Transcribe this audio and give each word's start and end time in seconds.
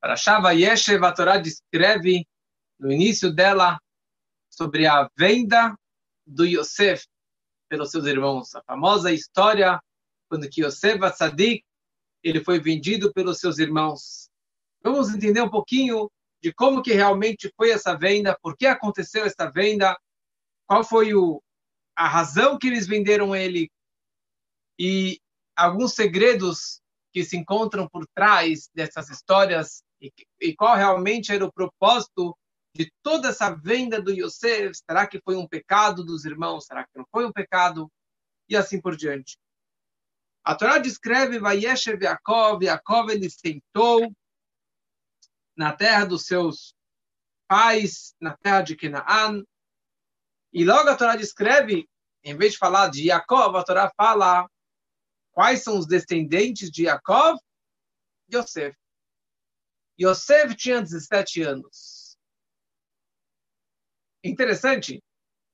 Para 0.00 0.16
Shava 0.16 0.52
Yeshev, 0.52 1.04
a 1.04 1.12
Torá 1.12 1.38
descreve 1.38 2.26
no 2.78 2.92
início 2.92 3.32
dela 3.32 3.80
sobre 4.48 4.86
a 4.86 5.10
venda 5.16 5.76
do 6.26 6.44
Yosef 6.44 7.06
pelos 7.68 7.90
seus 7.90 8.06
irmãos. 8.06 8.54
A 8.54 8.62
famosa 8.62 9.12
história 9.12 9.80
quando 10.28 10.48
que 10.48 10.62
Yosef 10.62 11.02
Atzadik 11.02 11.64
ele 12.22 12.44
foi 12.44 12.60
vendido 12.60 13.12
pelos 13.12 13.38
seus 13.38 13.58
irmãos. 13.58 14.28
Vamos 14.82 15.08
entender 15.12 15.40
um 15.40 15.50
pouquinho 15.50 16.10
de 16.42 16.52
como 16.52 16.82
que 16.82 16.92
realmente 16.92 17.52
foi 17.56 17.70
essa 17.70 17.96
venda, 17.96 18.38
por 18.40 18.56
que 18.56 18.66
aconteceu 18.66 19.24
essa 19.24 19.50
venda, 19.50 19.98
qual 20.66 20.84
foi 20.84 21.14
o, 21.14 21.42
a 21.96 22.06
razão 22.06 22.58
que 22.58 22.68
eles 22.68 22.86
venderam 22.86 23.34
ele 23.34 23.70
e 24.78 25.20
alguns 25.56 25.94
segredos 25.94 26.80
que 27.12 27.24
se 27.24 27.36
encontram 27.36 27.88
por 27.88 28.06
trás 28.14 28.68
dessas 28.72 29.08
histórias 29.10 29.82
e, 30.00 30.12
e 30.40 30.54
qual 30.54 30.76
realmente 30.76 31.32
era 31.32 31.44
o 31.44 31.52
propósito 31.52 32.36
de 32.74 32.92
toda 33.02 33.28
essa 33.28 33.50
venda 33.50 34.00
do 34.00 34.12
Yosef. 34.12 34.72
Será 34.88 35.06
que 35.06 35.20
foi 35.20 35.36
um 35.36 35.48
pecado 35.48 36.04
dos 36.04 36.24
irmãos? 36.24 36.66
Será 36.66 36.84
que 36.84 36.96
não 36.96 37.04
foi 37.10 37.26
um 37.26 37.32
pecado? 37.32 37.90
E 38.48 38.56
assim 38.56 38.80
por 38.80 38.96
diante. 38.96 39.36
A 40.44 40.54
Torá 40.54 40.78
descreve 40.78 41.38
Vayeshev 41.38 42.02
Yaakov, 42.02 42.64
Yaakov 42.64 43.10
ele 43.10 43.28
sentou 43.28 44.10
na 45.54 45.72
terra 45.72 46.06
dos 46.06 46.24
seus 46.24 46.72
pais, 47.46 48.14
na 48.20 48.36
terra 48.36 48.62
de 48.62 48.76
Canaã, 48.76 49.42
e 50.52 50.64
logo 50.64 50.88
a 50.88 50.96
Torá 50.96 51.16
descreve, 51.16 51.86
em 52.24 52.36
vez 52.36 52.52
de 52.52 52.58
falar 52.58 52.88
de 52.88 53.08
Yaakov, 53.08 53.56
a 53.56 53.64
Torá 53.64 53.92
fala 53.96 54.48
quais 55.32 55.62
são 55.62 55.78
os 55.78 55.86
descendentes 55.86 56.70
de 56.70 56.84
Yaakov? 56.84 57.38
Yosef. 58.32 58.74
Yosef 60.00 60.54
tinha 60.54 60.80
17 60.80 61.42
anos. 61.42 62.16
Interessante, 64.22 65.02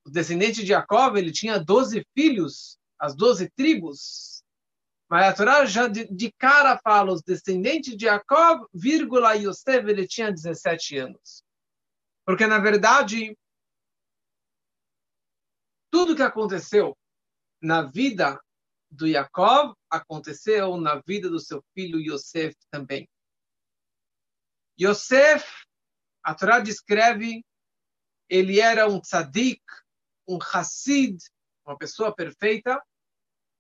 o 0.07 0.11
descendente 0.11 0.61
de 0.61 0.69
Jacob, 0.69 1.17
ele 1.17 1.33
tinha 1.33 1.59
12 1.59 2.07
filhos, 2.15 2.79
as 2.99 3.15
12 3.15 3.51
tribos. 3.51 4.43
Mas 5.09 5.27
a 5.27 5.35
Torá 5.35 5.65
já 5.65 5.87
de, 5.87 6.07
de 6.07 6.33
cara 6.33 6.79
fala, 6.79 7.13
os 7.13 7.23
descendentes 7.23 7.97
de 7.97 8.05
Jacob, 8.05 8.67
vírgula, 8.73 9.35
Yosef, 9.35 9.89
ele 9.89 10.07
tinha 10.07 10.33
17 10.33 10.99
anos. 10.99 11.43
Porque, 12.27 12.47
na 12.47 12.59
verdade, 12.59 13.37
tudo 15.91 16.17
que 16.17 16.23
aconteceu 16.23 16.97
na 17.63 17.83
vida 17.83 18.41
do 18.91 19.09
Jacob 19.09 19.75
aconteceu 19.91 20.77
na 20.77 21.01
vida 21.07 21.29
do 21.29 21.39
seu 21.39 21.63
filho 21.75 22.01
Yosef 22.01 22.55
também. 22.71 23.09
Yosef, 24.81 25.45
a 26.23 26.35
Torá 26.35 26.61
descreve, 26.61 27.45
ele 28.29 28.61
era 28.61 28.89
um 28.89 29.01
tzadik, 29.01 29.63
um 30.27 30.39
hassid, 30.39 31.19
uma 31.65 31.77
pessoa 31.77 32.15
perfeita, 32.15 32.83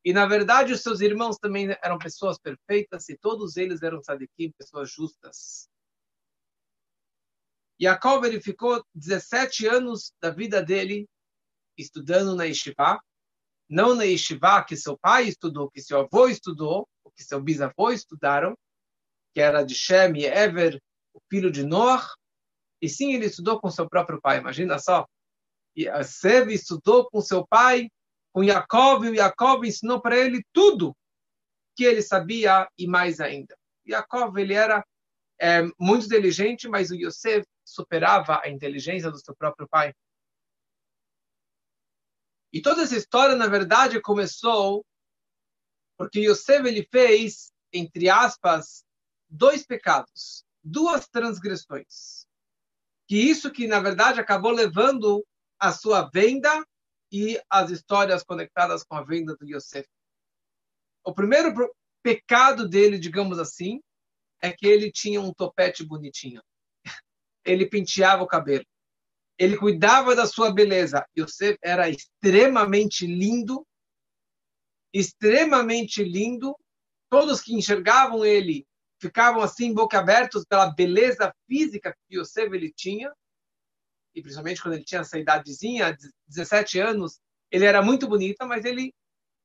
e 0.04 0.12
na 0.12 0.26
verdade 0.26 0.72
os 0.72 0.82
seus 0.82 1.00
irmãos 1.00 1.38
também 1.38 1.68
eram 1.82 1.98
pessoas 1.98 2.38
perfeitas, 2.38 3.08
e 3.08 3.16
todos 3.16 3.56
eles 3.56 3.82
eram 3.82 4.00
tzadikim, 4.00 4.52
pessoas 4.52 4.90
justas. 4.90 5.68
Jacob 7.80 8.24
ele 8.24 8.40
ficou 8.40 8.84
17 8.94 9.66
anos 9.66 10.12
da 10.20 10.30
vida 10.30 10.62
dele 10.62 11.08
estudando 11.76 12.36
na 12.36 12.44
Yeshiva, 12.44 13.00
não 13.68 13.94
na 13.94 14.04
Yeshiva 14.04 14.64
que 14.64 14.76
seu 14.76 14.96
pai 14.96 15.24
estudou, 15.28 15.70
que 15.70 15.80
seu 15.80 16.00
avô 16.00 16.28
estudou, 16.28 16.88
ou 17.02 17.10
que 17.10 17.22
seu 17.24 17.40
bisavô 17.40 17.90
estudaram, 17.90 18.56
que 19.32 19.40
era 19.40 19.62
de 19.62 19.74
Shem 19.74 20.18
e 20.18 20.26
Ever, 20.26 20.80
o 21.14 21.20
filho 21.30 21.50
de 21.50 21.64
Noah, 21.64 22.06
e 22.82 22.88
sim, 22.88 23.14
ele 23.14 23.26
estudou 23.26 23.58
com 23.58 23.70
seu 23.70 23.88
próprio 23.88 24.20
pai, 24.20 24.38
imagina 24.38 24.78
só. 24.78 25.06
E 25.74 25.86
Sev 26.04 26.50
estudou 26.50 27.08
com 27.08 27.20
seu 27.20 27.46
pai, 27.46 27.88
com 28.32 28.44
Jacob, 28.44 29.04
e 29.04 29.10
o 29.10 29.16
Jacob 29.16 29.64
ensinou 29.64 30.02
para 30.02 30.18
ele 30.18 30.44
tudo 30.52 30.94
que 31.76 31.84
ele 31.84 32.02
sabia 32.02 32.68
e 32.76 32.86
mais 32.86 33.20
ainda. 33.20 33.56
Jacob, 33.86 34.36
ele 34.36 34.54
era 34.54 34.84
é, 35.40 35.62
muito 35.78 36.06
inteligente, 36.06 36.68
mas 36.68 36.90
o 36.90 36.94
Yosef 36.94 37.46
superava 37.64 38.40
a 38.44 38.48
inteligência 38.48 39.10
do 39.10 39.18
seu 39.18 39.34
próprio 39.34 39.68
pai. 39.68 39.94
E 42.52 42.60
toda 42.60 42.82
essa 42.82 42.96
história, 42.96 43.34
na 43.34 43.46
verdade, 43.46 44.00
começou 44.00 44.84
porque 45.96 46.20
Yosef 46.20 46.66
ele 46.66 46.86
fez, 46.90 47.52
entre 47.72 48.08
aspas, 48.08 48.84
dois 49.28 49.64
pecados 49.64 50.44
duas 50.64 51.06
transgressões. 51.06 52.26
Que 53.06 53.16
isso 53.16 53.52
que, 53.52 53.66
na 53.66 53.80
verdade, 53.80 54.18
acabou 54.18 54.50
levando 54.50 55.24
a 55.58 55.72
sua 55.72 56.08
venda 56.08 56.64
e 57.12 57.40
as 57.48 57.70
histórias 57.70 58.24
conectadas 58.24 58.82
com 58.82 58.96
a 58.96 59.04
venda 59.04 59.36
do 59.36 59.46
Yosef. 59.46 59.86
O 61.04 61.12
primeiro 61.12 61.52
pecado 62.02 62.66
dele, 62.68 62.98
digamos 62.98 63.38
assim, 63.38 63.80
é 64.40 64.50
que 64.52 64.66
ele 64.66 64.90
tinha 64.90 65.20
um 65.20 65.32
topete 65.32 65.84
bonitinho. 65.84 66.42
Ele 67.44 67.66
penteava 67.66 68.22
o 68.22 68.26
cabelo. 68.26 68.64
Ele 69.38 69.56
cuidava 69.56 70.14
da 70.14 70.26
sua 70.26 70.52
beleza. 70.52 71.06
Yosef 71.18 71.58
era 71.62 71.88
extremamente 71.88 73.06
lindo, 73.06 73.66
extremamente 74.92 76.02
lindo. 76.02 76.56
Todos 77.10 77.40
que 77.40 77.54
enxergavam 77.54 78.24
ele 78.24 78.66
ficavam 79.04 79.42
assim, 79.42 79.74
boca 79.74 79.98
abertos 79.98 80.46
pela 80.46 80.72
beleza 80.72 81.30
física 81.46 81.94
que 82.08 82.16
Yosef 82.16 82.54
ele 82.54 82.72
tinha, 82.72 83.12
e 84.14 84.22
principalmente 84.22 84.62
quando 84.62 84.74
ele 84.74 84.84
tinha 84.84 85.02
essa 85.02 85.18
idadezinha, 85.18 85.94
17 86.26 86.78
anos, 86.78 87.20
ele 87.50 87.66
era 87.66 87.82
muito 87.82 88.08
bonito, 88.08 88.46
mas 88.46 88.64
ele 88.64 88.94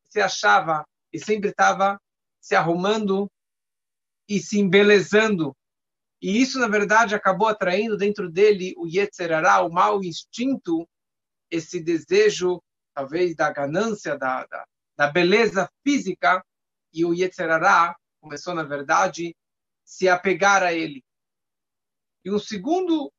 se 0.05 0.21
achava 0.21 0.85
e 1.11 1.19
sempre 1.19 1.49
estava 1.49 1.99
se 2.39 2.55
arrumando 2.55 3.29
e 4.29 4.39
se 4.39 4.59
embelezando. 4.59 5.53
E 6.21 6.41
isso, 6.41 6.57
na 6.57 6.67
verdade, 6.67 7.13
acabou 7.13 7.47
atraindo 7.47 7.97
dentro 7.97 8.31
dele 8.31 8.73
o 8.77 8.87
Yetzerará, 8.87 9.61
o 9.61 9.71
mau 9.71 10.01
instinto, 10.01 10.87
esse 11.51 11.81
desejo, 11.81 12.61
talvez, 12.93 13.35
da 13.35 13.51
ganância, 13.51 14.17
da, 14.17 14.45
da, 14.45 14.65
da 14.95 15.11
beleza 15.11 15.69
física, 15.83 16.43
e 16.93 17.03
o 17.03 17.13
Yetzerará 17.13 17.95
começou, 18.21 18.53
na 18.53 18.63
verdade, 18.63 19.35
se 19.89 20.07
apegar 20.07 20.61
a 20.61 20.71
ele. 20.71 21.03
E 22.23 22.31
um 22.31 22.37
segundo 22.37 23.11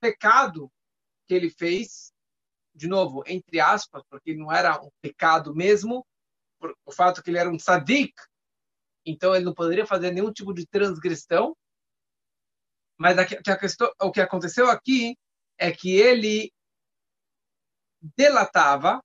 pecado 0.00 0.68
que 1.24 1.32
ele 1.32 1.48
fez, 1.48 2.12
de 2.74 2.88
novo, 2.88 3.22
entre 3.28 3.60
aspas, 3.60 4.02
porque 4.10 4.34
não 4.34 4.50
era 4.50 4.82
um 4.82 4.90
pecado 5.00 5.54
mesmo, 5.54 6.04
por 6.58 6.76
o 6.84 6.90
fato 6.90 7.22
que 7.22 7.30
ele 7.30 7.38
era 7.38 7.48
um 7.48 7.60
sadik, 7.60 8.12
então 9.06 9.36
ele 9.36 9.44
não 9.44 9.54
poderia 9.54 9.86
fazer 9.86 10.10
nenhum 10.10 10.32
tipo 10.32 10.52
de 10.52 10.66
transgressão. 10.66 11.56
Mas 12.98 13.16
a, 13.18 13.22
a 13.22 13.56
questão, 13.56 13.88
o 14.02 14.10
que 14.10 14.20
aconteceu 14.20 14.68
aqui 14.68 15.16
é 15.56 15.70
que 15.70 15.94
ele 15.94 16.52
delatava 18.16 19.00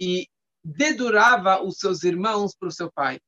e 0.00 0.26
dedurava 0.64 1.62
os 1.62 1.76
seus 1.76 2.02
irmãos 2.02 2.52
para 2.56 2.66
o 2.66 2.72
seu 2.72 2.90
pai. 2.90 3.20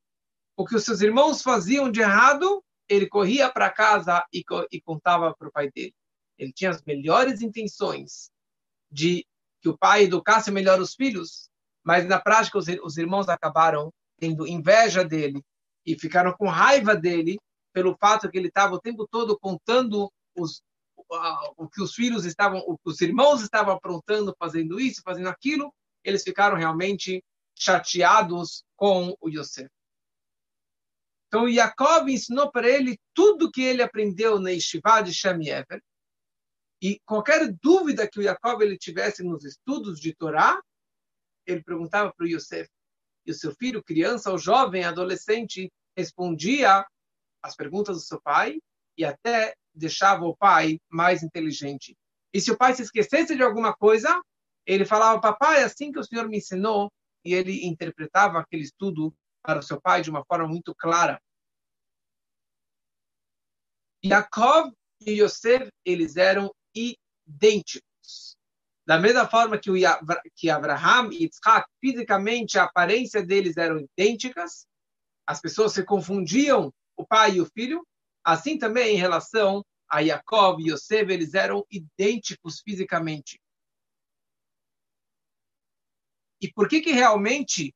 O 0.56 0.66
que 0.66 0.74
os 0.74 0.84
seus 0.84 1.00
irmãos 1.00 1.42
faziam 1.42 1.92
de 1.92 2.00
errado, 2.00 2.60
ele 2.88 3.08
corria 3.08 3.50
para 3.50 3.70
casa 3.70 4.24
e, 4.32 4.44
e 4.70 4.80
contava 4.80 5.34
para 5.34 5.48
o 5.48 5.52
pai 5.52 5.70
dele. 5.70 5.94
Ele 6.38 6.52
tinha 6.52 6.70
as 6.70 6.82
melhores 6.82 7.40
intenções 7.42 8.30
de 8.90 9.26
que 9.60 9.68
o 9.68 9.76
pai 9.76 10.04
educasse 10.04 10.50
melhor 10.50 10.80
os 10.80 10.94
filhos, 10.94 11.48
mas 11.84 12.06
na 12.06 12.20
prática 12.20 12.58
os, 12.58 12.66
os 12.82 12.96
irmãos 12.96 13.28
acabaram 13.28 13.92
tendo 14.18 14.46
inveja 14.46 15.04
dele 15.04 15.42
e 15.84 15.98
ficaram 15.98 16.32
com 16.32 16.48
raiva 16.48 16.94
dele 16.94 17.38
pelo 17.72 17.96
fato 17.96 18.30
que 18.30 18.38
ele 18.38 18.48
estava 18.48 18.74
o 18.74 18.80
tempo 18.80 19.06
todo 19.06 19.38
contando 19.38 20.10
os, 20.36 20.62
o 21.56 21.68
que 21.68 21.82
os 21.82 21.94
filhos 21.94 22.24
estavam, 22.24 22.60
o 22.66 22.76
que 22.78 22.88
os 22.88 23.00
irmãos 23.00 23.42
estavam 23.42 23.74
aprontando, 23.74 24.34
fazendo 24.38 24.80
isso, 24.80 25.02
fazendo 25.04 25.28
aquilo. 25.28 25.72
Eles 26.02 26.22
ficaram 26.22 26.56
realmente 26.56 27.22
chateados 27.54 28.64
com 28.76 29.14
o 29.20 29.28
Yosef. 29.28 29.68
Então, 31.36 31.52
Jacob 31.52 32.08
ensinou 32.08 32.50
para 32.50 32.66
ele 32.66 32.98
tudo 33.12 33.50
que 33.50 33.60
ele 33.60 33.82
aprendeu 33.82 34.40
na 34.40 34.52
Yeshiva 34.52 35.02
de 35.02 35.12
Shem 35.12 35.46
Yever. 35.46 35.82
E 36.80 36.98
qualquer 37.04 37.52
dúvida 37.60 38.08
que 38.08 38.18
o 38.18 38.22
Jacob 38.22 38.62
ele 38.62 38.78
tivesse 38.78 39.22
nos 39.22 39.44
estudos 39.44 40.00
de 40.00 40.14
Torá, 40.14 40.58
ele 41.46 41.62
perguntava 41.62 42.10
para 42.16 42.24
o 42.24 42.26
Yosef. 42.26 42.70
E 43.26 43.32
o 43.32 43.34
seu 43.34 43.54
filho, 43.54 43.84
criança 43.84 44.30
ou 44.30 44.38
jovem, 44.38 44.84
adolescente, 44.84 45.70
respondia 45.94 46.86
as 47.42 47.54
perguntas 47.54 47.96
do 47.98 48.02
seu 48.02 48.20
pai 48.22 48.58
e 48.96 49.04
até 49.04 49.54
deixava 49.74 50.24
o 50.24 50.34
pai 50.34 50.80
mais 50.88 51.22
inteligente. 51.22 51.94
E 52.32 52.40
se 52.40 52.50
o 52.50 52.56
pai 52.56 52.74
se 52.74 52.80
esquecesse 52.80 53.36
de 53.36 53.42
alguma 53.42 53.76
coisa, 53.76 54.22
ele 54.64 54.86
falava, 54.86 55.20
papai, 55.20 55.60
é 55.60 55.64
assim 55.64 55.92
que 55.92 55.98
o 55.98 56.04
senhor 56.04 56.30
me 56.30 56.38
ensinou, 56.38 56.90
e 57.22 57.34
ele 57.34 57.66
interpretava 57.66 58.38
aquele 58.38 58.62
estudo 58.62 59.14
para 59.42 59.58
o 59.58 59.62
seu 59.62 59.78
pai 59.78 60.00
de 60.00 60.08
uma 60.08 60.24
forma 60.24 60.48
muito 60.48 60.74
clara. 60.74 61.20
Yaakov, 64.08 64.72
e 65.00 65.20
Yosef, 65.22 65.70
eles 65.84 66.16
eram 66.16 66.52
idênticos. 66.74 68.36
Da 68.86 68.98
mesma 68.98 69.26
forma 69.28 69.58
que, 69.58 69.70
o, 69.70 69.74
que 70.34 70.48
Abraham 70.48 71.10
e 71.12 71.24
Yitzhak, 71.24 71.68
fisicamente, 71.80 72.58
a 72.58 72.64
aparência 72.64 73.24
deles 73.24 73.56
eram 73.56 73.78
idênticas, 73.78 74.66
as 75.26 75.40
pessoas 75.40 75.72
se 75.72 75.84
confundiam 75.84 76.72
o 76.96 77.04
pai 77.04 77.34
e 77.34 77.40
o 77.40 77.46
filho, 77.46 77.86
assim 78.24 78.58
também 78.58 78.94
em 78.94 78.98
relação 78.98 79.64
a 79.88 80.00
Yaakov 80.00 80.60
e 80.60 80.70
Yosef, 80.70 81.12
eles 81.12 81.34
eram 81.34 81.64
idênticos 81.70 82.60
fisicamente. 82.60 83.40
E 86.40 86.52
por 86.52 86.68
que 86.68 86.80
que 86.80 86.92
realmente 86.92 87.74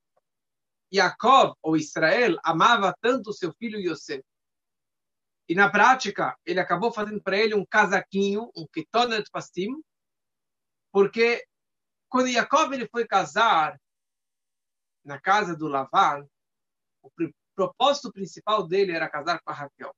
Yaakov, 0.92 1.54
ou 1.62 1.76
Israel, 1.76 2.36
amava 2.44 2.94
tanto 3.00 3.32
seu 3.32 3.52
filho 3.54 3.78
Yosef? 3.80 4.22
E 5.50 5.54
na 5.56 5.68
prática, 5.68 6.38
ele 6.46 6.60
acabou 6.60 6.92
fazendo 6.92 7.20
para 7.20 7.36
ele 7.36 7.56
um 7.56 7.66
casaquinho, 7.66 8.52
um 8.56 8.64
ketonet 8.72 9.28
pastim, 9.32 9.82
porque 10.92 11.44
quando 12.08 12.28
Yaakov 12.28 12.72
ele 12.72 12.86
foi 12.86 13.04
casar 13.04 13.76
na 15.04 15.20
casa 15.20 15.56
do 15.56 15.66
Lavan, 15.66 16.24
o 17.02 17.10
propósito 17.56 18.12
principal 18.12 18.64
dele 18.64 18.92
era 18.92 19.10
casar 19.10 19.40
com 19.42 19.50
a 19.50 19.52
Raquel. 19.52 19.92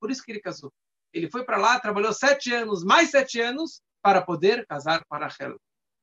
Por 0.00 0.10
isso 0.10 0.24
que 0.24 0.32
ele 0.32 0.40
casou. 0.40 0.72
Ele 1.12 1.30
foi 1.30 1.44
para 1.44 1.56
lá, 1.56 1.78
trabalhou 1.78 2.12
sete 2.12 2.52
anos, 2.52 2.82
mais 2.82 3.12
sete 3.12 3.40
anos, 3.40 3.80
para 4.02 4.20
poder 4.20 4.66
casar 4.66 5.04
com 5.04 5.14
a 5.14 5.18
Rachel. 5.18 5.60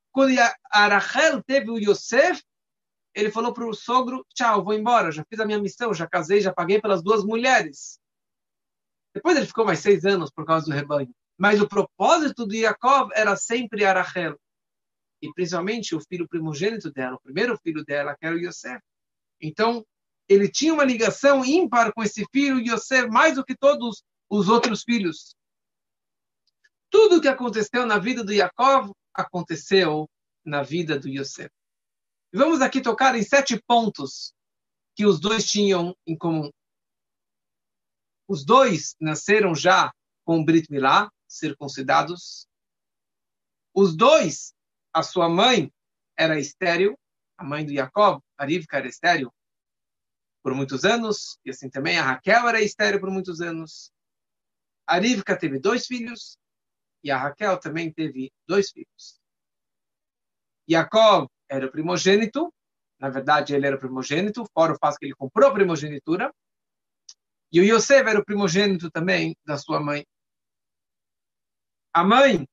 Quando 0.09 0.31
a 0.71 0.87
Rachel 0.87 1.43
teve 1.43 1.69
o 1.69 1.77
Yosef, 1.77 2.41
ele 3.13 3.29
falou 3.29 3.53
para 3.53 3.67
o 3.67 3.73
sogro: 3.73 4.25
Tchau, 4.33 4.63
vou 4.63 4.73
embora, 4.73 5.11
já 5.11 5.25
fiz 5.25 5.37
a 5.41 5.45
minha 5.45 5.59
missão, 5.59 5.93
já 5.93 6.07
casei, 6.07 6.39
já 6.39 6.53
paguei 6.53 6.79
pelas 6.79 7.03
duas 7.03 7.25
mulheres. 7.25 7.99
Depois 9.13 9.35
ele 9.35 9.45
ficou 9.45 9.65
mais 9.65 9.79
seis 9.79 10.05
anos 10.05 10.31
por 10.31 10.45
causa 10.45 10.65
do 10.65 10.71
rebanho. 10.71 11.13
Mas 11.37 11.59
o 11.59 11.67
propósito 11.67 12.47
de 12.47 12.61
Jacob 12.61 13.11
era 13.13 13.35
sempre 13.35 13.83
a 13.83 13.93
Rachel. 13.93 14.39
E 15.21 15.31
principalmente 15.33 15.95
o 15.95 16.01
filho 16.01 16.27
primogênito 16.27 16.91
dela, 16.91 17.15
o 17.15 17.21
primeiro 17.21 17.57
filho 17.57 17.83
dela, 17.83 18.15
que 18.17 18.25
era 18.25 18.35
o 18.35 18.39
Yosef. 18.39 18.81
Então, 19.39 19.85
ele 20.27 20.49
tinha 20.49 20.73
uma 20.73 20.83
ligação 20.83 21.43
ímpar 21.43 21.93
com 21.93 22.03
esse 22.03 22.25
filho 22.31 22.59
Yosef, 22.59 23.07
mais 23.09 23.35
do 23.35 23.43
que 23.43 23.55
todos 23.55 24.03
os 24.29 24.47
outros 24.47 24.83
filhos. 24.83 25.35
Tudo 26.89 27.17
o 27.17 27.21
que 27.21 27.27
aconteceu 27.27 27.85
na 27.85 27.97
vida 27.97 28.23
do 28.23 28.33
Jacob 28.33 28.91
aconteceu 29.13 30.09
na 30.45 30.63
vida 30.63 30.97
do 30.97 31.09
Yosef. 31.09 31.49
Vamos 32.33 32.61
aqui 32.61 32.81
tocar 32.81 33.15
em 33.15 33.23
sete 33.23 33.61
pontos 33.67 34.33
que 34.95 35.05
os 35.05 35.19
dois 35.19 35.49
tinham 35.49 35.95
em 36.07 36.17
comum. 36.17 36.49
Os 38.31 38.45
dois 38.45 38.95
nasceram 38.97 39.53
já 39.53 39.93
com 40.23 40.45
Brit 40.45 40.71
Milá, 40.71 41.11
circuncidados. 41.27 42.47
Os 43.73 43.93
dois, 43.93 44.53
a 44.93 45.03
sua 45.03 45.27
mãe 45.27 45.69
era 46.17 46.39
estéril, 46.39 46.97
a 47.37 47.43
mãe 47.43 47.65
do 47.65 47.73
Jacob, 47.73 48.21
a 48.37 48.45
Rivka 48.45 48.77
era 48.77 48.87
estéril 48.87 49.33
por 50.41 50.55
muitos 50.55 50.85
anos, 50.85 51.37
e 51.43 51.49
assim 51.49 51.69
também 51.69 51.99
a 51.99 52.03
Raquel 52.03 52.47
era 52.47 52.61
estéril 52.61 53.01
por 53.01 53.11
muitos 53.11 53.41
anos. 53.41 53.91
A 54.87 54.97
Rivka 54.97 55.37
teve 55.37 55.59
dois 55.59 55.85
filhos, 55.85 56.37
e 57.03 57.11
a 57.11 57.17
Raquel 57.17 57.59
também 57.59 57.91
teve 57.91 58.31
dois 58.47 58.71
filhos. 58.71 59.19
Jacob 60.65 61.27
era 61.49 61.65
o 61.65 61.71
primogênito, 61.71 62.49
na 62.97 63.09
verdade 63.09 63.53
ele 63.53 63.67
era 63.67 63.75
o 63.75 63.79
primogênito, 63.79 64.45
fora 64.53 64.71
o 64.71 64.77
fato 64.77 64.97
que 64.97 65.07
ele 65.07 65.15
comprou 65.15 65.49
a 65.49 65.53
primogenitura, 65.53 66.33
e 67.51 67.59
o 67.59 67.63
Yosef 67.63 68.07
era 68.07 68.19
o 68.19 68.25
primogênito 68.25 68.89
também 68.89 69.35
da 69.45 69.57
sua 69.57 69.81
mãe. 69.81 70.05
A 71.93 72.03
mãe 72.03 72.47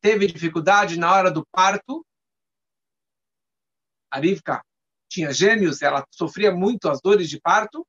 teve 0.00 0.26
dificuldade 0.26 0.98
na 0.98 1.12
hora 1.12 1.30
do 1.30 1.46
parto. 1.46 2.04
A 4.10 4.18
Rivka 4.18 4.64
tinha 5.08 5.32
gêmeos, 5.32 5.82
ela 5.82 6.04
sofria 6.10 6.50
muito 6.50 6.88
as 6.88 7.00
dores 7.00 7.28
de 7.28 7.40
parto. 7.40 7.86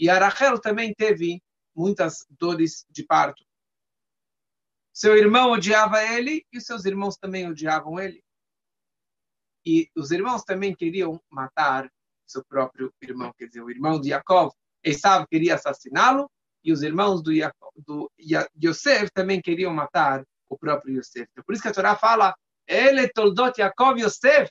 E 0.00 0.10
a 0.10 0.18
Rachel 0.18 0.60
também 0.60 0.92
teve 0.92 1.40
muitas 1.76 2.26
dores 2.28 2.84
de 2.90 3.04
parto. 3.04 3.44
Seu 4.92 5.16
irmão 5.16 5.52
odiava 5.52 6.02
ele 6.02 6.44
e 6.52 6.60
seus 6.60 6.84
irmãos 6.84 7.16
também 7.16 7.48
odiavam 7.48 8.00
ele. 8.00 8.22
E 9.64 9.88
os 9.96 10.10
irmãos 10.10 10.42
também 10.42 10.74
queriam 10.74 11.22
matar 11.30 11.88
seu 12.26 12.44
próprio 12.44 12.92
irmão, 13.00 13.32
quer 13.38 13.46
dizer, 13.46 13.62
o 13.62 13.70
irmão 13.70 14.00
de 14.00 14.08
Jacob 14.08 14.52
Esav 14.82 15.26
queria 15.28 15.54
assassiná-lo 15.54 16.30
e 16.64 16.72
os 16.72 16.82
irmãos 16.82 17.22
do, 17.22 17.32
do 17.76 18.10
Yosef 18.62 19.10
também 19.12 19.40
queriam 19.40 19.72
matar 19.72 20.24
o 20.48 20.56
próprio 20.56 20.98
Yosef. 20.98 21.28
Então, 21.32 21.44
por 21.44 21.54
isso 21.54 21.62
que 21.62 21.68
a 21.68 21.72
Torá 21.72 21.96
fala, 21.96 22.34
ele 22.66 23.08
toldot 23.08 23.60
Yaakov 23.60 23.98
Yosef, 23.98 24.50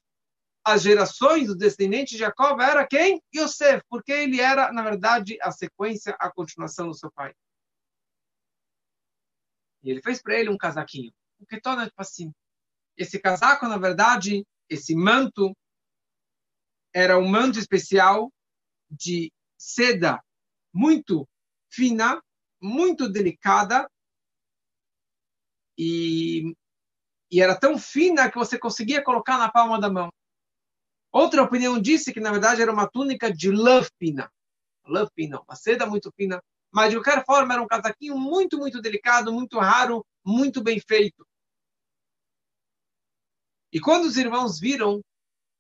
as 0.64 0.84
gerações 0.84 1.48
dos 1.48 1.58
descendentes 1.58 2.14
de 2.14 2.20
Jacob 2.20 2.60
era 2.60 2.86
quem? 2.86 3.22
Yosef, 3.36 3.84
porque 3.90 4.12
ele 4.12 4.40
era, 4.40 4.72
na 4.72 4.84
verdade, 4.84 5.38
a 5.42 5.52
sequência, 5.52 6.16
a 6.20 6.32
continuação 6.32 6.88
do 6.88 6.94
seu 6.94 7.12
pai. 7.12 7.34
E 9.84 9.90
ele 9.90 10.02
fez 10.02 10.22
para 10.22 10.40
ele 10.40 10.50
um 10.50 10.58
casaquinho, 10.58 11.12
um 11.40 11.46
ketonet 11.46 11.92
assim. 11.98 12.32
Esse 12.96 13.20
casaco, 13.20 13.68
na 13.68 13.78
verdade, 13.78 14.46
esse 14.70 14.96
manto, 14.96 15.56
era 16.94 17.18
um 17.18 17.28
manto 17.28 17.58
especial 17.58 18.32
de 18.90 19.32
seda 19.62 20.20
muito 20.74 21.28
fina, 21.70 22.20
muito 22.60 23.08
delicada 23.08 23.88
e, 25.78 26.56
e 27.30 27.40
era 27.40 27.58
tão 27.58 27.78
fina 27.78 28.30
que 28.30 28.38
você 28.38 28.58
conseguia 28.58 29.04
colocar 29.04 29.38
na 29.38 29.52
palma 29.52 29.80
da 29.80 29.90
mão. 29.90 30.12
Outra 31.12 31.44
opinião 31.44 31.80
disse 31.80 32.12
que, 32.12 32.20
na 32.20 32.32
verdade, 32.32 32.62
era 32.62 32.72
uma 32.72 32.90
túnica 32.90 33.32
de 33.32 33.52
lã 33.52 33.84
fina. 34.00 34.32
Lã 34.86 35.08
fina, 35.14 35.40
uma 35.42 35.56
seda 35.56 35.86
muito 35.86 36.12
fina. 36.14 36.42
Mas, 36.72 36.90
de 36.90 36.96
qualquer 36.96 37.24
forma, 37.24 37.54
era 37.54 37.62
um 37.62 37.68
casaquinho 37.68 38.18
muito, 38.18 38.58
muito 38.58 38.82
delicado, 38.82 39.32
muito 39.32 39.60
raro, 39.60 40.06
muito 40.26 40.64
bem 40.64 40.80
feito. 40.80 41.28
E 43.72 43.80
quando 43.80 44.06
os 44.06 44.18
irmãos 44.18 44.60
viram 44.60 45.02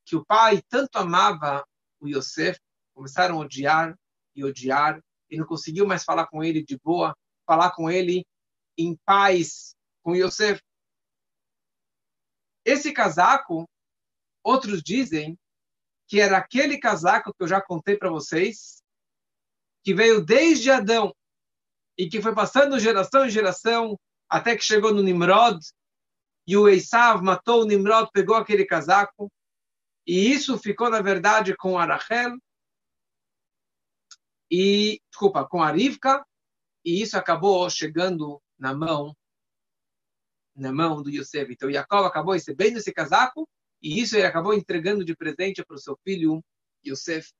que 0.06 0.16
o 0.16 0.26
pai 0.26 0.62
tanto 0.70 0.98
amava 0.98 1.66
o 2.00 2.08
Yosef, 2.08 2.60
começaram 2.94 3.38
a 3.38 3.42
odiar 3.42 3.98
e 4.36 4.44
odiar 4.44 5.02
e 5.30 5.38
não 5.38 5.46
conseguiu 5.46 5.88
mais 5.88 6.04
falar 6.04 6.28
com 6.28 6.44
ele 6.44 6.64
de 6.64 6.78
boa, 6.80 7.16
falar 7.46 7.72
com 7.72 7.90
ele 7.90 8.26
em 8.78 8.96
paz 9.06 9.76
com 10.04 10.16
Yosef. 10.16 10.62
Esse 12.66 12.92
casaco, 12.92 13.68
outros 14.44 14.82
dizem 14.84 15.38
que 16.08 16.20
era 16.20 16.38
aquele 16.38 16.78
casaco 16.78 17.34
que 17.34 17.44
eu 17.44 17.48
já 17.48 17.62
contei 17.62 17.98
para 17.98 18.10
vocês, 18.10 18.84
que 19.84 19.94
veio 19.94 20.24
desde 20.24 20.70
Adão 20.70 21.16
e 21.98 22.10
que 22.10 22.22
foi 22.22 22.34
passando 22.34 22.80
geração 22.80 23.26
em 23.26 23.30
geração 23.30 23.98
até 24.30 24.56
que 24.56 24.64
chegou 24.64 24.94
no 24.94 25.02
Nimrod 25.02 25.60
e 26.48 26.58
o 26.58 26.68
Esav 26.68 27.22
matou 27.24 27.62
o 27.62 27.66
Nimrod, 27.66 28.10
pegou 28.12 28.36
aquele 28.36 28.66
casaco 28.66 29.32
e 30.06 30.32
isso 30.32 30.58
ficou 30.58 30.90
na 30.90 31.02
verdade 31.02 31.56
com 31.56 31.78
Arachel 31.78 32.38
e, 34.52 35.00
desculpa, 35.10 35.48
com 35.48 35.64
a 35.64 35.72
Rivka, 35.72 36.26
e 36.84 37.02
isso 37.02 37.18
acabou 37.18 37.70
chegando 37.70 38.42
na 38.60 38.74
mão 38.74 39.16
na 40.54 40.72
mão 40.72 41.02
do 41.02 41.10
Yosef. 41.10 41.52
Então, 41.54 41.72
Jacob 41.72 42.06
acabou 42.06 42.34
recebendo 42.34 42.78
esse 42.78 42.92
casaco, 42.92 43.48
e 43.82 44.02
isso 44.02 44.18
ele 44.18 44.28
acabou 44.28 44.54
entregando 44.54 45.04
de 45.06 45.16
presente 45.16 45.64
para 45.64 45.76
o 45.76 45.80
seu 45.80 45.98
filho 46.04 46.44
Yosef, 46.86 47.32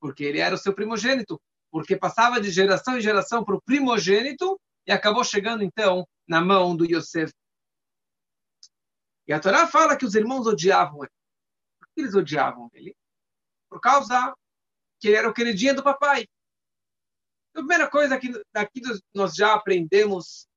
porque 0.00 0.24
ele 0.24 0.38
era 0.38 0.54
o 0.54 0.58
seu 0.58 0.74
primogênito, 0.74 1.40
porque 1.70 1.94
passava 1.94 2.40
de 2.40 2.50
geração 2.50 2.96
em 2.96 3.02
geração 3.02 3.44
para 3.44 3.54
o 3.54 3.62
primogênito, 3.62 4.58
e 4.86 4.92
acabou 4.92 5.22
chegando, 5.22 5.62
então, 5.62 6.08
na 6.26 6.40
mão 6.40 6.74
do 6.74 6.86
Yosef. 6.86 7.32
E 9.26 9.32
a 9.32 9.38
Torá 9.38 9.66
fala 9.66 9.96
que 9.96 10.04
os 10.04 10.14
irmãos 10.14 10.46
odiavam 10.46 11.04
ele. 11.04 11.12
Por 11.78 11.88
que 11.94 12.00
eles 12.00 12.14
odiavam 12.14 12.70
ele? 12.72 12.96
Por 13.68 13.80
causa 13.80 14.34
que 14.98 15.08
ele 15.08 15.16
era 15.16 15.28
o 15.28 15.34
queridinho 15.34 15.76
do 15.76 15.82
papai. 15.82 16.26
A 17.54 17.58
primeira 17.58 17.88
coisa 17.88 18.18
que 18.18 18.32
daqui 18.52 18.80
nós 19.14 19.34
já 19.34 19.54
aprendemos 19.54 20.48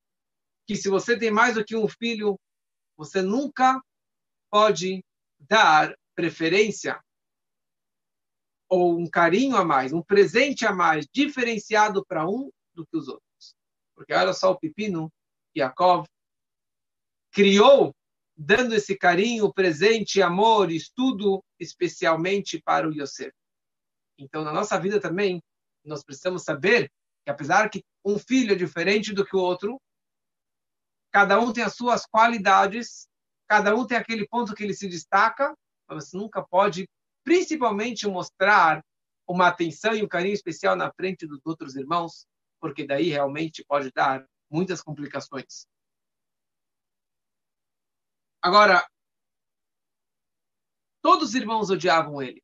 que 0.66 0.74
se 0.74 0.88
você 0.88 1.16
tem 1.16 1.30
mais 1.30 1.54
do 1.54 1.64
que 1.64 1.76
um 1.76 1.88
filho, 1.88 2.38
você 2.96 3.22
nunca 3.22 3.80
pode 4.50 5.04
dar 5.38 5.96
preferência 6.16 7.00
ou 8.68 8.98
um 8.98 9.08
carinho 9.08 9.56
a 9.56 9.64
mais, 9.64 9.92
um 9.92 10.02
presente 10.02 10.66
a 10.66 10.72
mais, 10.72 11.06
diferenciado 11.12 12.04
para 12.04 12.28
um 12.28 12.50
do 12.74 12.84
que 12.84 12.96
os 12.96 13.06
outros. 13.06 13.54
Porque 13.94 14.12
olha 14.12 14.32
só 14.32 14.50
o 14.50 14.58
pepino 14.58 15.10
que 15.54 15.62
criou, 17.32 17.94
dando 18.36 18.74
esse 18.74 18.96
carinho, 18.96 19.52
presente, 19.52 20.20
amor, 20.20 20.70
estudo, 20.70 21.42
especialmente 21.58 22.60
para 22.60 22.88
o 22.88 22.92
Yosef. 22.92 23.32
Então, 24.18 24.44
na 24.44 24.52
nossa 24.52 24.78
vida 24.78 25.00
também, 25.00 25.40
nós 25.84 26.04
precisamos 26.04 26.42
saber 26.42 26.90
que 27.24 27.30
apesar 27.30 27.68
que 27.68 27.84
um 28.04 28.18
filho 28.18 28.52
é 28.52 28.56
diferente 28.56 29.12
do 29.12 29.24
que 29.24 29.36
o 29.36 29.40
outro, 29.40 29.80
cada 31.10 31.38
um 31.40 31.52
tem 31.52 31.64
as 31.64 31.74
suas 31.74 32.06
qualidades, 32.06 33.08
cada 33.48 33.74
um 33.74 33.86
tem 33.86 33.96
aquele 33.96 34.26
ponto 34.28 34.54
que 34.54 34.62
ele 34.62 34.74
se 34.74 34.88
destaca, 34.88 35.54
mas 35.88 36.04
você 36.04 36.16
nunca 36.16 36.42
pode, 36.42 36.88
principalmente, 37.24 38.06
mostrar 38.06 38.84
uma 39.26 39.48
atenção 39.48 39.94
e 39.94 40.02
um 40.02 40.08
carinho 40.08 40.34
especial 40.34 40.76
na 40.76 40.92
frente 40.92 41.26
dos 41.26 41.40
outros 41.44 41.76
irmãos, 41.76 42.26
porque 42.60 42.86
daí 42.86 43.08
realmente 43.08 43.64
pode 43.64 43.90
dar 43.92 44.26
muitas 44.50 44.82
complicações. 44.82 45.66
Agora, 48.40 48.86
todos 51.02 51.30
os 51.30 51.34
irmãos 51.34 51.70
odiavam 51.70 52.22
ele. 52.22 52.42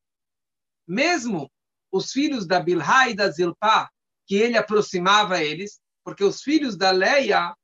Mesmo 0.86 1.50
os 1.94 2.10
filhos 2.10 2.44
da 2.44 2.58
Bilhá 2.58 3.08
e 3.08 3.14
da 3.14 3.30
Zilpá, 3.30 3.88
que 4.26 4.34
ele 4.34 4.58
aproximava 4.58 5.40
eles, 5.40 5.80
porque 6.02 6.24
os 6.24 6.42
filhos 6.42 6.76
da 6.76 6.90
Leia 6.90 7.54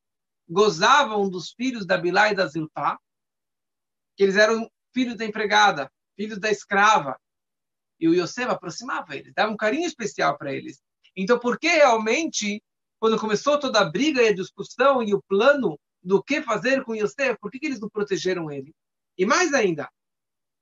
gozavam 0.48 1.28
dos 1.28 1.50
filhos 1.50 1.84
da 1.84 1.98
Bilhá 1.98 2.30
e 2.30 2.36
da 2.36 2.46
Zilpá, 2.46 2.96
que 4.16 4.22
eles 4.22 4.36
eram 4.36 4.70
filhos 4.94 5.16
da 5.16 5.24
empregada, 5.24 5.90
filhos 6.16 6.38
da 6.38 6.48
escrava. 6.48 7.18
E 7.98 8.06
o 8.06 8.14
Yosef 8.14 8.48
aproximava 8.48 9.16
eles, 9.16 9.32
dava 9.34 9.50
um 9.50 9.56
carinho 9.56 9.86
especial 9.86 10.38
para 10.38 10.54
eles. 10.54 10.80
Então, 11.16 11.36
por 11.36 11.58
que 11.58 11.66
realmente, 11.66 12.62
quando 13.00 13.18
começou 13.18 13.58
toda 13.58 13.80
a 13.80 13.90
briga 13.90 14.22
e 14.22 14.28
a 14.28 14.34
discussão 14.34 15.02
e 15.02 15.12
o 15.12 15.22
plano 15.28 15.76
do 16.00 16.22
que 16.22 16.40
fazer 16.40 16.84
com 16.84 16.94
Yosef, 16.94 17.36
por 17.40 17.50
que, 17.50 17.58
que 17.58 17.66
eles 17.66 17.80
não 17.80 17.90
protegeram 17.90 18.48
ele? 18.48 18.72
E 19.18 19.26
mais 19.26 19.52
ainda, 19.52 19.90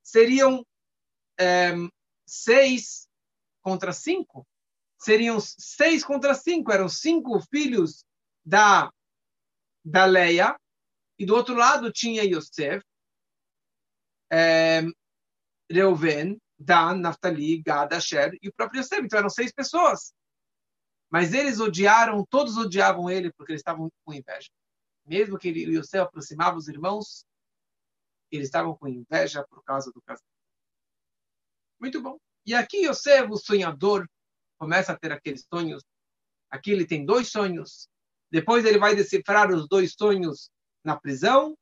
seriam 0.02 0.64
é, 1.38 1.74
seis 2.26 3.07
contra 3.62 3.92
cinco? 3.92 4.46
Seriam 4.98 5.38
seis 5.40 6.04
contra 6.04 6.34
cinco, 6.34 6.72
eram 6.72 6.88
cinco 6.88 7.40
filhos 7.40 8.04
da, 8.44 8.90
da 9.84 10.04
Leia, 10.04 10.58
e 11.18 11.26
do 11.26 11.34
outro 11.34 11.54
lado 11.54 11.92
tinha 11.92 12.24
Yosef, 12.24 12.82
é, 14.30 14.82
Reuven, 15.70 16.40
Dan, 16.58 16.98
Naftali, 16.98 17.60
Gad, 17.62 17.92
Asher 17.92 18.38
e 18.40 18.48
o 18.48 18.52
próprio 18.52 18.80
Yosef. 18.80 19.02
Então 19.02 19.18
eram 19.18 19.30
seis 19.30 19.52
pessoas. 19.52 20.12
Mas 21.10 21.32
eles 21.32 21.58
odiaram, 21.58 22.24
todos 22.28 22.56
odiavam 22.56 23.10
ele 23.10 23.32
porque 23.32 23.52
eles 23.52 23.60
estavam 23.60 23.90
com 24.04 24.12
inveja. 24.12 24.50
Mesmo 25.04 25.38
que 25.38 25.48
ele, 25.48 25.76
Yosef 25.76 25.98
aproximava 25.98 26.56
os 26.56 26.68
irmãos, 26.68 27.24
eles 28.30 28.46
estavam 28.46 28.76
com 28.76 28.86
inveja 28.86 29.44
por 29.48 29.62
causa 29.64 29.90
do 29.90 30.02
casamento. 30.02 30.24
Muito 31.80 32.00
bom. 32.02 32.18
E 32.48 32.54
aqui 32.54 32.86
Yosef, 32.86 33.30
o 33.30 33.36
sonhador, 33.36 34.08
começa 34.58 34.92
a 34.92 34.96
ter 34.96 35.12
aqueles 35.12 35.46
sonhos. 35.52 35.84
Aqui 36.50 36.70
ele 36.70 36.86
tem 36.86 37.04
dois 37.04 37.28
sonhos. 37.28 37.90
Depois 38.32 38.64
ele 38.64 38.78
vai 38.78 38.96
decifrar 38.96 39.50
os 39.50 39.68
dois 39.68 39.92
sonhos 39.92 40.50
na 40.82 40.98
prisão 40.98 41.54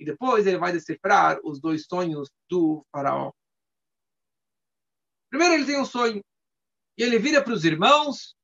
e 0.00 0.04
depois 0.04 0.44
ele 0.44 0.58
vai 0.58 0.72
decifrar 0.72 1.38
os 1.44 1.60
dois 1.60 1.86
sonhos 1.88 2.28
do 2.50 2.84
faraó. 2.90 3.30
Primeiro 5.30 5.54
ele 5.54 5.64
tem 5.64 5.80
um 5.80 5.84
sonho. 5.84 6.20
E 6.98 7.04
ele 7.04 7.20
vira 7.20 7.40
para 7.40 7.54
os 7.54 7.64
irmãos, 7.64 8.34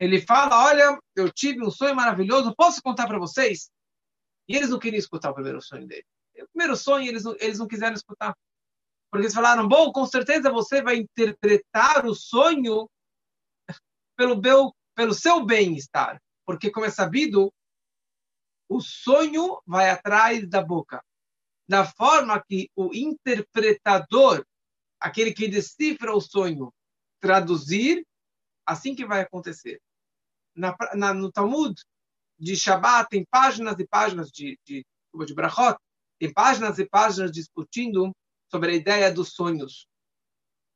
ele 0.00 0.20
fala: 0.20 0.64
Olha, 0.64 0.98
eu 1.14 1.30
tive 1.30 1.64
um 1.64 1.70
sonho 1.70 1.94
maravilhoso, 1.94 2.56
posso 2.56 2.82
contar 2.82 3.06
para 3.06 3.20
vocês? 3.20 3.70
E 4.48 4.56
eles 4.56 4.70
não 4.70 4.80
queriam 4.80 4.98
escutar 4.98 5.30
o 5.30 5.34
primeiro 5.34 5.62
sonho 5.62 5.86
dele. 5.86 6.04
O 6.40 6.48
primeiro 6.48 6.76
sonho 6.76 7.06
eles 7.06 7.22
não, 7.22 7.36
eles 7.38 7.60
não 7.60 7.68
quiseram 7.68 7.94
escutar. 7.94 8.36
Porque 9.16 9.28
eles 9.28 9.34
falaram: 9.34 9.66
Bom, 9.66 9.90
com 9.92 10.04
certeza 10.04 10.50
você 10.50 10.82
vai 10.82 10.96
interpretar 10.96 12.04
o 12.04 12.14
sonho 12.14 12.86
pelo, 14.14 14.38
meu, 14.38 14.76
pelo 14.94 15.14
seu 15.14 15.42
bem-estar. 15.42 16.20
Porque, 16.44 16.70
como 16.70 16.84
é 16.84 16.90
sabido, 16.90 17.50
o 18.68 18.78
sonho 18.78 19.58
vai 19.66 19.88
atrás 19.88 20.46
da 20.46 20.62
boca. 20.62 21.02
Da 21.66 21.86
forma 21.86 22.44
que 22.46 22.70
o 22.76 22.94
interpretador, 22.94 24.44
aquele 25.00 25.32
que 25.32 25.48
decifra 25.48 26.14
o 26.14 26.20
sonho, 26.20 26.70
traduzir, 27.18 28.06
assim 28.66 28.94
que 28.94 29.06
vai 29.06 29.22
acontecer. 29.22 29.80
Na, 30.54 30.76
na, 30.92 31.14
no 31.14 31.32
Talmud 31.32 31.74
de 32.38 32.54
Shabbat 32.54 33.08
tem 33.08 33.24
páginas 33.24 33.78
e 33.78 33.86
páginas 33.86 34.30
de, 34.30 34.58
de, 34.62 34.84
de 35.24 35.34
Brachot, 35.34 35.78
tem 36.18 36.30
páginas 36.30 36.78
e 36.78 36.84
páginas 36.86 37.32
discutindo 37.32 38.12
sobre 38.50 38.72
a 38.72 38.74
ideia 38.74 39.12
dos 39.12 39.32
sonhos. 39.32 39.86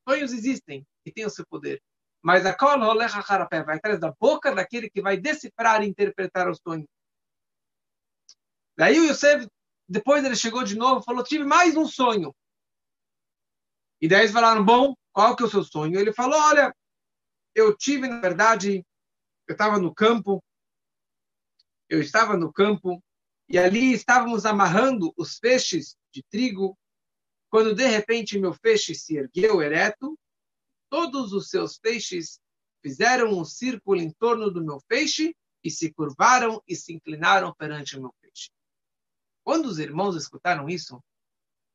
Sonhos 0.09 0.33
existem 0.33 0.87
e 1.05 1.13
têm 1.13 1.27
o 1.27 1.31
seu 1.31 1.47
poder. 1.47 1.83
Mas 2.23 2.45
a 2.45 2.55
Kol 2.55 2.79
vai 2.79 3.77
atrás 3.77 3.99
da 3.99 4.13
boca 4.13 4.55
daquele 4.55 4.91
que 4.91 5.01
vai 5.01 5.17
decifrar 5.17 5.83
e 5.83 5.89
interpretar 5.89 6.49
o 6.49 6.55
sonho. 6.55 6.87
Daí 8.77 8.99
o 8.99 9.05
Yosef, 9.05 9.47
depois 9.89 10.25
ele 10.25 10.37
chegou 10.37 10.63
de 10.63 10.77
novo 10.77 11.01
e 11.01 11.05
falou: 11.05 11.25
Tive 11.25 11.45
mais 11.45 11.77
um 11.77 11.87
sonho. 11.87 12.35
E 14.01 14.09
daí 14.09 14.21
eles 14.21 14.33
falaram: 14.33 14.65
Bom, 14.65 14.95
qual 15.13 15.35
que 15.35 15.43
é 15.43 15.47
o 15.47 15.51
seu 15.51 15.65
sonho? 15.65 15.99
Ele 15.99 16.13
falou: 16.13 16.39
Olha, 16.39 16.75
eu 17.55 17.77
tive, 17.77 18.07
na 18.07 18.21
verdade, 18.21 18.85
eu 19.47 19.53
estava 19.53 19.79
no 19.79 19.95
campo, 19.95 20.43
eu 21.89 22.01
estava 22.01 22.37
no 22.37 22.53
campo, 22.53 23.03
e 23.49 23.59
ali 23.59 23.93
estávamos 23.93 24.47
amarrando 24.47 25.13
os 25.17 25.39
feixes 25.39 25.97
de 26.13 26.23
trigo, 26.31 26.79
quando 27.51 27.75
de 27.75 27.87
repente 27.87 28.39
meu 28.39 28.55
feixe 28.55 28.95
se 28.95 29.17
ergueu 29.17 29.61
ereto, 29.61 30.17
todos 30.89 31.33
os 31.33 31.51
seus 31.51 31.77
feixes 31.77 32.41
fizeram 32.81 33.37
um 33.37 33.45
círculo 33.45 34.01
em 34.01 34.11
torno 34.13 34.51
do 34.51 34.65
meu 34.65 34.81
feixe 34.89 35.35
e 35.63 35.71
se 35.71 35.93
curvaram 35.93 36.63
e 36.67 36.75
se 36.75 36.93
inclinaram 36.93 37.53
perante 37.55 37.99
o 37.99 38.01
meu 38.01 38.15
feixe. 38.21 38.51
Quando 39.45 39.67
os 39.67 39.79
irmãos 39.79 40.17
escutaram 40.17 40.69
isso, 40.69 41.03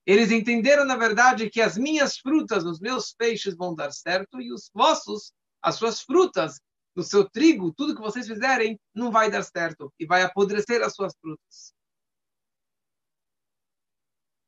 eles 0.05 0.31
entenderam, 0.31 0.85
na 0.85 0.95
verdade, 0.95 1.49
que 1.49 1.59
as 1.59 1.77
minhas 1.77 2.17
frutas, 2.17 2.63
os 2.63 2.79
meus 2.79 3.13
peixes 3.13 3.55
vão 3.55 3.75
dar 3.75 3.91
certo 3.91 4.39
e 4.39 4.53
os 4.53 4.69
vossos, 4.73 5.33
as 5.61 5.75
suas 5.75 6.01
frutas, 6.01 6.59
o 6.95 7.03
seu 7.03 7.29
trigo, 7.29 7.73
tudo 7.73 7.95
que 7.95 8.01
vocês 8.01 8.27
fizerem, 8.27 8.79
não 8.93 9.11
vai 9.11 9.29
dar 9.29 9.43
certo 9.43 9.91
e 9.99 10.05
vai 10.05 10.21
apodrecer 10.21 10.81
as 10.81 10.93
suas 10.93 11.13
frutas. 11.19 11.74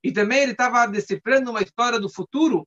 E 0.07 0.13
também 0.13 0.39
ele 0.39 0.53
estava 0.53 0.87
decifrando 0.87 1.51
uma 1.51 1.61
história 1.61 1.99
do 1.99 2.09
futuro 2.09 2.65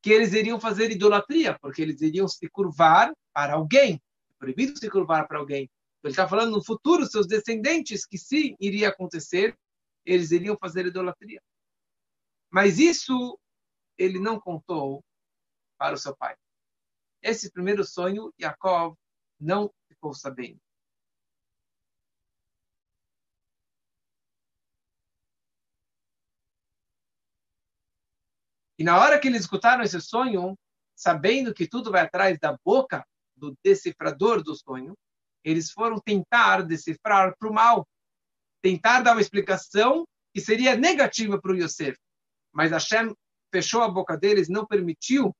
que 0.00 0.10
eles 0.10 0.32
iriam 0.32 0.58
fazer 0.58 0.90
idolatria, 0.90 1.58
porque 1.60 1.82
eles 1.82 2.00
iriam 2.00 2.26
se 2.26 2.48
curvar 2.48 3.12
para 3.30 3.52
alguém. 3.52 4.00
Proibido 4.38 4.78
se 4.78 4.88
curvar 4.88 5.28
para 5.28 5.38
alguém. 5.38 5.70
Ele 6.02 6.12
está 6.12 6.26
falando 6.26 6.52
no 6.52 6.64
futuro, 6.64 7.04
seus 7.04 7.26
descendentes, 7.26 8.06
que 8.06 8.16
se 8.16 8.56
iria 8.58 8.88
acontecer, 8.88 9.54
eles 10.02 10.30
iriam 10.30 10.56
fazer 10.58 10.86
idolatria. 10.86 11.42
Mas 12.50 12.78
isso 12.78 13.38
ele 13.98 14.18
não 14.18 14.40
contou 14.40 15.04
para 15.76 15.94
o 15.94 15.98
seu 15.98 16.16
pai. 16.16 16.34
Esse 17.20 17.52
primeiro 17.52 17.84
sonho, 17.84 18.32
Yaakov 18.40 18.96
não 19.38 19.70
ficou 19.88 20.14
sabendo. 20.14 20.58
E 28.82 28.84
na 28.84 28.98
hora 28.98 29.16
que 29.16 29.28
eles 29.28 29.42
escutaram 29.42 29.84
esse 29.84 30.00
sonho, 30.00 30.58
sabendo 30.92 31.54
que 31.54 31.68
tudo 31.68 31.92
vai 31.92 32.00
atrás 32.00 32.36
da 32.40 32.58
boca 32.64 33.06
do 33.36 33.56
decifrador 33.64 34.42
do 34.42 34.56
sonho, 34.56 34.98
eles 35.44 35.70
foram 35.70 36.00
tentar 36.00 36.62
decifrar 36.62 37.32
para 37.38 37.48
o 37.48 37.54
mal, 37.54 37.86
tentar 38.60 39.02
dar 39.02 39.12
uma 39.12 39.20
explicação 39.20 40.04
que 40.34 40.40
seria 40.40 40.74
negativa 40.74 41.40
para 41.40 41.52
o 41.52 41.54
Yosef. 41.54 41.96
Mas 42.52 42.72
Hashem 42.72 43.14
fechou 43.52 43.82
a 43.82 43.88
boca 43.88 44.16
deles, 44.16 44.48
não 44.48 44.66
permitiu 44.66 45.32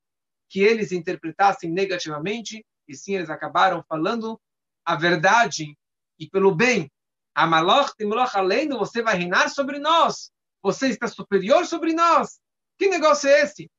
que 0.48 0.60
eles 0.60 0.92
interpretassem 0.92 1.68
negativamente, 1.68 2.64
e 2.86 2.94
sim 2.94 3.16
eles 3.16 3.28
acabaram 3.28 3.82
falando 3.88 4.40
a 4.84 4.94
verdade 4.94 5.76
e 6.16 6.30
pelo 6.30 6.54
bem. 6.54 6.88
Amaloch 7.34 7.92
Timloch 7.96 8.36
além 8.36 8.68
você 8.68 9.02
vai 9.02 9.16
reinar 9.16 9.48
sobre 9.48 9.80
nós. 9.80 10.30
Você 10.62 10.90
está 10.90 11.08
superior 11.08 11.66
sobre 11.66 11.92
nós. 11.92 12.40
Que 12.82 12.88
negócio 12.88 13.28
é 13.28 13.42
esse? 13.42 13.70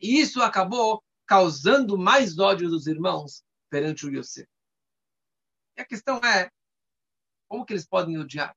E 0.00 0.20
isso 0.20 0.40
acabou 0.40 1.02
causando 1.26 1.98
mais 1.98 2.38
ódio 2.38 2.70
dos 2.70 2.86
irmãos 2.86 3.42
perante 3.68 4.06
o 4.06 4.08
Yosef. 4.08 4.48
E 5.76 5.80
a 5.80 5.84
questão 5.84 6.18
é, 6.18 6.48
como 7.48 7.66
que 7.66 7.72
eles 7.72 7.84
podem 7.84 8.16
odiar? 8.16 8.56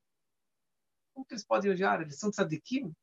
Como 1.15 1.25
que 1.25 1.33
eles 1.33 1.43
podem 1.43 1.71
odiar? 1.71 1.99
Eles 1.99 2.19
são 2.19 2.29
tzadikim. 2.29 2.93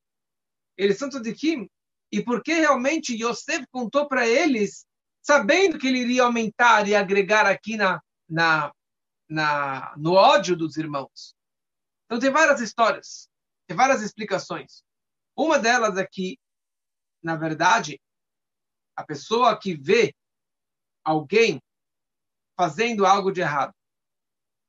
Eles 0.77 0.97
são 0.97 1.09
tzadikim. 1.09 1.69
E 2.13 2.23
por 2.23 2.41
que 2.45 2.55
realmente 2.55 3.21
Yosef 3.21 3.67
contou 3.73 4.07
para 4.07 4.25
eles, 4.29 4.87
sabendo 5.21 5.81
que 5.81 5.89
ele 5.89 5.99
iria 5.99 6.23
aumentar 6.23 6.87
e 6.87 6.95
agregar 6.95 7.45
aqui 7.45 7.77
na, 7.77 8.01
na, 8.29 8.73
na, 9.29 9.97
no 9.97 10.13
ódio 10.13 10.55
dos 10.55 10.77
irmãos? 10.77 11.35
Então 12.05 12.21
tem 12.21 12.31
várias 12.31 12.61
histórias, 12.61 13.29
tem 13.67 13.77
várias 13.77 14.01
explicações. 14.01 14.86
Uma 15.37 15.59
delas 15.59 15.99
é 15.99 16.07
que, 16.07 16.39
na 17.23 17.37
verdade, 17.37 18.01
a 18.97 19.05
pessoa 19.05 19.59
que 19.59 19.77
vê 19.77 20.15
alguém 21.05 21.61
fazendo 22.57 23.05
algo 23.05 23.31
de 23.31 23.43
errado. 23.43 23.75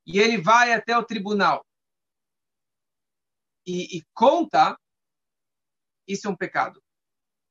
E 0.06 0.20
ele 0.20 0.42
vai 0.42 0.74
até 0.74 0.98
o 0.98 1.06
tribunal 1.06 1.66
e, 3.68 3.98
e 3.98 4.06
conta, 4.14 4.80
isso 6.08 6.28
é 6.28 6.32
um 6.32 6.38
pecado. 6.38 6.82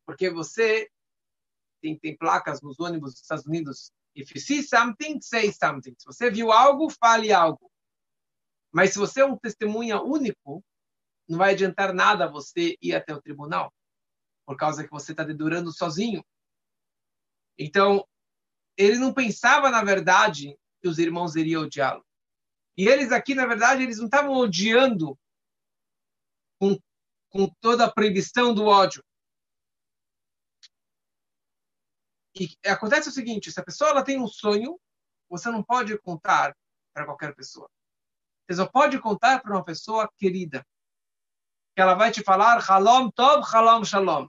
Porque 0.07 0.31
você 0.31 0.91
tem, 1.83 1.99
tem 1.99 2.17
placas 2.17 2.63
nos 2.63 2.81
ônibus 2.81 3.13
dos 3.13 3.21
Estados 3.21 3.45
Unidos. 3.45 3.93
If 4.15 4.35
you 4.35 4.41
see 4.41 4.63
something, 4.63 5.21
say 5.21 5.53
something. 5.53 5.95
Se 5.99 6.07
você 6.07 6.31
viu 6.31 6.51
algo, 6.51 6.89
fale 6.89 7.33
algo. 7.33 7.71
Mas 8.73 8.95
se 8.95 8.99
você 8.99 9.21
é 9.21 9.27
um 9.27 9.37
testemunha 9.37 10.01
único, 10.01 10.65
não 11.29 11.39
vai 11.39 11.53
adiantar 11.53 11.93
nada 11.93 12.31
você 12.31 12.77
ir 12.81 12.95
até 12.95 13.15
o 13.15 13.21
tribunal, 13.21 13.73
por 14.47 14.57
causa 14.57 14.85
que 14.85 14.91
você 14.91 15.13
está 15.13 15.25
dedurando 15.25 15.73
sozinho. 15.73 16.25
Então, 17.59 18.07
ele 18.77 18.99
não 18.99 19.13
pensava, 19.13 19.71
na 19.71 19.83
verdade, 19.83 20.57
que 20.81 20.89
os 20.89 20.99
irmãos 20.99 21.35
iriam 21.35 21.63
odiá-lo. 21.63 22.05
E 22.77 22.87
eles 22.87 23.11
aqui, 23.11 23.35
na 23.35 23.47
verdade, 23.47 23.83
eles 23.83 23.99
não 23.99 24.05
estavam 24.05 24.35
odiando 24.35 25.19
com, 26.61 26.79
com 27.31 27.49
toda 27.61 27.87
a 27.87 27.93
proibição 27.93 28.55
do 28.55 28.67
ódio. 28.67 29.03
E 32.39 32.55
acontece 32.67 33.09
o 33.09 33.13
seguinte: 33.13 33.51
se 33.51 33.59
a 33.59 33.65
pessoa 33.65 33.91
ela 33.91 34.05
tem 34.05 34.21
um 34.21 34.29
sonho, 34.29 34.79
você 35.29 35.51
não 35.51 35.63
pode 35.63 35.99
contar 35.99 36.55
para 36.93 37.07
qualquer 37.07 37.35
pessoa. 37.35 37.69
Você 38.47 38.57
só 38.57 38.67
pode 38.67 39.01
contar 39.01 39.41
para 39.41 39.53
uma 39.53 39.65
pessoa 39.65 40.09
querida. 40.17 40.65
Que 41.77 41.83
ela 41.83 41.95
vai 41.95 42.11
te 42.11 42.23
falar 42.23 42.65
Halom 42.67 43.11
Tov, 43.11 43.45
Halom 43.55 43.85
Shalom. 43.85 44.27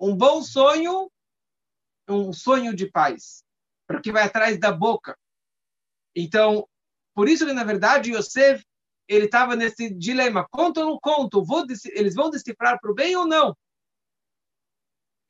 Um 0.00 0.16
bom 0.16 0.42
sonho, 0.42 1.08
um 2.08 2.32
sonho 2.32 2.74
de 2.74 2.90
paz. 2.90 3.44
Para 3.86 4.02
que 4.02 4.10
vai 4.10 4.24
atrás 4.24 4.58
da 4.58 4.72
boca. 4.72 5.16
Então, 6.12 6.68
por 7.14 7.28
isso 7.28 7.46
que, 7.46 7.52
na 7.52 7.62
verdade, 7.62 8.10
Yosef, 8.12 8.64
ele 9.06 9.26
estava 9.26 9.54
nesse 9.54 9.94
dilema. 9.94 10.44
Conto 10.50 10.80
ou 10.80 10.86
não 10.86 10.98
conto? 10.98 11.44
Vou, 11.44 11.64
eles 11.92 12.16
vão 12.16 12.30
decifrar 12.30 12.80
para 12.80 12.90
o 12.90 12.94
bem 12.94 13.14
ou 13.14 13.28
não? 13.28 13.56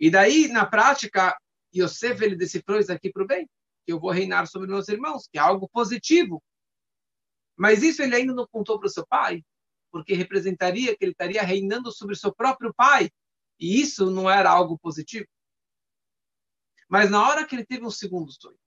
E 0.00 0.10
daí, 0.10 0.48
na 0.48 0.64
prática, 0.64 1.38
Yosef, 1.74 2.24
ele 2.24 2.34
decifrou 2.34 2.80
isso 2.80 2.90
aqui 2.90 3.12
para 3.12 3.22
o 3.22 3.26
bem. 3.26 3.46
Que 3.84 3.92
eu 3.92 4.00
vou 4.00 4.10
reinar 4.10 4.46
sobre 4.46 4.68
meus 4.68 4.88
irmãos, 4.88 5.28
que 5.30 5.38
é 5.38 5.42
algo 5.42 5.68
positivo. 5.68 6.42
Mas 7.54 7.82
isso 7.82 8.02
ele 8.02 8.16
ainda 8.16 8.32
não 8.32 8.46
contou 8.46 8.78
para 8.78 8.86
o 8.86 8.90
seu 8.90 9.06
pai, 9.06 9.44
porque 9.96 10.12
representaria 10.12 10.94
que 10.94 11.02
ele 11.02 11.12
estaria 11.12 11.40
reinando 11.40 11.90
sobre 11.90 12.14
seu 12.14 12.30
próprio 12.30 12.70
pai. 12.74 13.10
E 13.58 13.80
isso 13.80 14.10
não 14.10 14.28
era 14.28 14.50
algo 14.50 14.78
positivo. 14.78 15.26
Mas 16.86 17.10
na 17.10 17.26
hora 17.26 17.46
que 17.46 17.56
ele 17.56 17.64
teve 17.64 17.82
um 17.82 17.90
segundo 17.90 18.30
sonho, 18.30 18.58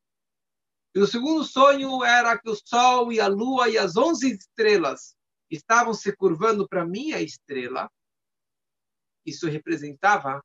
e 0.95 0.99
o 0.99 1.05
segundo 1.05 1.43
sonho 1.43 2.03
era 2.03 2.35
que 2.35 2.49
o 2.49 2.55
sol 2.55 3.13
e 3.13 3.19
a 3.19 3.27
lua 3.27 3.69
e 3.69 3.77
as 3.77 3.95
onze 3.95 4.31
estrelas 4.31 5.15
estavam 5.51 5.93
se 5.93 6.11
curvando 6.15 6.67
para 6.67 6.83
minha 6.83 7.21
estrela. 7.21 7.91
Isso 9.23 9.47
representava 9.47 10.43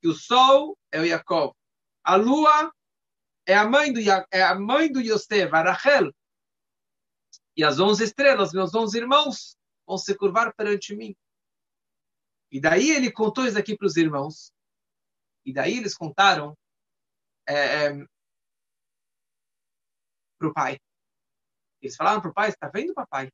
que 0.00 0.06
o 0.06 0.14
sol 0.14 0.78
é 0.92 1.00
o 1.00 1.06
Jacob, 1.06 1.52
a 2.04 2.14
lua 2.14 2.72
é 3.44 3.56
a 3.56 3.68
mãe 3.68 3.92
do 3.92 3.98
é 4.30 4.42
a 4.44 4.54
mãe 4.54 4.92
do 4.92 5.00
Yosef, 5.00 5.52
a 5.52 5.72
Rachel, 5.72 6.14
e 7.56 7.64
as 7.64 7.80
onze 7.80 8.04
estrelas, 8.04 8.52
meus 8.52 8.72
onze 8.76 8.96
irmãos, 8.96 9.56
vão 9.86 9.98
se 9.98 10.14
curvar 10.16 10.54
perante 10.54 10.94
mim. 10.94 11.14
E 12.50 12.60
daí 12.60 12.90
ele 12.90 13.10
contou 13.10 13.46
isso 13.46 13.58
aqui 13.58 13.76
para 13.76 13.86
os 13.86 13.96
irmãos. 13.96 14.52
E 15.44 15.52
daí 15.52 15.76
eles 15.76 15.94
contaram 15.96 16.56
é, 17.46 17.54
é, 17.86 18.06
para 20.38 20.48
o 20.48 20.54
pai. 20.54 20.78
Eles 21.82 21.96
falaram 21.96 22.20
para 22.20 22.30
o 22.30 22.34
pai: 22.34 22.48
está 22.50 22.68
vendo, 22.68 22.94
papai? 22.94 23.30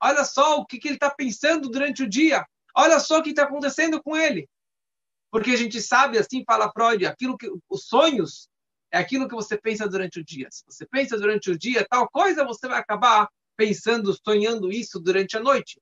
Olha 0.00 0.24
só 0.24 0.58
o 0.58 0.66
que, 0.66 0.78
que 0.78 0.88
ele 0.88 0.94
está 0.94 1.10
pensando 1.10 1.68
durante 1.68 2.02
o 2.02 2.08
dia. 2.08 2.46
Olha 2.74 3.00
só 3.00 3.18
o 3.18 3.22
que 3.22 3.30
está 3.30 3.42
acontecendo 3.44 4.02
com 4.02 4.16
ele. 4.16 4.48
Porque 5.30 5.50
a 5.50 5.56
gente 5.56 5.80
sabe, 5.80 6.18
assim 6.18 6.44
fala 6.44 6.70
Freud, 6.72 7.04
aquilo 7.04 7.36
que 7.36 7.50
os 7.68 7.86
sonhos 7.86 8.48
é 8.90 8.98
aquilo 8.98 9.28
que 9.28 9.34
você 9.34 9.58
pensa 9.58 9.88
durante 9.88 10.20
o 10.20 10.24
dia. 10.24 10.48
Se 10.50 10.64
você 10.64 10.86
pensa 10.86 11.18
durante 11.18 11.50
o 11.50 11.58
dia 11.58 11.86
tal 11.88 12.08
coisa, 12.08 12.44
você 12.44 12.66
vai 12.66 12.78
acabar 12.78 13.28
pensando, 13.56 14.16
sonhando 14.24 14.72
isso 14.72 15.00
durante 15.00 15.36
a 15.36 15.40
noite. 15.40 15.80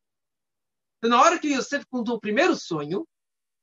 Na 1.02 1.20
hora 1.20 1.38
que 1.38 1.54
Yosef 1.54 1.84
contou 1.86 2.16
o 2.16 2.20
primeiro 2.20 2.56
sonho, 2.56 3.06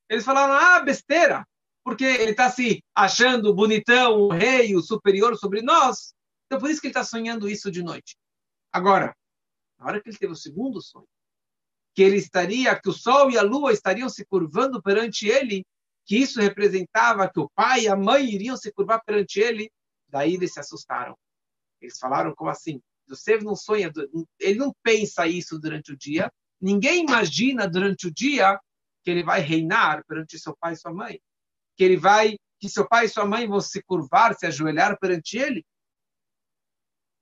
eles 0.09 0.23
falaram, 0.23 0.53
ah, 0.53 0.79
besteira, 0.81 1.45
porque 1.83 2.03
ele 2.03 2.31
está 2.31 2.49
se 2.49 2.83
achando 2.95 3.53
bonitão, 3.53 4.13
o 4.13 4.29
rei, 4.29 4.75
o 4.75 4.81
superior 4.81 5.35
sobre 5.37 5.61
nós. 5.61 6.13
Então, 6.45 6.59
por 6.59 6.69
isso 6.69 6.79
que 6.79 6.87
ele 6.87 6.91
está 6.91 7.03
sonhando 7.03 7.49
isso 7.49 7.71
de 7.71 7.83
noite. 7.83 8.15
Agora, 8.71 9.15
na 9.77 9.85
hora 9.85 10.01
que 10.01 10.09
ele 10.09 10.17
teve 10.17 10.33
o 10.33 10.37
segundo 10.37 10.81
sonho, 10.81 11.07
que 11.95 12.01
ele 12.01 12.17
estaria, 12.17 12.79
que 12.79 12.89
o 12.89 12.93
sol 12.93 13.29
e 13.29 13.37
a 13.37 13.41
lua 13.41 13.71
estariam 13.71 14.09
se 14.09 14.25
curvando 14.25 14.81
perante 14.81 15.27
ele, 15.27 15.65
que 16.05 16.17
isso 16.17 16.39
representava 16.41 17.29
que 17.29 17.39
o 17.39 17.49
pai 17.49 17.81
e 17.81 17.87
a 17.87 17.95
mãe 17.95 18.29
iriam 18.29 18.57
se 18.57 18.71
curvar 18.71 19.03
perante 19.03 19.39
ele, 19.39 19.71
daí 20.07 20.33
eles 20.35 20.53
se 20.53 20.59
assustaram. 20.59 21.17
Eles 21.81 21.97
falaram 21.99 22.33
como 22.35 22.49
assim? 22.49 22.81
Yosef 23.09 23.43
não 23.43 23.55
sonha, 23.55 23.91
ele 24.39 24.57
não 24.57 24.73
pensa 24.81 25.27
isso 25.27 25.59
durante 25.59 25.91
o 25.91 25.97
dia. 25.97 26.31
Ninguém 26.63 27.03
imagina 27.03 27.67
durante 27.67 28.07
o 28.07 28.13
dia 28.13 28.57
que 29.03 29.11
ele 29.11 29.21
vai 29.21 29.41
reinar 29.41 30.01
perante 30.05 30.39
seu 30.39 30.55
pai 30.55 30.73
e 30.73 30.77
sua 30.77 30.93
mãe. 30.93 31.21
Que 31.75 31.83
ele 31.83 31.97
vai, 31.97 32.37
que 32.57 32.69
seu 32.69 32.87
pai 32.87 33.05
e 33.05 33.09
sua 33.09 33.25
mãe 33.25 33.45
vão 33.45 33.59
se 33.59 33.83
curvar, 33.83 34.33
se 34.33 34.45
ajoelhar 34.45 34.97
perante 34.97 35.37
ele. 35.37 35.65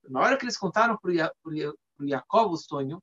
Na 0.04 0.20
hora 0.20 0.38
que 0.38 0.46
eles 0.46 0.58
contaram 0.58 0.96
para 0.96 1.12
o 1.12 2.08
Jacob 2.08 2.52
o 2.52 2.58
sonho, 2.58 3.02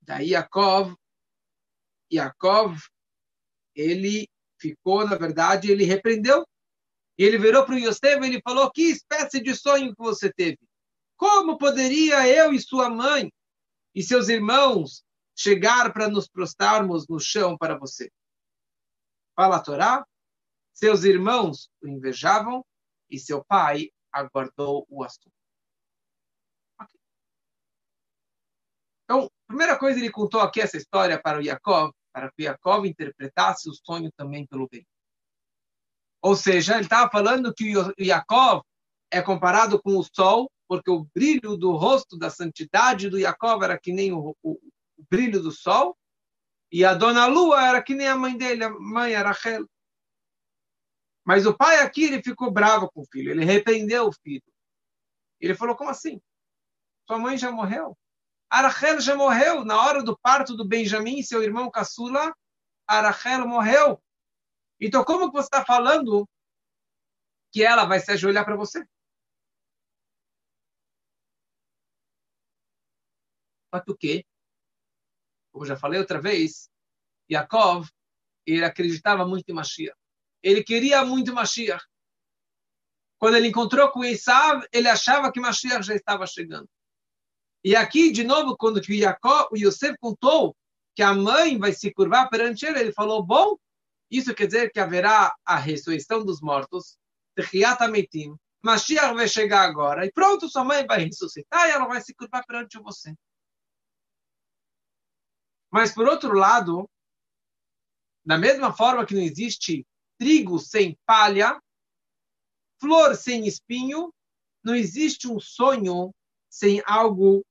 daí 0.00 0.30
Jacob, 0.30 0.94
Jacob, 2.10 2.74
ele 3.74 4.26
ficou, 4.58 5.06
na 5.06 5.16
verdade, 5.16 5.70
ele 5.70 5.84
repreendeu 5.84 6.46
ele 7.18 7.36
virou 7.38 7.64
para 7.64 7.74
o 7.74 7.78
Yosef 7.78 8.22
e 8.22 8.26
ele 8.26 8.40
falou: 8.42 8.70
Que 8.70 8.82
espécie 8.82 9.42
de 9.42 9.54
sonho 9.54 9.94
que 9.94 10.02
você 10.02 10.32
teve? 10.32 10.58
Como 11.22 11.56
poderia 11.56 12.26
eu 12.26 12.52
e 12.52 12.60
sua 12.60 12.90
mãe 12.90 13.32
e 13.94 14.02
seus 14.02 14.28
irmãos 14.28 15.04
chegar 15.38 15.92
para 15.92 16.08
nos 16.08 16.26
prostrarmos 16.26 17.06
no 17.06 17.20
chão 17.20 17.56
para 17.56 17.78
você? 17.78 18.10
Fala 19.36 19.58
a 19.58 19.62
Torá. 19.62 20.04
Seus 20.72 21.04
irmãos 21.04 21.70
o 21.80 21.86
invejavam 21.86 22.66
e 23.08 23.20
seu 23.20 23.44
pai 23.44 23.92
aguardou 24.10 24.84
o 24.88 25.04
assunto. 25.04 25.30
Okay. 26.80 27.00
Então, 29.04 29.30
primeira 29.46 29.78
coisa, 29.78 30.00
ele 30.00 30.10
contou 30.10 30.40
aqui 30.40 30.60
essa 30.60 30.76
história 30.76 31.22
para 31.22 31.38
o 31.38 31.44
Jacob, 31.44 31.92
para 32.12 32.32
que 32.32 32.42
Jacob 32.42 32.84
interpretasse 32.84 33.70
o 33.70 33.74
sonho 33.74 34.10
também 34.16 34.44
pelo 34.44 34.68
bem. 34.68 34.84
Ou 36.20 36.34
seja, 36.34 36.74
ele 36.74 36.82
estava 36.82 37.08
falando 37.08 37.54
que 37.54 37.76
o 37.76 37.94
Yaakov 37.96 38.64
é 39.08 39.22
comparado 39.22 39.80
com 39.80 39.96
o 39.96 40.02
sol, 40.02 40.50
porque 40.72 40.90
o 40.90 41.04
brilho 41.14 41.54
do 41.54 41.72
rosto 41.72 42.16
da 42.16 42.30
santidade 42.30 43.10
do 43.10 43.18
Yaakov 43.18 43.62
era 43.62 43.78
que 43.78 43.92
nem 43.92 44.10
o, 44.10 44.34
o, 44.42 44.52
o 44.52 45.04
brilho 45.10 45.42
do 45.42 45.50
sol, 45.52 45.94
e 46.72 46.82
a 46.82 46.94
dona 46.94 47.26
Lua 47.26 47.62
era 47.62 47.82
que 47.82 47.94
nem 47.94 48.08
a 48.08 48.16
mãe 48.16 48.38
dele, 48.38 48.64
a 48.64 48.70
mãe 48.70 49.12
era 49.12 49.28
Rachel. 49.28 49.68
Mas 51.26 51.44
o 51.44 51.54
pai 51.54 51.80
aqui, 51.80 52.04
ele 52.04 52.22
ficou 52.22 52.50
bravo 52.50 52.90
com 52.90 53.02
o 53.02 53.06
filho, 53.12 53.32
ele 53.32 53.44
repreendeu 53.44 54.06
o 54.06 54.12
filho. 54.14 54.50
Ele 55.38 55.54
falou, 55.54 55.76
como 55.76 55.90
assim? 55.90 56.18
Sua 57.06 57.18
mãe 57.18 57.36
já 57.36 57.50
morreu? 57.50 57.94
A 58.48 58.62
Rachel 58.62 58.98
já 58.98 59.14
morreu 59.14 59.66
na 59.66 59.78
hora 59.78 60.02
do 60.02 60.18
parto 60.18 60.56
do 60.56 60.66
Benjamim, 60.66 61.22
seu 61.22 61.42
irmão 61.42 61.70
caçula. 61.70 62.34
A 62.86 63.02
Rachel 63.02 63.46
morreu. 63.46 64.02
Então, 64.80 65.04
como 65.04 65.30
você 65.30 65.48
está 65.48 65.62
falando 65.66 66.26
que 67.52 67.62
ela 67.62 67.84
vai 67.84 68.00
se 68.00 68.10
ajoelhar 68.10 68.46
para 68.46 68.56
você? 68.56 68.82
Só 73.72 73.80
que 73.80 73.90
o 73.90 73.96
quê? 73.96 74.24
Como 75.50 75.64
já 75.64 75.76
falei 75.76 75.98
outra 75.98 76.20
vez, 76.20 76.68
Yaakov, 77.30 77.88
ele 78.46 78.64
acreditava 78.64 79.26
muito 79.26 79.48
em 79.48 79.54
Mashiach. 79.54 79.96
Ele 80.42 80.62
queria 80.62 81.04
muito 81.04 81.32
Mashiach. 81.32 81.84
Quando 83.18 83.36
ele 83.36 83.48
encontrou 83.48 83.90
com 83.90 84.04
Esav, 84.04 84.66
ele 84.72 84.88
achava 84.88 85.30
que 85.30 85.40
Mashiach 85.40 85.82
já 85.82 85.94
estava 85.94 86.26
chegando. 86.26 86.68
E 87.64 87.76
aqui, 87.76 88.10
de 88.10 88.24
novo, 88.24 88.56
quando 88.56 88.78
o 88.78 88.92
Yaakov, 88.92 89.48
o 89.52 89.56
Yosef 89.56 89.96
contou 90.00 90.56
que 90.94 91.02
a 91.02 91.14
mãe 91.14 91.56
vai 91.56 91.72
se 91.72 91.92
curvar 91.92 92.28
perante 92.28 92.66
ele, 92.66 92.80
ele 92.80 92.92
falou, 92.92 93.22
bom, 93.24 93.56
isso 94.10 94.34
quer 94.34 94.46
dizer 94.46 94.72
que 94.72 94.80
haverá 94.80 95.34
a 95.44 95.56
ressurreição 95.56 96.24
dos 96.24 96.40
mortos, 96.40 96.98
Mashiach 98.62 99.14
vai 99.14 99.28
chegar 99.28 99.62
agora, 99.62 100.04
e 100.04 100.12
pronto, 100.12 100.48
sua 100.48 100.64
mãe 100.64 100.84
vai 100.86 101.04
ressuscitar 101.04 101.68
e 101.68 101.72
ela 101.72 101.86
vai 101.86 102.00
se 102.00 102.12
curvar 102.14 102.44
perante 102.44 102.78
você. 102.78 103.14
Mas, 105.72 105.94
por 105.94 106.06
outro 106.06 106.34
lado, 106.34 106.86
da 108.22 108.36
mesma 108.36 108.74
forma 108.74 109.06
que 109.06 109.14
não 109.14 109.22
existe 109.22 109.86
trigo 110.18 110.58
sem 110.58 110.98
palha, 111.06 111.58
flor 112.78 113.16
sem 113.16 113.46
espinho, 113.46 114.12
não 114.62 114.74
existe 114.74 115.26
um 115.26 115.40
sonho 115.40 116.14
sem 116.50 116.82
algo, 116.84 117.42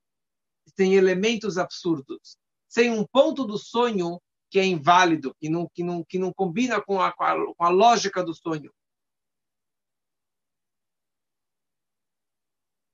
sem 0.78 0.94
elementos 0.94 1.58
absurdos, 1.58 2.38
sem 2.68 2.90
um 2.90 3.04
ponto 3.04 3.44
do 3.44 3.58
sonho 3.58 4.22
que 4.48 4.60
é 4.60 4.64
inválido, 4.64 5.34
que 5.40 5.48
não, 5.48 5.68
que 5.68 5.82
não, 5.82 6.04
que 6.04 6.18
não 6.18 6.32
combina 6.32 6.80
com 6.80 7.00
a, 7.00 7.12
com 7.12 7.24
a, 7.24 7.54
com 7.54 7.64
a 7.64 7.70
lógica 7.70 8.22
do 8.22 8.32
sonho. 8.32 8.72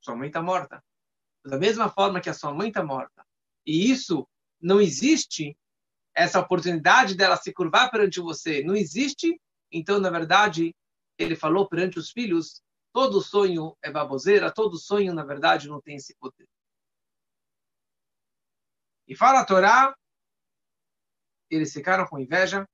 Sua 0.00 0.16
mãe 0.16 0.28
está 0.28 0.40
morta. 0.40 0.82
Da 1.44 1.58
mesma 1.58 1.90
forma 1.90 2.20
que 2.20 2.30
a 2.30 2.34
sua 2.34 2.54
mãe 2.54 2.68
está 2.68 2.82
morta. 2.82 3.26
E 3.66 3.90
isso 3.90 4.26
não 4.60 4.80
existe, 4.80 5.56
essa 6.14 6.40
oportunidade 6.40 7.14
dela 7.14 7.36
se 7.36 7.52
curvar 7.52 7.90
perante 7.90 8.20
você 8.20 8.62
não 8.62 8.74
existe, 8.74 9.40
então, 9.70 10.00
na 10.00 10.10
verdade, 10.10 10.74
ele 11.16 11.36
falou 11.36 11.68
perante 11.68 11.98
os 11.98 12.10
filhos, 12.10 12.62
todo 12.92 13.22
sonho 13.22 13.76
é 13.82 13.90
baboseira, 13.90 14.52
todo 14.52 14.78
sonho, 14.78 15.14
na 15.14 15.24
verdade, 15.24 15.68
não 15.68 15.80
tem 15.80 15.96
esse 15.96 16.14
poder. 16.16 16.48
E 19.06 19.14
fala 19.14 19.40
a 19.40 19.44
Torá, 19.44 19.96
eles 21.50 21.72
ficaram 21.72 22.06
com 22.06 22.18
inveja, 22.18 22.68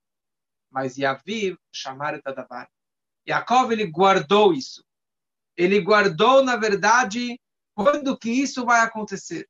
mas 0.69 0.97
Yaviv 0.97 1.57
chamaram 1.71 2.21
Tadavar. 2.21 2.69
Yaakov, 3.27 3.71
ele 3.71 3.87
guardou 3.89 4.53
isso. 4.53 4.83
Ele 5.55 5.79
guardou, 5.79 6.43
na 6.43 6.57
verdade, 6.57 7.39
quando 7.73 8.17
que 8.17 8.29
isso 8.29 8.65
vai 8.65 8.81
acontecer. 8.81 9.47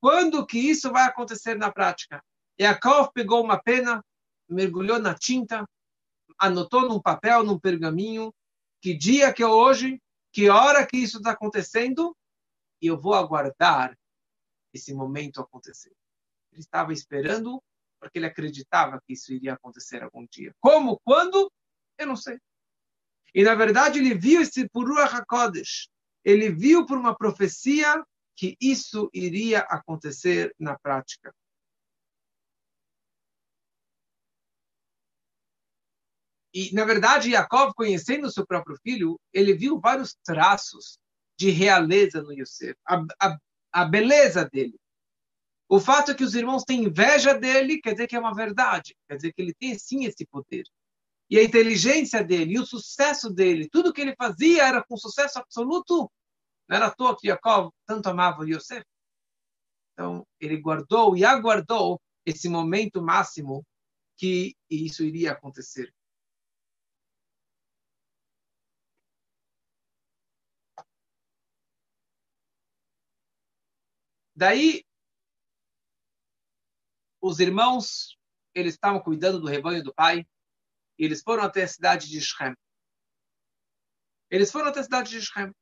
Quando 0.00 0.46
que 0.46 0.58
isso 0.58 0.90
vai 0.90 1.04
acontecer 1.04 1.56
na 1.56 1.72
prática? 1.72 2.22
Yaakov 2.60 3.10
pegou 3.12 3.42
uma 3.42 3.60
pena, 3.60 4.04
mergulhou 4.48 4.98
na 4.98 5.14
tinta, 5.14 5.66
anotou 6.38 6.88
num 6.88 7.00
papel, 7.00 7.44
num 7.44 7.58
pergaminho, 7.58 8.32
que 8.80 8.94
dia 8.94 9.32
que 9.32 9.42
é 9.42 9.46
hoje, 9.46 10.00
que 10.32 10.48
hora 10.48 10.86
que 10.86 10.96
isso 10.96 11.18
está 11.18 11.32
acontecendo, 11.32 12.16
e 12.80 12.86
eu 12.86 13.00
vou 13.00 13.14
aguardar 13.14 13.96
esse 14.72 14.92
momento 14.92 15.40
acontecer. 15.40 15.92
Ele 16.52 16.60
estava 16.60 16.92
esperando 16.92 17.62
porque 17.98 18.18
ele 18.18 18.26
acreditava 18.26 19.00
que 19.06 19.14
isso 19.14 19.32
iria 19.32 19.54
acontecer 19.54 20.02
algum 20.02 20.26
dia. 20.30 20.54
Como? 20.60 21.00
Quando? 21.04 21.50
Eu 21.98 22.06
não 22.06 22.16
sei. 22.16 22.38
E, 23.34 23.42
na 23.42 23.54
verdade, 23.54 23.98
ele 23.98 24.14
viu 24.14 24.40
esse 24.40 24.68
Purua 24.68 25.04
HaKodesh. 25.04 25.88
Ele 26.24 26.50
viu 26.50 26.86
por 26.86 26.98
uma 26.98 27.16
profecia 27.16 28.04
que 28.36 28.56
isso 28.60 29.10
iria 29.12 29.60
acontecer 29.60 30.54
na 30.58 30.78
prática. 30.78 31.34
E, 36.54 36.72
na 36.74 36.84
verdade, 36.84 37.30
Yaakov, 37.30 37.74
conhecendo 37.74 38.30
seu 38.30 38.46
próprio 38.46 38.78
filho, 38.82 39.20
ele 39.32 39.52
viu 39.52 39.78
vários 39.78 40.14
traços 40.24 40.98
de 41.38 41.50
realeza 41.50 42.22
no 42.22 42.32
Yosef, 42.32 42.74
a, 42.86 43.04
a, 43.20 43.38
a 43.72 43.84
beleza 43.84 44.48
dele. 44.50 44.78
O 45.68 45.80
fato 45.80 46.12
é 46.12 46.14
que 46.14 46.24
os 46.24 46.34
irmãos 46.34 46.64
têm 46.64 46.84
inveja 46.84 47.34
dele, 47.34 47.80
quer 47.80 47.92
dizer 47.92 48.06
que 48.06 48.16
é 48.16 48.18
uma 48.18 48.34
verdade, 48.34 48.96
quer 49.08 49.16
dizer 49.16 49.32
que 49.32 49.42
ele 49.42 49.52
tem 49.52 49.78
sim 49.78 50.04
esse 50.04 50.24
poder. 50.26 50.64
E 51.28 51.38
a 51.38 51.42
inteligência 51.42 52.22
dele, 52.22 52.54
e 52.54 52.58
o 52.58 52.64
sucesso 52.64 53.28
dele, 53.28 53.68
tudo 53.68 53.92
que 53.92 54.00
ele 54.00 54.14
fazia 54.16 54.66
era 54.66 54.82
com 54.82 54.96
sucesso 54.96 55.38
absoluto. 55.38 56.10
Não 56.68 56.76
era 56.76 56.86
à 56.86 56.94
toa 56.94 57.16
que 57.16 57.28
Yaakov 57.28 57.72
tanto 57.86 58.08
amava 58.08 58.44
Yosef. 58.44 58.84
Então, 59.92 60.26
ele 60.40 60.56
guardou 60.60 61.16
e 61.16 61.24
aguardou 61.24 62.00
esse 62.24 62.48
momento 62.48 63.00
máximo 63.00 63.64
que 64.16 64.54
isso 64.68 65.04
iria 65.04 65.32
acontecer. 65.32 65.92
Daí, 74.34 74.84
os 77.22 77.40
irmãos, 77.40 78.18
eles 78.54 78.74
estavam 78.74 79.00
cuidando 79.00 79.40
do 79.40 79.46
rebanho 79.46 79.82
do 79.82 79.94
pai, 79.94 80.26
e 80.98 81.04
eles 81.04 81.22
foram 81.22 81.42
até 81.42 81.62
a 81.62 81.68
cidade 81.68 82.10
de 82.10 82.20
Shem. 82.20 82.54
Eles 84.30 84.50
foram 84.50 84.68
até 84.68 84.80
a 84.80 84.84
cidade 84.84 85.10
de 85.10 85.22
Shem. 85.22 85.52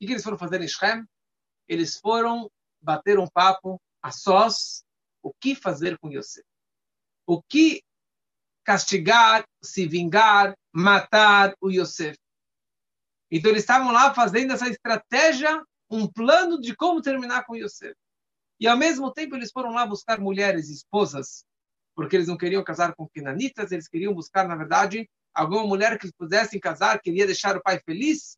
O 0.00 0.06
que 0.06 0.12
eles 0.12 0.22
foram 0.22 0.38
fazer 0.38 0.60
em 0.62 0.68
Shem? 0.68 1.04
Eles 1.66 1.98
foram 1.98 2.50
bater 2.80 3.18
um 3.18 3.26
papo 3.26 3.80
a 4.00 4.12
sós, 4.12 4.84
o 5.22 5.32
que 5.34 5.54
fazer 5.54 5.98
com 5.98 6.10
Yosef. 6.10 6.46
O 7.26 7.42
que 7.42 7.82
castigar, 8.64 9.44
se 9.62 9.86
vingar, 9.86 10.56
matar 10.72 11.54
o 11.60 11.70
Yosef. 11.70 12.16
Então 13.30 13.50
eles 13.50 13.62
estavam 13.62 13.92
lá 13.92 14.14
fazendo 14.14 14.52
essa 14.52 14.68
estratégia 14.68 15.62
um 15.90 16.06
plano 16.06 16.60
de 16.60 16.76
como 16.76 17.02
terminar 17.02 17.44
com 17.44 17.56
Yosef. 17.56 17.94
E 18.60 18.66
ao 18.66 18.76
mesmo 18.76 19.12
tempo 19.12 19.34
eles 19.34 19.50
foram 19.50 19.72
lá 19.72 19.86
buscar 19.86 20.20
mulheres, 20.20 20.68
esposas, 20.68 21.44
porque 21.94 22.16
eles 22.16 22.28
não 22.28 22.36
queriam 22.36 22.62
casar 22.62 22.94
com 22.94 23.08
pinanitas, 23.08 23.72
eles 23.72 23.88
queriam 23.88 24.14
buscar, 24.14 24.46
na 24.46 24.56
verdade, 24.56 25.08
alguma 25.34 25.66
mulher 25.66 25.98
que 25.98 26.06
eles 26.06 26.14
pudessem 26.16 26.60
casar, 26.60 27.00
queria 27.00 27.26
deixar 27.26 27.56
o 27.56 27.62
pai 27.62 27.80
feliz, 27.84 28.36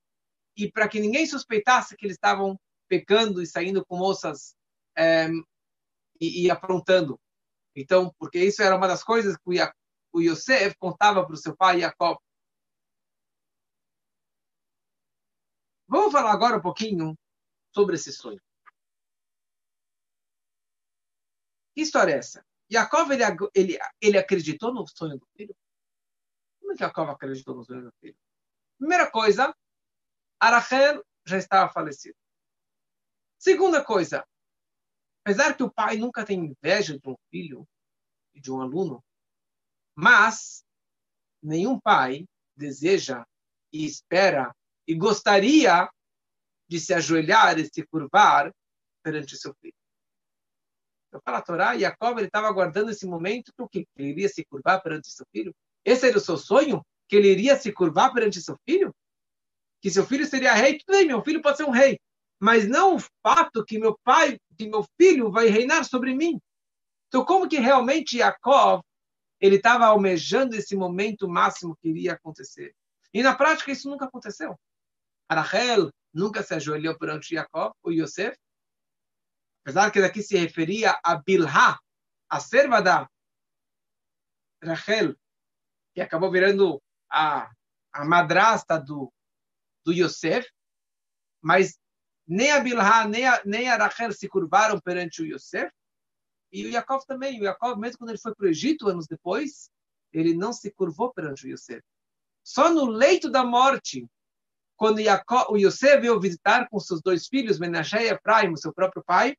e 0.56 0.70
para 0.70 0.88
que 0.88 1.00
ninguém 1.00 1.26
suspeitasse 1.26 1.96
que 1.96 2.06
eles 2.06 2.16
estavam 2.16 2.58
pecando 2.88 3.40
e 3.40 3.46
saindo 3.46 3.84
com 3.84 3.96
moças 3.96 4.54
é, 4.96 5.28
e, 6.20 6.44
e, 6.44 6.50
aprontando. 6.50 7.18
Então, 7.74 8.12
porque 8.18 8.38
isso 8.38 8.62
era 8.62 8.76
uma 8.76 8.88
das 8.88 9.04
coisas 9.04 9.36
que 9.36 9.60
o 10.12 10.20
Yosef 10.20 10.76
contava 10.76 11.24
para 11.24 11.34
o 11.34 11.36
seu 11.36 11.56
pai 11.56 11.80
Jacob. 11.80 12.18
Vamos 15.86 16.12
falar 16.12 16.32
agora 16.32 16.58
um 16.58 16.62
pouquinho 16.62 17.16
sobre 17.72 17.94
esse 17.94 18.12
sonho. 18.12 18.40
Que 21.74 21.82
história 21.82 22.12
é 22.12 22.18
essa? 22.18 22.44
Yaakov, 22.72 23.12
ele, 23.12 23.24
ele, 23.54 23.78
ele 24.00 24.18
acreditou 24.18 24.72
no 24.72 24.86
sonho 24.86 25.18
do 25.18 25.26
filho? 25.36 25.54
Como 26.60 26.72
é 26.72 26.76
que 26.76 26.82
Yaakov 26.82 27.10
acreditou 27.10 27.56
no 27.56 27.64
sonho 27.64 27.82
do 27.82 27.92
filho? 28.00 28.16
Primeira 28.78 29.10
coisa, 29.10 29.54
Arachel 30.40 31.04
já 31.26 31.36
estava 31.36 31.70
falecido. 31.70 32.16
Segunda 33.38 33.84
coisa, 33.84 34.26
apesar 35.22 35.54
que 35.54 35.62
o 35.62 35.70
pai 35.70 35.98
nunca 35.98 36.24
tem 36.24 36.38
inveja 36.38 36.98
de 36.98 37.08
um 37.08 37.16
filho 37.30 37.68
e 38.34 38.40
de 38.40 38.50
um 38.50 38.60
aluno, 38.60 39.04
mas 39.94 40.64
nenhum 41.42 41.78
pai 41.78 42.26
deseja 42.56 43.24
e 43.72 43.84
espera 43.84 44.54
e 44.86 44.94
gostaria 44.94 45.88
de 46.68 46.80
se 46.80 46.94
ajoelhar 46.94 47.58
e 47.58 47.66
se 47.66 47.86
curvar 47.86 48.50
perante 49.02 49.36
seu 49.36 49.54
filho. 49.60 49.74
Eu 51.12 51.20
falo 51.24 51.36
a 51.38 51.42
Torá, 51.42 51.78
Jacob 51.78 52.18
estava 52.20 52.48
aguardando 52.48 52.90
esse 52.90 53.04
momento 53.04 53.52
que 53.52 53.62
o 53.62 53.68
que 53.68 53.86
ele 53.96 54.10
iria 54.10 54.28
se 54.28 54.44
curvar 54.44 54.80
perante 54.80 55.10
seu 55.10 55.26
filho. 55.32 55.54
Esse 55.84 56.08
era 56.08 56.16
o 56.16 56.20
seu 56.20 56.36
sonho, 56.36 56.84
que 57.08 57.16
ele 57.16 57.30
iria 57.30 57.58
se 57.58 57.72
curvar 57.72 58.12
perante 58.12 58.40
seu 58.40 58.56
filho, 58.64 58.94
que 59.80 59.90
seu 59.90 60.06
filho 60.06 60.26
seria 60.26 60.54
rei. 60.54 60.78
Tudo 60.78 60.96
bem, 60.96 61.06
meu 61.06 61.22
filho 61.22 61.42
pode 61.42 61.56
ser 61.56 61.64
um 61.64 61.70
rei, 61.70 61.98
mas 62.38 62.68
não 62.68 62.96
o 62.96 63.00
fato 63.22 63.64
que 63.64 63.78
meu 63.78 63.98
pai, 64.04 64.38
que 64.56 64.68
meu 64.68 64.86
filho 65.00 65.30
vai 65.30 65.46
reinar 65.46 65.84
sobre 65.84 66.14
mim. 66.14 66.40
Então, 67.08 67.24
como 67.24 67.48
que 67.48 67.58
realmente 67.58 68.18
Jacob 68.18 68.82
ele 69.40 69.56
estava 69.56 69.86
almejando 69.86 70.54
esse 70.54 70.76
momento 70.76 71.28
máximo 71.28 71.76
que 71.76 71.88
iria 71.88 72.12
acontecer? 72.12 72.74
E 73.12 73.22
na 73.22 73.34
prática 73.34 73.72
isso 73.72 73.88
nunca 73.88 74.04
aconteceu. 74.04 74.58
Arachel 75.28 75.90
nunca 76.12 76.42
se 76.42 76.54
ajoelhou 76.54 76.96
perante 76.98 77.34
Jacob, 77.34 77.72
o 77.82 77.90
Yosef, 77.90 78.36
apesar 79.62 79.90
que 79.90 80.00
daqui 80.00 80.22
se 80.22 80.36
referia 80.36 80.98
a 81.02 81.16
Bilha, 81.16 81.78
a 82.28 82.40
serva 82.40 82.80
da 82.80 83.08
Rachel, 84.62 85.14
que 85.94 86.00
acabou 86.00 86.30
virando 86.30 86.80
a, 87.10 87.50
a 87.92 88.04
madrasta 88.04 88.78
do, 88.78 89.12
do 89.90 89.92
Yosef, 89.92 90.48
mas 91.42 91.78
nem 92.26 92.52
a 92.52 92.60
Bilha, 92.60 93.08
nem 93.08 93.26
a, 93.26 93.42
nem 93.44 93.68
a 93.68 93.76
Rachel 93.76 94.12
se 94.12 94.28
curvaram 94.28 94.80
perante 94.80 95.20
o 95.20 95.26
Yosef, 95.26 95.70
e 96.52 96.66
o 96.66 96.72
Jacob 96.72 97.04
também. 97.04 97.40
O 97.40 97.44
Jacob, 97.44 97.78
mesmo 97.78 97.98
quando 97.98 98.10
ele 98.10 98.18
foi 98.18 98.34
para 98.34 98.46
o 98.46 98.48
Egito, 98.48 98.88
anos 98.88 99.06
depois, 99.06 99.70
ele 100.12 100.34
não 100.34 100.52
se 100.52 100.70
curvou 100.70 101.12
perante 101.12 101.46
o 101.46 101.50
Yosef. 101.50 101.82
Só 102.42 102.72
no 102.72 102.86
leito 102.86 103.30
da 103.30 103.44
morte, 103.44 104.06
quando 104.76 105.02
Jacob, 105.02 105.50
o 105.50 105.56
Yosef 105.56 106.00
veio 106.00 106.20
visitar 106.20 106.68
com 106.68 106.78
seus 106.78 107.02
dois 107.02 107.26
filhos, 107.26 107.58
Menashe 107.58 107.96
e 107.96 108.10
Efraim, 108.10 108.56
seu 108.56 108.72
próprio 108.72 109.02
pai, 109.04 109.36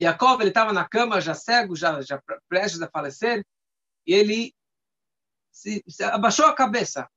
Jacob 0.00 0.40
ele 0.40 0.50
estava 0.50 0.72
na 0.72 0.88
cama, 0.88 1.20
já 1.20 1.34
cego, 1.34 1.76
já, 1.76 2.00
já 2.02 2.20
prestes 2.48 2.82
a 2.82 2.90
falecer, 2.90 3.44
e 4.06 4.12
ele 4.12 4.54
se, 5.50 5.82
se 5.88 6.02
abaixou 6.02 6.46
a 6.46 6.54
cabeça 6.54 7.08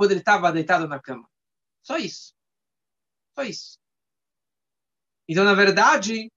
quando 0.00 0.12
ele 0.12 0.20
estava 0.20 0.50
deitado 0.50 0.88
na 0.88 0.98
cama. 0.98 1.28
Só 1.82 1.98
isso. 1.98 2.32
Só 3.34 3.44
isso. 3.44 3.78
Então, 5.28 5.44
na 5.44 5.52
verdade, 5.52 6.32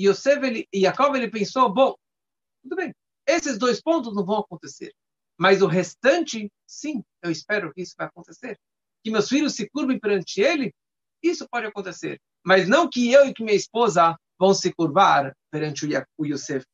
Yosef, 0.00 0.42
ele, 0.42 0.66
Jacob 0.74 1.14
ele 1.14 1.30
pensou, 1.30 1.70
bom, 1.70 1.94
tudo 2.62 2.76
bem, 2.76 2.94
esses 3.26 3.58
dois 3.58 3.82
pontos 3.82 4.14
não 4.14 4.24
vão 4.24 4.38
acontecer. 4.38 4.94
Mas 5.38 5.60
o 5.60 5.66
restante, 5.66 6.50
sim, 6.66 7.04
eu 7.22 7.30
espero 7.30 7.70
que 7.74 7.82
isso 7.82 7.94
vai 7.98 8.06
acontecer. 8.06 8.58
Que 9.04 9.10
meus 9.10 9.28
filhos 9.28 9.54
se 9.54 9.68
curvem 9.68 10.00
perante 10.00 10.40
ele, 10.40 10.74
isso 11.22 11.46
pode 11.50 11.66
acontecer. 11.66 12.18
Mas 12.42 12.66
não 12.66 12.88
que 12.88 13.12
eu 13.12 13.26
e 13.26 13.34
que 13.34 13.44
minha 13.44 13.54
esposa 13.54 14.16
vão 14.38 14.54
se 14.54 14.72
curvar 14.72 15.36
perante 15.50 15.86
o 16.16 16.24
Yosef. 16.24 16.64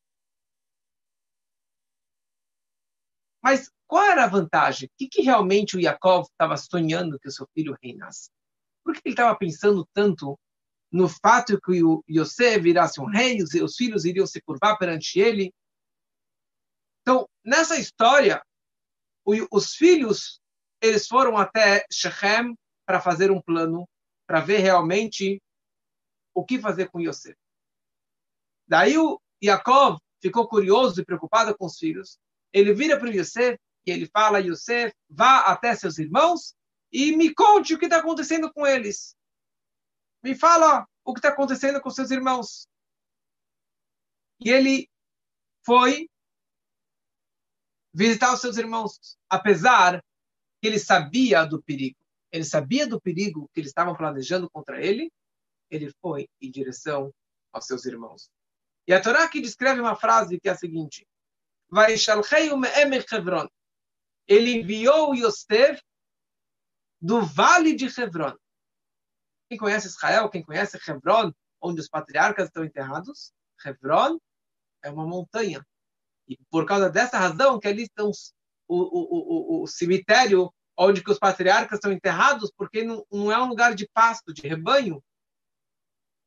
Mas 3.46 3.70
qual 3.86 4.02
era 4.02 4.24
a 4.24 4.28
vantagem? 4.28 4.88
O 4.88 4.92
que, 4.98 5.06
que 5.06 5.22
realmente 5.22 5.76
o 5.76 5.80
Yaakov 5.80 6.24
estava 6.24 6.56
sonhando 6.56 7.16
que 7.16 7.28
o 7.28 7.30
seu 7.30 7.46
filho 7.54 7.78
reinasse? 7.80 8.28
Por 8.82 8.92
que 8.92 9.02
ele 9.04 9.12
estava 9.12 9.38
pensando 9.38 9.88
tanto 9.94 10.36
no 10.90 11.08
fato 11.08 11.60
que 11.60 11.80
o 11.80 12.02
Yosef 12.10 12.58
virasse 12.58 13.00
um 13.00 13.06
rei, 13.06 13.40
os 13.40 13.50
seus 13.50 13.76
filhos 13.76 14.04
iriam 14.04 14.26
se 14.26 14.40
curvar 14.40 14.76
perante 14.76 15.20
ele? 15.20 15.54
Então, 17.02 17.28
nessa 17.44 17.78
história, 17.78 18.44
os 19.24 19.76
filhos 19.76 20.40
eles 20.82 21.06
foram 21.06 21.36
até 21.36 21.86
Shechem 21.88 22.58
para 22.84 23.00
fazer 23.00 23.30
um 23.30 23.40
plano, 23.40 23.88
para 24.26 24.40
ver 24.40 24.58
realmente 24.58 25.40
o 26.34 26.44
que 26.44 26.58
fazer 26.58 26.90
com 26.90 27.00
Yosef. 27.00 27.38
Daí 28.66 28.98
o 28.98 29.22
Yaakov 29.40 30.00
ficou 30.20 30.48
curioso 30.48 31.00
e 31.00 31.04
preocupado 31.04 31.56
com 31.56 31.66
os 31.66 31.78
filhos. 31.78 32.18
Ele 32.56 32.72
vira 32.72 32.98
para 32.98 33.10
Yosef 33.10 33.58
e 33.86 33.90
ele 33.90 34.06
fala: 34.06 34.40
Yosef, 34.40 34.94
vá 35.10 35.40
até 35.40 35.76
seus 35.76 35.98
irmãos 35.98 36.56
e 36.90 37.14
me 37.14 37.34
conte 37.34 37.74
o 37.74 37.78
que 37.78 37.84
está 37.84 37.98
acontecendo 37.98 38.50
com 38.50 38.66
eles. 38.66 39.14
Me 40.22 40.34
fala 40.34 40.88
o 41.04 41.12
que 41.12 41.18
está 41.18 41.28
acontecendo 41.28 41.82
com 41.82 41.90
seus 41.90 42.10
irmãos. 42.10 42.66
E 44.40 44.48
ele 44.48 44.88
foi 45.66 46.08
visitar 47.92 48.32
os 48.32 48.40
seus 48.40 48.56
irmãos, 48.56 49.18
apesar 49.28 50.02
que 50.62 50.66
ele 50.66 50.78
sabia 50.78 51.44
do 51.44 51.62
perigo. 51.62 51.98
Ele 52.32 52.44
sabia 52.44 52.86
do 52.86 52.98
perigo 52.98 53.50
que 53.52 53.60
eles 53.60 53.68
estavam 53.68 53.94
planejando 53.94 54.48
contra 54.50 54.82
ele. 54.82 55.12
Ele 55.70 55.92
foi 56.00 56.26
em 56.40 56.50
direção 56.50 57.12
aos 57.52 57.66
seus 57.66 57.84
irmãos. 57.84 58.30
E 58.88 58.94
a 58.94 59.02
Torá 59.02 59.24
aqui 59.24 59.42
descreve 59.42 59.78
uma 59.78 59.94
frase 59.94 60.40
que 60.40 60.48
é 60.48 60.52
a 60.52 60.56
seguinte: 60.56 61.06
Ele 64.26 64.52
enviou 64.52 65.14
Yosef 65.14 65.80
do 67.00 67.24
vale 67.24 67.74
de 67.74 67.86
Hebron. 67.86 68.34
Quem 69.48 69.58
conhece 69.58 69.86
Israel, 69.86 70.28
quem 70.28 70.42
conhece 70.42 70.78
Hebron, 70.88 71.32
onde 71.60 71.80
os 71.80 71.88
patriarcas 71.88 72.46
estão 72.46 72.64
enterrados, 72.64 73.32
Hebron 73.64 74.18
é 74.82 74.90
uma 74.90 75.06
montanha. 75.06 75.64
E 76.28 76.36
por 76.50 76.66
causa 76.66 76.90
dessa 76.90 77.18
razão 77.18 77.60
que 77.60 77.68
ali 77.68 77.84
estão 77.84 78.10
o, 78.68 78.76
o, 78.76 79.60
o, 79.60 79.62
o 79.62 79.66
cemitério 79.66 80.52
onde 80.76 81.02
os 81.06 81.18
patriarcas 81.18 81.78
estão 81.78 81.92
enterrados, 81.92 82.52
porque 82.54 82.84
não, 82.84 83.04
não 83.10 83.32
é 83.32 83.38
um 83.40 83.48
lugar 83.48 83.74
de 83.74 83.88
pasto, 83.88 84.32
de 84.32 84.46
rebanho, 84.46 85.02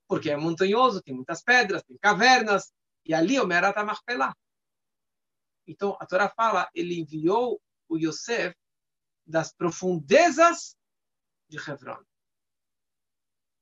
porque 0.07 0.31
é 0.31 0.37
montanhoso, 0.37 1.03
tem 1.03 1.13
muitas 1.13 1.43
pedras, 1.43 1.83
tem 1.83 1.97
cavernas, 1.99 2.71
e 3.05 3.13
ali 3.13 3.39
o 3.39 3.45
Merat 3.45 3.75
Marpelá. 3.83 4.35
Então, 5.69 5.95
a 5.99 6.05
Torá 6.07 6.27
fala, 6.27 6.67
ele 6.73 6.99
enviou 6.99 7.61
o 7.87 7.95
Yosef 7.95 8.55
das 9.25 9.53
profundezas 9.53 10.75
de 11.47 11.57
Hebron. 11.57 12.03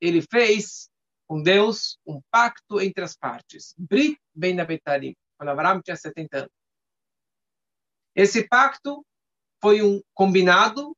ele 0.00 0.20
fez 0.20 0.90
com 1.28 1.40
Deus 1.40 1.96
um 2.04 2.20
pacto 2.30 2.80
entre 2.80 3.04
as 3.04 3.16
partes. 3.16 3.72
Brit 3.78 4.20
Ben 4.34 4.58
Abetarim, 4.60 5.14
quando 5.38 5.50
Abraão 5.50 5.80
tinha 5.80 5.96
70 5.96 6.38
anos. 6.38 6.50
Esse 8.14 8.46
pacto 8.48 9.06
foi 9.60 9.80
um 9.80 10.02
combinado 10.12 10.94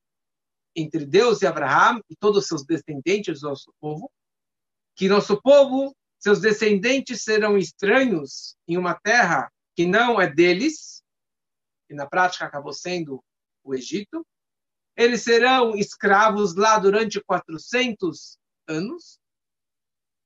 entre 0.75 1.05
Deus 1.05 1.43
e 1.43 1.47
Abraão 1.47 2.01
e 2.09 2.17
todos 2.17 2.43
os 2.43 2.49
seus 2.49 2.65
descendentes 2.65 3.41
do 3.41 3.51
nosso 3.51 3.73
povo, 3.79 4.11
que 4.95 5.09
nosso 5.09 5.41
povo, 5.41 5.95
seus 6.19 6.41
descendentes 6.41 7.23
serão 7.23 7.59
estranhos 7.59 8.57
em 8.67 8.77
uma 8.77 8.95
terra 8.95 9.51
que 9.77 9.87
não 9.87 10.21
é 10.21 10.27
deles, 10.27 11.03
e 11.91 11.95
na 11.95 12.07
prática 12.07 12.45
acabou 12.45 12.73
sendo 12.73 13.23
o 13.63 13.75
Egito. 13.75 14.27
Eles 14.97 15.23
serão 15.23 15.75
escravos 15.75 16.55
lá 16.55 16.79
durante 16.79 17.21
400 17.21 18.39
anos 18.69 19.19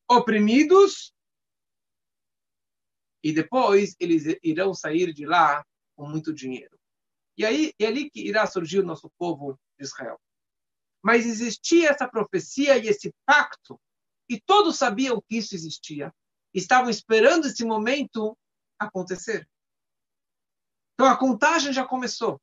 oprimidos 0.09 1.13
e 3.23 3.33
depois 3.33 3.95
eles 3.99 4.25
irão 4.43 4.73
sair 4.73 5.13
de 5.13 5.27
lá 5.27 5.65
com 5.97 6.09
muito 6.09 6.33
dinheiro. 6.33 6.79
E 7.37 7.45
aí 7.45 7.73
é 7.79 7.87
ali 7.87 8.11
que 8.11 8.21
irá 8.21 8.47
surgir 8.47 8.81
o 8.81 8.87
nosso 8.87 9.11
povo 9.19 9.59
de 9.79 9.85
Israel. 9.85 10.19
Mas 11.03 11.27
existia 11.27 11.91
essa 11.91 12.09
profecia 12.09 12.77
e 12.79 12.89
esse 12.89 13.13
pacto, 13.25 13.81
e 14.29 14.41
todos 14.41 14.77
sabiam 14.77 15.23
que 15.29 15.37
isso 15.37 15.55
existia. 15.55 16.13
Estavam 16.53 16.91
esperando 16.91 17.47
esse 17.47 17.65
momento 17.65 18.37
acontecer. 18.79 19.49
Então 20.95 21.07
a 21.07 21.17
contagem 21.17 21.73
já 21.73 21.85
começou. 21.87 22.41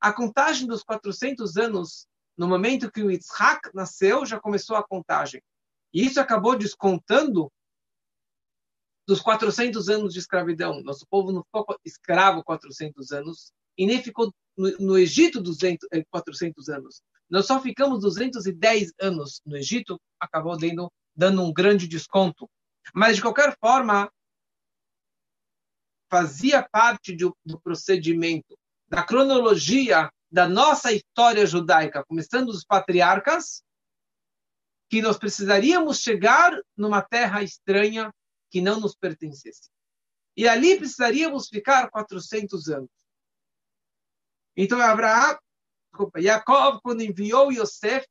A 0.00 0.12
contagem 0.12 0.66
dos 0.66 0.82
400 0.82 1.56
anos, 1.56 2.06
no 2.36 2.48
momento 2.48 2.90
que 2.90 3.02
o 3.02 3.10
Yitzhak 3.10 3.70
nasceu, 3.74 4.26
já 4.26 4.40
começou 4.40 4.76
a 4.76 4.82
contagem. 4.82 5.40
E 5.94 6.04
isso 6.04 6.20
acabou 6.20 6.56
descontando 6.56 7.50
dos 9.06 9.20
400 9.20 9.88
anos 9.88 10.12
de 10.12 10.18
escravidão. 10.18 10.82
Nosso 10.82 11.06
povo 11.08 11.32
não 11.32 11.42
ficou 11.44 11.64
escravo 11.84 12.42
400 12.42 13.12
anos 13.12 13.52
e 13.76 13.86
nem 13.86 14.02
ficou 14.02 14.32
no, 14.56 14.70
no 14.78 14.98
Egito 14.98 15.40
200, 15.40 15.88
400 16.10 16.68
eh, 16.68 16.76
anos. 16.76 17.02
Nós 17.28 17.46
só 17.46 17.60
ficamos 17.60 18.00
210 18.00 18.92
anos 19.00 19.40
no 19.46 19.56
Egito, 19.56 20.00
acabou 20.20 20.56
dando, 20.56 20.90
dando 21.14 21.42
um 21.42 21.52
grande 21.52 21.86
desconto. 21.86 22.48
Mas, 22.94 23.16
de 23.16 23.22
qualquer 23.22 23.56
forma, 23.58 24.10
fazia 26.10 26.62
parte 26.62 27.14
do, 27.16 27.36
do 27.44 27.60
procedimento, 27.60 28.58
da 28.88 29.02
cronologia 29.02 30.10
da 30.30 30.48
nossa 30.48 30.92
história 30.92 31.44
judaica, 31.46 32.04
começando 32.04 32.46
dos 32.46 32.64
patriarcas, 32.64 33.62
que 34.88 35.02
nós 35.02 35.18
precisaríamos 35.18 36.00
chegar 36.00 36.58
numa 36.76 37.02
terra 37.02 37.42
estranha 37.42 38.12
que 38.50 38.60
não 38.60 38.80
nos 38.80 38.94
pertencesse. 38.94 39.70
E 40.36 40.48
ali 40.48 40.76
precisaríamos 40.76 41.48
ficar 41.48 41.90
400 41.90 42.68
anos. 42.68 42.90
Então, 44.56 44.80
Abraão, 44.80 45.38
desculpa, 45.90 46.20
Jacob, 46.20 46.80
quando 46.82 47.02
enviou 47.02 47.50
Yosef, 47.52 48.06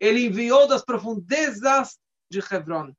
ele 0.00 0.26
enviou 0.26 0.66
das 0.66 0.84
profundezas 0.84 1.98
de 2.30 2.38
Hebron. 2.38 2.92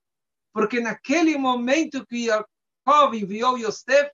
Porque 0.54 0.80
naquele 0.80 1.38
momento 1.38 2.06
que 2.06 2.26
Jacob 2.26 3.14
enviou 3.14 3.58
Yosef, 3.58 4.12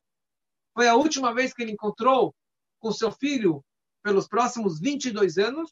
foi 0.74 0.88
a 0.88 0.96
última 0.96 1.34
vez 1.34 1.54
que 1.54 1.62
ele 1.62 1.72
encontrou 1.72 2.36
com 2.80 2.91
seu 2.91 3.12
filho 3.12 3.63
pelos 4.04 4.28
próximos 4.28 4.80
22 4.80 5.38
anos, 5.38 5.72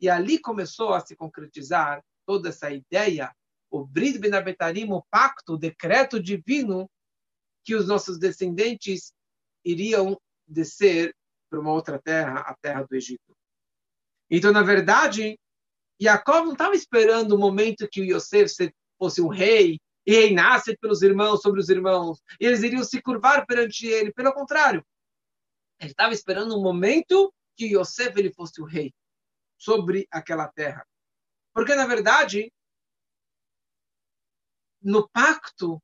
e 0.00 0.08
ali 0.08 0.38
começou 0.38 0.92
a 0.92 1.00
se 1.00 1.16
concretizar 1.16 2.04
toda 2.26 2.50
essa 2.50 2.70
ideia, 2.70 3.34
o 3.70 3.84
Brit 3.84 4.18
Ben 4.18 4.34
Abetarim, 4.34 4.90
o 4.92 5.02
pacto, 5.10 5.54
o 5.54 5.58
decreto 5.58 6.22
divino, 6.22 6.88
que 7.64 7.74
os 7.74 7.88
nossos 7.88 8.18
descendentes 8.18 9.12
iriam 9.64 10.20
descer 10.46 11.14
para 11.50 11.58
uma 11.58 11.72
outra 11.72 11.98
terra, 11.98 12.40
a 12.40 12.54
terra 12.54 12.82
do 12.82 12.94
Egito. 12.94 13.36
Então, 14.30 14.52
na 14.52 14.62
verdade, 14.62 15.38
Jacob 16.00 16.46
não 16.46 16.52
estava 16.52 16.74
esperando 16.74 17.32
o 17.32 17.38
momento 17.38 17.88
que 17.88 18.00
o 18.00 18.04
Yosef 18.04 18.72
fosse 18.98 19.20
um 19.20 19.28
rei 19.28 19.80
e 20.06 20.12
reinasse 20.12 20.76
pelos 20.76 21.02
irmãos 21.02 21.40
sobre 21.40 21.60
os 21.60 21.68
irmãos, 21.68 22.20
e 22.40 22.46
eles 22.46 22.62
iriam 22.62 22.84
se 22.84 23.00
curvar 23.00 23.46
perante 23.46 23.86
ele. 23.86 24.12
Pelo 24.12 24.32
contrário, 24.32 24.84
ele 25.80 25.90
estava 25.90 26.12
esperando 26.12 26.56
um 26.56 26.62
momento 26.62 27.32
que 27.56 27.76
Yosef 27.76 28.18
ele 28.18 28.32
fosse 28.32 28.60
o 28.60 28.64
rei 28.64 28.92
sobre 29.58 30.06
aquela 30.10 30.48
terra. 30.48 30.86
Porque, 31.54 31.74
na 31.74 31.86
verdade, 31.86 32.52
no 34.82 35.08
pacto 35.08 35.82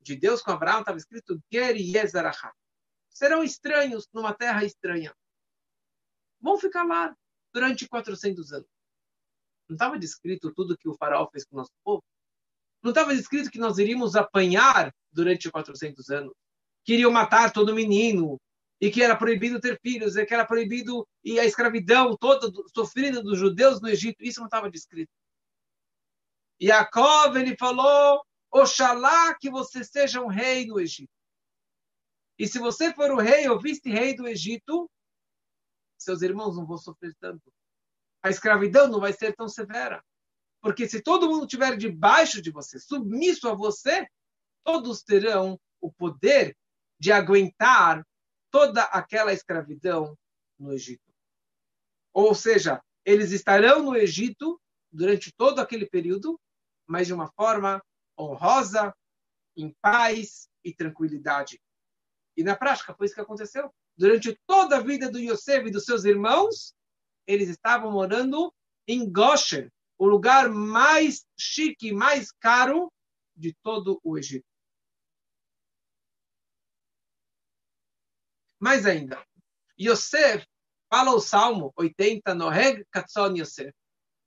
de 0.00 0.16
Deus 0.16 0.42
com 0.42 0.50
Abraão 0.50 0.80
estava 0.80 0.98
escrito 0.98 1.40
Ger 1.52 1.76
Yezarachá. 1.76 2.52
Serão 3.10 3.42
estranhos 3.42 4.08
numa 4.12 4.34
terra 4.34 4.64
estranha. 4.64 5.14
Vão 6.40 6.58
ficar 6.58 6.84
lá 6.84 7.16
durante 7.52 7.88
400 7.88 8.52
anos. 8.52 8.75
Não 9.68 9.74
estava 9.74 9.98
descrito 9.98 10.52
tudo 10.54 10.76
que 10.76 10.88
o 10.88 10.94
faraó 10.94 11.28
fez 11.30 11.44
com 11.44 11.56
o 11.56 11.58
nosso 11.58 11.72
povo? 11.84 12.02
Não 12.82 12.90
estava 12.90 13.14
descrito 13.14 13.50
que 13.50 13.58
nós 13.58 13.78
iríamos 13.78 14.14
apanhar 14.14 14.94
durante 15.10 15.50
400 15.50 16.08
anos? 16.10 16.32
Queriam 16.84 17.10
matar 17.10 17.52
todo 17.52 17.74
menino, 17.74 18.38
e 18.80 18.90
que 18.90 19.02
era 19.02 19.16
proibido 19.16 19.60
ter 19.60 19.78
filhos, 19.80 20.16
e 20.16 20.26
que 20.26 20.34
era 20.34 20.46
proibido 20.46 21.06
e 21.24 21.40
a 21.40 21.44
escravidão 21.44 22.16
toda 22.16 22.50
sofrida 22.74 23.22
dos 23.22 23.38
judeus 23.38 23.80
no 23.80 23.88
Egito. 23.88 24.22
Isso 24.22 24.40
não 24.40 24.46
estava 24.46 24.70
descrito. 24.70 25.10
E 26.60 26.66
Jacob, 26.66 27.36
ele 27.36 27.56
falou, 27.56 28.22
Oxalá 28.50 29.34
que 29.34 29.50
você 29.50 29.82
seja 29.84 30.22
um 30.22 30.28
rei 30.28 30.66
no 30.66 30.78
Egito. 30.78 31.10
E 32.38 32.46
se 32.46 32.58
você 32.58 32.92
for 32.92 33.10
o 33.10 33.18
rei 33.18 33.48
ou 33.48 33.58
vice-rei 33.58 34.14
do 34.14 34.28
Egito, 34.28 34.90
seus 35.98 36.20
irmãos 36.20 36.56
não 36.56 36.66
vão 36.66 36.76
sofrer 36.76 37.14
tanto. 37.18 37.50
A 38.26 38.28
escravidão 38.28 38.88
não 38.88 38.98
vai 38.98 39.12
ser 39.12 39.36
tão 39.36 39.48
severa. 39.48 40.04
Porque 40.60 40.88
se 40.88 41.00
todo 41.00 41.28
mundo 41.28 41.44
estiver 41.44 41.76
debaixo 41.76 42.42
de 42.42 42.50
você, 42.50 42.76
submisso 42.76 43.48
a 43.48 43.54
você, 43.54 44.04
todos 44.64 45.04
terão 45.04 45.56
o 45.80 45.92
poder 45.92 46.56
de 46.98 47.12
aguentar 47.12 48.04
toda 48.50 48.82
aquela 48.82 49.32
escravidão 49.32 50.18
no 50.58 50.72
Egito. 50.72 51.14
Ou 52.12 52.34
seja, 52.34 52.82
eles 53.04 53.30
estarão 53.30 53.84
no 53.84 53.96
Egito 53.96 54.60
durante 54.90 55.32
todo 55.32 55.60
aquele 55.60 55.86
período, 55.86 56.36
mas 56.84 57.06
de 57.06 57.14
uma 57.14 57.30
forma 57.30 57.80
honrosa, 58.18 58.92
em 59.56 59.72
paz 59.80 60.48
e 60.64 60.74
tranquilidade. 60.74 61.62
E 62.36 62.42
na 62.42 62.56
prática 62.56 62.92
foi 62.92 63.06
isso 63.06 63.14
que 63.14 63.20
aconteceu. 63.20 63.72
Durante 63.96 64.36
toda 64.44 64.78
a 64.78 64.80
vida 64.80 65.08
do 65.08 65.20
Yosef 65.20 65.68
e 65.68 65.70
dos 65.70 65.84
seus 65.84 66.04
irmãos, 66.04 66.74
eles 67.26 67.48
estavam 67.48 67.90
morando 67.90 68.52
em 68.86 69.10
Goshen, 69.10 69.70
o 69.98 70.06
lugar 70.06 70.48
mais 70.48 71.26
chique, 71.38 71.92
mais 71.92 72.30
caro 72.30 72.92
de 73.34 73.54
todo 73.62 74.00
o 74.02 74.16
Egito. 74.16 74.46
Mais 78.58 78.86
ainda, 78.86 79.22
Yosef, 79.78 80.46
fala 80.88 81.14
o 81.14 81.20
Salmo 81.20 81.72
80, 81.76 82.34
Noheg 82.34 82.84
Katzon 82.90 83.36
Yosef. 83.36 83.72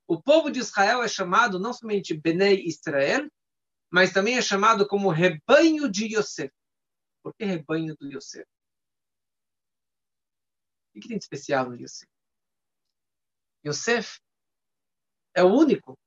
O 0.06 0.20
povo 0.22 0.50
de 0.50 0.60
Israel 0.60 1.02
é 1.02 1.08
chamado 1.08 1.58
não 1.58 1.72
somente 1.72 2.14
Benei 2.14 2.64
Israel, 2.66 3.28
mas 3.90 4.12
também 4.12 4.36
é 4.36 4.42
chamado 4.42 4.86
como 4.86 5.10
rebanho 5.10 5.90
de 5.90 6.16
Yosef. 6.16 6.52
Por 7.22 7.34
que 7.34 7.44
rebanho 7.44 7.96
do 7.96 8.06
Yosef? 8.06 8.46
O 10.94 11.00
que 11.00 11.08
tem 11.08 11.18
de 11.18 11.24
especial 11.24 11.68
no 11.68 11.76
Yosef? 11.76 12.06
Yosef 13.66 14.20
é 15.34 15.42
o 15.42 15.48
único 15.48 15.98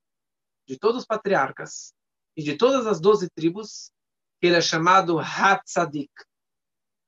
de 0.66 0.78
todos 0.78 1.02
os 1.02 1.06
patriarcas 1.06 1.94
e 2.36 2.42
de 2.42 2.56
todas 2.56 2.86
as 2.86 3.00
doze 3.00 3.28
tribos 3.30 3.92
que 4.40 4.48
ele 4.48 4.56
é 4.56 4.60
chamado 4.60 5.18
Hatzadik. 5.18 6.12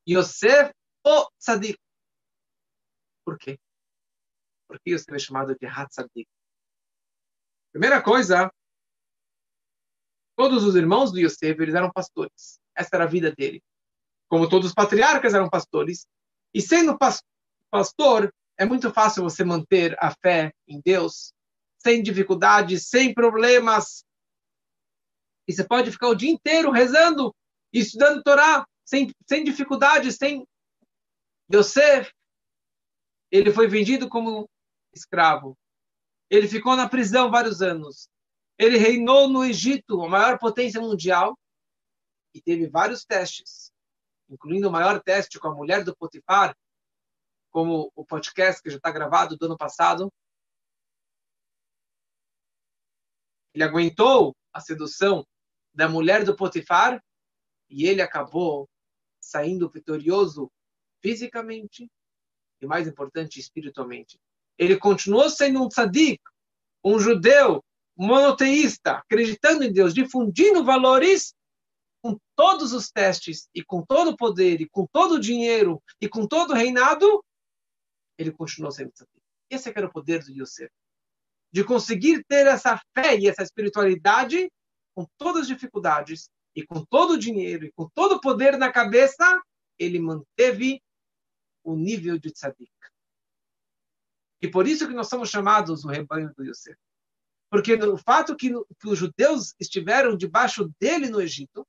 Yosef 0.09 0.72
o 1.04 1.30
tzadik. 1.38 1.78
Por 3.24 3.38
quê? 3.38 3.59
Por 4.68 4.78
que 4.80 4.90
Yosef 4.90 5.12
é 5.14 5.18
chamado 5.18 5.56
de 5.56 5.66
Hatzadik? 5.66 6.28
Primeira 7.72 8.02
coisa, 8.02 8.50
todos 10.37 10.64
os 10.64 10.76
irmãos 10.76 11.12
do 11.12 11.18
Yosef, 11.18 11.61
eles 11.61 11.74
eram 11.74 11.90
pastores. 11.90 12.61
Essa 12.74 12.96
era 12.96 13.04
a 13.04 13.09
vida 13.09 13.32
dele. 13.32 13.62
Como 14.28 14.48
todos 14.48 14.68
os 14.68 14.74
patriarcas 14.74 15.35
eram 15.35 15.48
pastores. 15.48 16.06
E 16.54 16.61
sendo 16.61 16.96
pastor, 17.70 18.32
é 18.59 18.64
muito 18.64 18.92
fácil 18.92 19.23
você 19.23 19.45
manter 19.45 19.97
a 19.99 20.11
fé 20.11 20.53
em 20.66 20.81
Deus 20.85 21.33
sem 21.79 22.03
dificuldades, 22.03 22.88
sem 22.88 23.14
problemas. 23.14 24.05
E 25.47 25.53
você 25.53 25.64
pode 25.64 25.90
ficar 25.92 26.09
o 26.09 26.14
dia 26.14 26.31
inteiro 26.31 26.71
rezando 26.71 27.35
e 27.73 27.81
estudando 27.81 28.23
Torá 28.23 28.66
sem, 28.85 29.12
sem 29.29 29.45
dificuldades, 29.45 30.16
sem 30.16 30.47
Yosef, 31.53 32.11
ele 33.31 33.53
foi 33.53 33.69
vendido 33.69 34.09
como 34.09 34.49
escravo. 34.92 35.57
Ele 36.31 36.49
ficou 36.49 36.75
na 36.75 36.88
prisão 36.88 37.31
vários 37.31 37.62
anos. 37.62 38.09
Ele 38.59 38.79
reinou 38.79 39.29
no 39.29 39.45
Egito, 39.45 40.03
a 40.03 40.09
maior 40.09 40.38
potência 40.38 40.81
mundial, 40.81 41.38
e 42.35 42.40
teve 42.40 42.69
vários 42.69 43.05
testes, 43.05 43.71
incluindo 44.29 44.69
o 44.69 44.73
maior 44.73 45.01
teste 45.03 45.38
com 45.38 45.49
a 45.49 45.55
mulher 45.55 45.85
do 45.85 45.97
Potifar, 45.97 46.57
como 47.57 47.90
o 47.97 48.05
podcast 48.05 48.62
que 48.62 48.69
já 48.69 48.77
está 48.77 48.90
gravado 48.90 49.35
do 49.35 49.47
ano 49.47 49.57
passado. 49.57 50.12
Ele 53.55 53.64
aguentou 53.64 54.37
a 54.53 54.61
sedução 54.61 55.27
da 55.73 55.88
mulher 55.88 56.23
do 56.23 56.37
Potifar 56.37 57.03
e 57.71 57.87
ele 57.87 58.03
acabou 58.03 58.69
saindo 59.19 59.71
vitorioso 59.71 60.53
fisicamente 61.01 61.90
e, 62.61 62.66
mais 62.66 62.87
importante, 62.87 63.40
espiritualmente. 63.40 64.21
Ele 64.59 64.77
continuou 64.77 65.31
sendo 65.31 65.62
um 65.62 65.69
tzadik, 65.71 66.21
um 66.85 66.99
judeu 66.99 67.64
monoteísta, 67.97 68.99
acreditando 68.99 69.64
em 69.64 69.73
Deus, 69.73 69.95
difundindo 69.95 70.62
valores 70.62 71.33
com 72.03 72.21
todos 72.37 72.75
os 72.75 72.90
testes 72.90 73.49
e 73.55 73.64
com 73.64 73.83
todo 73.83 74.11
o 74.11 74.16
poder 74.16 74.61
e 74.61 74.69
com 74.69 74.87
todo 74.92 75.12
o 75.12 75.21
dinheiro 75.21 75.83
e 75.99 76.07
com 76.07 76.27
todo 76.27 76.51
o 76.51 76.55
reinado, 76.55 77.25
ele 78.18 78.33
continuou 78.33 78.70
sendo 78.70 78.92
tzadik. 78.92 79.22
Esse 79.50 79.68
é 79.68 79.72
era 79.76 79.87
o 79.87 79.92
poder 79.92 80.24
do 80.24 80.33
Yosef. 80.33 80.72
De 81.52 81.64
conseguir 81.64 82.24
ter 82.24 82.46
essa 82.46 82.81
fé 82.94 83.16
e 83.16 83.29
essa 83.29 83.42
espiritualidade 83.42 84.50
com 84.94 85.07
todas 85.16 85.42
as 85.42 85.48
dificuldades 85.48 86.29
e 86.55 86.64
com 86.64 86.85
todo 86.85 87.12
o 87.12 87.18
dinheiro 87.18 87.66
e 87.66 87.72
com 87.72 87.88
todo 87.94 88.16
o 88.16 88.20
poder 88.20 88.57
na 88.59 88.72
cabeça, 88.72 89.42
ele 89.79 90.00
manteve 90.00 90.83
o 91.62 91.76
nível 91.76 92.18
de 92.18 92.33
tzadik. 92.33 92.72
E 94.40 94.48
por 94.48 94.66
isso 94.66 94.87
que 94.87 94.94
nós 94.94 95.09
somos 95.09 95.31
chamados 95.31 95.85
o 95.85 95.88
rebanho 95.88 96.33
do 96.35 96.44
Yosef. 96.44 96.79
Porque 97.50 97.74
o 97.74 97.96
fato 97.96 98.37
que, 98.37 98.50
que 98.50 98.88
os 98.88 98.98
judeus 98.98 99.55
estiveram 99.61 100.16
debaixo 100.16 100.70
dele 100.81 101.09
no 101.09 101.20
Egito, 101.20 101.66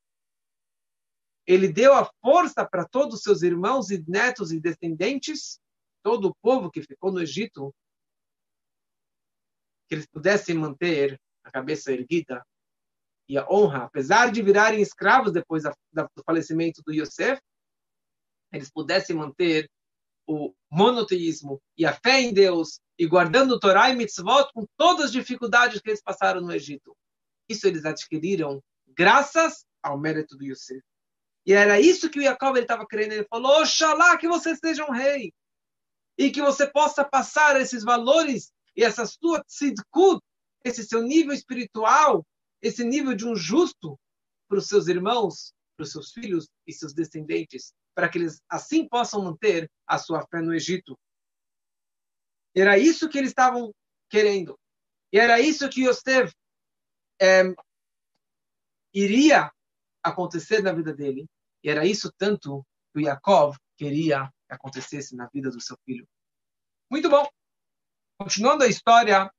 ele 1.45 1.67
deu 1.71 1.93
a 1.93 2.09
força 2.21 2.65
para 2.65 2.85
todos 2.85 3.15
os 3.15 3.21
seus 3.23 3.41
irmãos 3.41 3.89
e 3.89 4.03
netos 4.07 4.51
e 4.51 4.59
descendentes, 4.59 5.59
todo 6.07 6.29
o 6.29 6.35
povo 6.41 6.71
que 6.71 6.81
ficou 6.81 7.11
no 7.11 7.21
Egito, 7.21 7.75
que 9.89 9.95
eles 9.95 10.07
pudessem 10.07 10.55
manter 10.55 11.19
a 11.43 11.51
cabeça 11.51 11.91
erguida 11.91 12.41
e 13.27 13.37
a 13.37 13.45
honra, 13.49 13.83
apesar 13.83 14.31
de 14.31 14.41
virarem 14.41 14.81
escravos 14.81 15.33
depois 15.33 15.63
do 15.63 16.23
falecimento 16.25 16.81
do 16.85 16.93
Yosef, 16.93 17.41
eles 18.53 18.71
pudessem 18.71 19.17
manter 19.17 19.69
o 20.25 20.55
monoteísmo 20.71 21.61
e 21.77 21.85
a 21.85 21.91
fé 21.91 22.21
em 22.21 22.33
Deus 22.33 22.79
e 22.97 23.05
guardando 23.05 23.59
Torá 23.59 23.89
e 23.89 23.95
mitzvot 23.97 24.49
com 24.53 24.65
todas 24.77 25.07
as 25.07 25.11
dificuldades 25.11 25.81
que 25.81 25.89
eles 25.89 26.01
passaram 26.01 26.39
no 26.39 26.53
Egito. 26.53 26.95
Isso 27.49 27.67
eles 27.67 27.83
adquiriram 27.83 28.63
graças 28.95 29.65
ao 29.83 29.99
mérito 29.99 30.37
do 30.37 30.45
Yosef. 30.45 30.81
E 31.45 31.51
era 31.51 31.81
isso 31.81 32.09
que 32.09 32.19
o 32.19 32.23
Jacob 32.23 32.55
estava 32.55 32.87
querendo. 32.87 33.11
Ele 33.11 33.27
falou: 33.29 33.61
Oxalá 33.61 34.17
que 34.17 34.27
você 34.29 34.55
seja 34.55 34.85
um 34.85 34.93
rei 34.93 35.33
e 36.17 36.31
que 36.31 36.41
você 36.41 36.67
possa 36.67 37.05
passar 37.05 37.59
esses 37.59 37.83
valores 37.83 38.51
e 38.75 38.83
essa 38.83 39.05
sua 39.05 39.43
tzidkut, 39.43 40.21
esse 40.63 40.83
seu 40.83 41.01
nível 41.01 41.33
espiritual, 41.33 42.25
esse 42.61 42.83
nível 42.83 43.13
de 43.15 43.25
um 43.25 43.35
justo 43.35 43.99
para 44.47 44.57
os 44.57 44.67
seus 44.67 44.87
irmãos, 44.87 45.53
para 45.75 45.83
os 45.83 45.91
seus 45.91 46.11
filhos 46.11 46.47
e 46.65 46.73
seus 46.73 46.93
descendentes 46.93 47.73
para 47.97 48.07
que 48.07 48.19
eles 48.19 48.39
assim 48.47 48.87
possam 48.87 49.23
manter 49.23 49.67
a 49.87 49.97
sua 49.97 50.23
fé 50.27 50.39
no 50.39 50.53
Egito. 50.53 50.95
Era 52.55 52.77
isso 52.77 53.09
que 53.09 53.17
eles 53.17 53.31
estavam 53.31 53.73
querendo. 54.07 54.55
E 55.11 55.17
era 55.17 55.41
isso 55.41 55.67
que 55.67 55.87
Yosef 55.87 56.31
é, 57.19 57.41
iria 58.93 59.51
acontecer 60.03 60.61
na 60.61 60.71
vida 60.73 60.93
dele. 60.93 61.25
E 61.63 61.71
era 61.71 61.87
isso 61.87 62.13
tanto 62.19 62.63
que 62.93 63.01
Yaakov 63.01 63.57
queria 63.75 64.31
que 64.47 64.53
acontecesse 64.53 65.15
na 65.15 65.25
vida 65.33 65.49
do 65.49 65.59
seu 65.59 65.75
filho. 65.83 66.07
Muito 66.89 67.09
bom. 67.09 67.27
Continuando 68.19 68.63
a 68.63 68.67
história, 68.67 69.31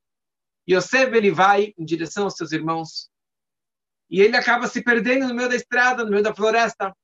Yosef 0.69 1.15
ele 1.15 1.31
vai 1.31 1.73
em 1.77 1.85
direção 1.85 2.25
aos 2.25 2.35
seus 2.35 2.51
irmãos 2.51 3.09
e 4.09 4.21
ele 4.21 4.37
acaba 4.37 4.67
se 4.67 4.83
perdendo 4.83 5.27
no 5.27 5.33
meio 5.33 5.49
da 5.49 5.55
estrada, 5.55 6.03
no 6.03 6.11
meio 6.11 6.23
da 6.23 6.33
floresta 6.33 6.95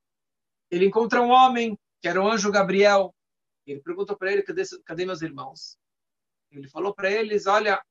ele 0.70 0.86
encontra 0.86 1.22
um 1.22 1.30
homem, 1.30 1.78
que 2.02 2.08
era 2.08 2.22
o 2.22 2.28
anjo 2.28 2.52
Gabriel. 2.52 3.14
Ele 3.66 3.82
perguntou 3.82 4.18
para 4.18 4.32
ele: 4.32 4.44
cadê, 4.44 4.64
cadê 4.86 5.06
meus 5.06 5.22
irmãos? 5.22 5.78
Ele 6.52 6.68
falou 6.70 6.94
para 6.94 7.12
eles: 7.12 7.46
olha, 7.46 7.84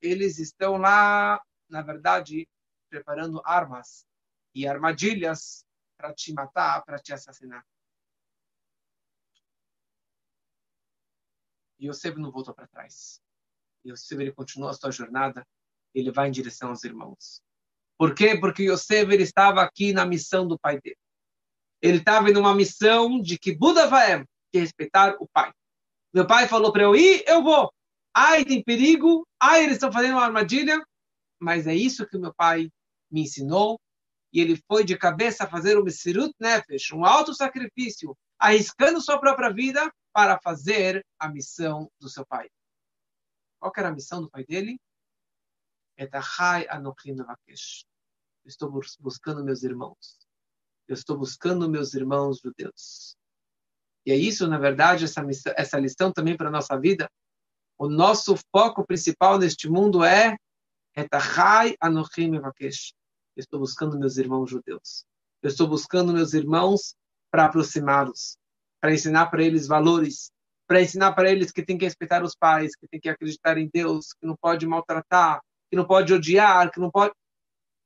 eles 0.00 0.38
estão 0.38 0.76
lá, 0.76 1.42
na 1.68 1.82
verdade, 1.82 2.48
preparando 2.90 3.42
armas 3.44 4.06
e 4.54 4.66
armadilhas 4.66 5.64
para 5.96 6.12
te 6.12 6.32
matar, 6.32 6.84
para 6.84 6.98
te 6.98 7.12
assassinar. 7.12 7.64
E 11.78 11.88
Yosef 11.88 12.18
não 12.18 12.30
voltou 12.30 12.54
para 12.54 12.66
trás. 12.66 13.20
Yosef 13.86 14.20
ele 14.20 14.32
continuou 14.32 14.70
a 14.70 14.74
sua 14.74 14.90
jornada, 14.90 15.46
ele 15.94 16.10
vai 16.10 16.28
em 16.28 16.32
direção 16.32 16.70
aos 16.70 16.84
irmãos. 16.84 17.42
Por 17.98 18.14
quê? 18.14 18.38
Porque 18.38 18.64
Yosef 18.64 19.12
ele 19.12 19.22
estava 19.22 19.62
aqui 19.62 19.92
na 19.92 20.04
missão 20.04 20.46
do 20.46 20.58
pai 20.58 20.80
dele. 20.80 20.98
Ele 21.80 21.98
estava 21.98 22.30
em 22.30 22.36
uma 22.36 22.54
missão 22.54 23.20
de 23.20 23.38
que 23.38 23.54
Buda 23.54 23.86
vai 23.86 24.24
de 24.52 24.60
respeitar 24.60 25.16
o 25.20 25.28
pai. 25.28 25.52
Meu 26.12 26.26
pai 26.26 26.48
falou 26.48 26.72
para 26.72 26.84
eu 26.84 26.94
ir, 26.94 27.24
eu 27.26 27.42
vou. 27.42 27.72
Ai, 28.14 28.44
tem 28.44 28.62
perigo. 28.62 29.26
Ai, 29.40 29.64
eles 29.64 29.74
estão 29.74 29.92
fazendo 29.92 30.12
uma 30.12 30.24
armadilha. 30.24 30.82
Mas 31.38 31.66
é 31.66 31.74
isso 31.74 32.06
que 32.06 32.16
meu 32.16 32.32
pai 32.32 32.70
me 33.10 33.22
ensinou. 33.22 33.78
E 34.32 34.40
ele 34.40 34.60
foi 34.66 34.84
de 34.84 34.96
cabeça 34.96 35.46
fazer 35.46 35.76
o 35.76 35.84
Mesirut 35.84 36.32
Nefesh, 36.40 36.92
um 36.92 37.04
alto 37.04 37.34
sacrifício, 37.34 38.16
arriscando 38.38 39.00
sua 39.00 39.18
própria 39.18 39.52
vida 39.52 39.92
para 40.14 40.38
fazer 40.40 41.04
a 41.18 41.28
missão 41.28 41.90
do 42.00 42.08
seu 42.08 42.24
pai. 42.24 42.48
Qual 43.58 43.72
era 43.76 43.88
a 43.88 43.92
missão 43.92 44.22
do 44.22 44.30
pai 44.30 44.44
dele? 44.44 44.80
Etachai 45.98 46.66
Anochim 46.68 47.14
Navakesh. 47.14 47.84
Estou 48.44 48.70
buscando 49.00 49.44
meus 49.44 49.64
irmãos. 49.64 50.18
Eu 50.86 50.94
estou 50.94 51.18
buscando 51.18 51.68
meus 51.68 51.94
irmãos 51.94 52.38
judeus. 52.38 53.16
E 54.06 54.12
é 54.12 54.16
isso, 54.16 54.46
na 54.46 54.58
verdade, 54.58 55.04
essa, 55.04 55.20
missão, 55.22 55.52
essa 55.56 55.80
lição 55.80 56.12
também 56.12 56.36
para 56.36 56.48
a 56.48 56.52
nossa 56.52 56.78
vida. 56.78 57.10
O 57.76 57.88
nosso 57.88 58.36
foco 58.52 58.86
principal 58.86 59.36
neste 59.36 59.68
mundo 59.68 60.04
é 60.04 60.36
Etachai 60.94 61.74
Anochim 61.80 62.30
Navakesh. 62.30 62.94
Eu 63.34 63.40
estou 63.40 63.58
buscando 63.58 63.98
meus 63.98 64.16
irmãos 64.16 64.48
judeus. 64.48 65.04
Eu 65.42 65.48
estou 65.48 65.66
buscando 65.66 66.12
meus 66.12 66.34
irmãos 66.34 66.94
para 67.32 67.46
aproximá-los, 67.46 68.38
para 68.84 68.92
ensinar 68.92 69.30
para 69.30 69.42
eles 69.42 69.66
valores, 69.66 70.30
para 70.68 70.82
ensinar 70.82 71.14
para 71.14 71.30
eles 71.30 71.50
que 71.50 71.64
tem 71.64 71.78
que 71.78 71.86
respeitar 71.86 72.22
os 72.22 72.36
pais, 72.36 72.76
que 72.76 72.86
tem 72.86 73.00
que 73.00 73.08
acreditar 73.08 73.56
em 73.56 73.66
Deus, 73.72 74.12
que 74.12 74.26
não 74.26 74.36
pode 74.36 74.66
maltratar, 74.66 75.40
que 75.70 75.76
não 75.76 75.86
pode 75.86 76.12
odiar, 76.12 76.70
que 76.70 76.78
não 76.78 76.90
pode 76.90 77.14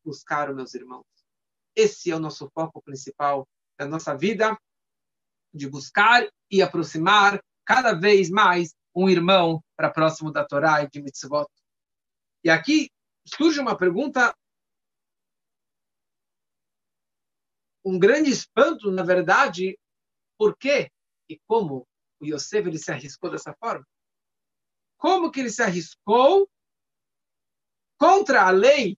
buscar 0.04 0.50
os 0.50 0.56
meus 0.56 0.74
irmãos. 0.74 1.06
Esse 1.76 2.10
é 2.10 2.16
o 2.16 2.18
nosso 2.18 2.50
foco 2.52 2.82
principal 2.82 3.46
da 3.78 3.86
nossa 3.86 4.16
vida, 4.16 4.58
de 5.54 5.70
buscar 5.70 6.28
e 6.50 6.60
aproximar 6.60 7.40
cada 7.64 7.92
vez 7.92 8.28
mais 8.28 8.74
um 8.92 9.08
irmão 9.08 9.62
para 9.76 9.92
próximo 9.92 10.32
da 10.32 10.44
Torá 10.44 10.82
e 10.82 10.90
de 10.90 11.00
mitzvot. 11.00 11.46
E 12.42 12.50
aqui 12.50 12.90
surge 13.24 13.60
uma 13.60 13.78
pergunta, 13.78 14.34
um 17.84 17.96
grande 18.00 18.30
espanto, 18.30 18.90
na 18.90 19.04
verdade, 19.04 19.78
por 20.38 20.56
quê 20.56 20.90
e 21.28 21.38
como 21.46 21.86
o 22.20 22.24
Yosef 22.24 22.66
ele 22.66 22.78
se 22.78 22.90
arriscou 22.90 23.30
dessa 23.30 23.52
forma? 23.54 23.86
Como 24.96 25.30
que 25.30 25.40
ele 25.40 25.50
se 25.50 25.62
arriscou 25.62 26.48
contra 27.98 28.46
a 28.46 28.50
lei 28.50 28.96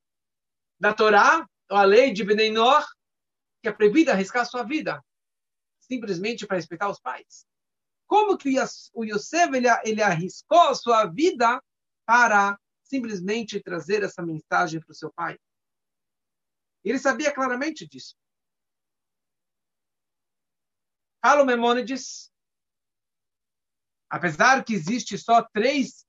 da 0.78 0.94
Torá, 0.94 1.46
ou 1.70 1.76
a 1.76 1.84
lei 1.84 2.12
de 2.12 2.24
Benenor, 2.24 2.86
que 3.62 3.68
é 3.68 3.72
proibida 3.72 4.12
arriscar 4.12 4.46
sua 4.46 4.62
vida, 4.62 5.02
simplesmente 5.80 6.46
para 6.46 6.56
respeitar 6.56 6.88
os 6.88 7.00
pais? 7.00 7.46
Como 8.06 8.36
que 8.36 8.48
o 8.94 9.04
Yosef 9.04 9.54
ele, 9.54 9.68
ele 9.84 10.02
arriscou 10.02 10.68
a 10.68 10.74
sua 10.74 11.06
vida 11.06 11.62
para 12.04 12.58
simplesmente 12.82 13.62
trazer 13.62 14.02
essa 14.02 14.22
mensagem 14.22 14.80
para 14.80 14.92
o 14.92 14.94
seu 14.94 15.12
pai? 15.12 15.38
Ele 16.82 16.98
sabia 16.98 17.32
claramente 17.32 17.86
disso. 17.86 18.16
Fala 21.22 21.42
o 21.42 21.46
Memônides, 21.46 22.32
apesar 24.08 24.64
que 24.64 24.72
existe 24.72 25.18
só 25.18 25.42
três 25.52 26.06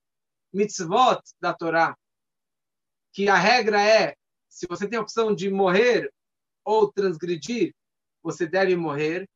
mitzvot 0.52 1.20
da 1.38 1.52
Torá, 1.52 1.96
que 3.12 3.28
a 3.28 3.36
regra 3.36 3.82
é, 3.82 4.16
se 4.48 4.66
você 4.66 4.88
tem 4.88 4.98
a 4.98 5.02
opção 5.02 5.34
de 5.34 5.50
morrer 5.50 6.10
ou 6.64 6.90
transgredir, 6.90 7.74
você 8.22 8.46
deve 8.46 8.74
morrer, 8.74 9.28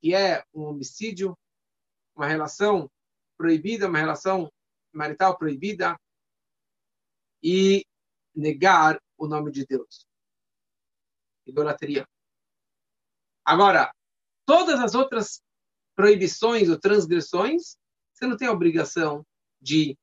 que 0.00 0.14
é 0.14 0.44
um 0.54 0.62
homicídio, 0.62 1.36
uma 2.14 2.26
relação 2.26 2.88
proibida, 3.36 3.88
uma 3.88 3.98
relação 3.98 4.52
marital 4.92 5.36
proibida, 5.36 5.98
e 7.42 7.84
negar 8.34 9.00
o 9.16 9.26
nome 9.26 9.50
de 9.50 9.66
Deus. 9.66 10.06
Idolatria. 11.46 12.06
Agora, 13.44 13.92
todas 14.48 14.80
as 14.80 14.94
outras 14.94 15.42
proibições 15.94 16.70
ou 16.70 16.78
transgressões, 16.78 17.76
você 18.14 18.26
não 18.26 18.36
tem 18.36 18.48
a 18.48 18.52
obrigação 18.52 19.22
de 19.60 19.94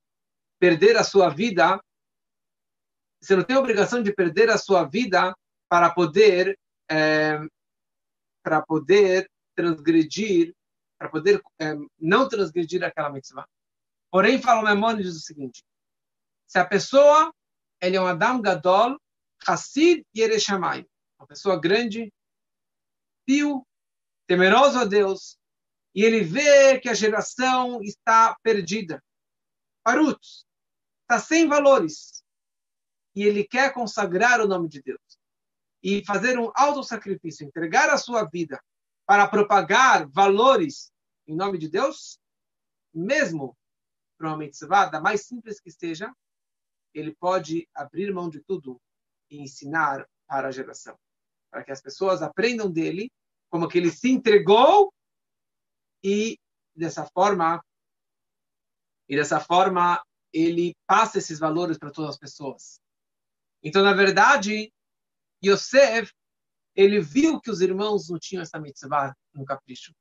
perder 0.59 0.95
a 0.97 1.03
sua 1.03 1.29
vida 1.29 1.81
você 3.25 3.35
não 3.35 3.43
tem 3.43 3.55
a 3.55 3.59
obrigação 3.59 4.03
de 4.03 4.13
perder 4.13 4.51
a 4.51 4.57
sua 4.57 4.83
vida 4.83 5.35
para 5.67 5.89
poder 5.89 6.59
é, 6.89 7.39
para 8.43 8.61
poder 8.61 9.27
transgredir, 9.55 10.53
para 10.99 11.09
poder 11.09 11.41
é, 11.59 11.73
não 11.99 12.29
transgredir 12.29 12.83
aquela 12.83 13.09
mitzvah. 13.09 13.47
Porém, 14.11 14.39
fala 14.39 14.61
o 14.61 14.63
Maimonides 14.63 15.15
o 15.15 15.19
seguinte: 15.21 15.63
se 16.45 16.59
a 16.59 16.65
pessoa 16.65 17.33
ele 17.81 17.95
é 17.95 18.01
um 18.01 18.05
Adam 18.05 18.39
Gadol, 18.39 18.95
Hassid 19.47 20.05
Yereshamay, 20.15 20.85
uma 21.19 21.25
pessoa 21.25 21.59
grande, 21.59 22.13
pio, 23.25 23.65
temeroso 24.27 24.79
a 24.79 24.85
Deus, 24.85 25.37
e 25.93 26.03
ele 26.03 26.23
vê 26.23 26.79
que 26.79 26.89
a 26.89 26.93
geração 26.93 27.81
está 27.81 28.35
perdida, 28.43 29.03
parut, 29.83 30.19
está 31.03 31.19
sem 31.19 31.47
valores, 31.47 32.23
e 33.15 33.23
ele 33.23 33.45
quer 33.45 33.73
consagrar 33.73 34.41
o 34.41 34.47
nome 34.47 34.67
de 34.67 34.81
Deus 34.81 34.99
e 35.81 36.03
fazer 36.03 36.37
um 36.37 36.51
alto 36.55 36.83
sacrifício, 36.83 37.45
entregar 37.45 37.89
a 37.89 37.97
sua 37.97 38.25
vida 38.25 38.61
para 39.05 39.27
propagar 39.27 40.07
valores 40.09 40.91
em 41.27 41.35
nome 41.35 41.57
de 41.57 41.69
Deus, 41.69 42.19
mesmo 42.93 43.55
para 44.17 44.29
uma 44.29 44.37
mitzvah, 44.37 44.85
da 44.85 44.99
mais 44.99 45.25
simples 45.25 45.59
que 45.59 45.71
seja, 45.71 46.13
ele 46.93 47.15
pode 47.15 47.67
abrir 47.73 48.13
mão 48.13 48.29
de 48.29 48.41
tudo 48.41 48.81
e 49.29 49.41
ensinar 49.41 50.07
para 50.27 50.47
a 50.47 50.51
geração, 50.51 50.97
para 51.51 51.63
que 51.63 51.71
as 51.71 51.81
pessoas 51.81 52.21
aprendam 52.21 52.71
dele 52.71 53.11
como 53.49 53.67
que 53.67 53.77
ele 53.77 53.91
se 53.91 54.09
entregou 54.09 54.93
e 56.03 56.37
dessa 56.75 57.05
forma 57.05 57.63
e 59.07 59.15
dessa 59.15 59.39
forma 59.39 60.03
ele 60.33 60.75
passa 60.85 61.19
esses 61.19 61.39
valores 61.39 61.77
para 61.77 61.91
todas 61.91 62.11
as 62.11 62.17
pessoas. 62.17 62.79
Então, 63.63 63.83
na 63.83 63.93
verdade, 63.93 64.71
Yosef, 65.43 66.11
ele 66.75 66.99
viu 66.99 67.39
que 67.39 67.49
os 67.49 67.61
irmãos 67.61 68.09
não 68.09 68.19
tinham 68.19 68.41
essa 68.41 68.59
mitzvah 68.59 69.15
no 69.33 69.45
capricho. 69.45 69.93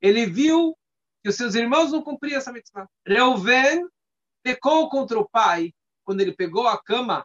Ele 0.00 0.26
viu 0.26 0.76
que 1.22 1.28
os 1.28 1.36
seus 1.36 1.54
irmãos 1.54 1.92
não 1.92 2.02
cumpriam 2.02 2.38
essa 2.38 2.52
mitzvah. 2.52 2.86
Reuven 3.06 3.88
pecou 4.42 4.90
contra 4.90 5.18
o 5.18 5.28
pai 5.28 5.72
quando 6.04 6.20
ele 6.20 6.34
pegou 6.34 6.66
a 6.66 6.82
cama 6.82 7.24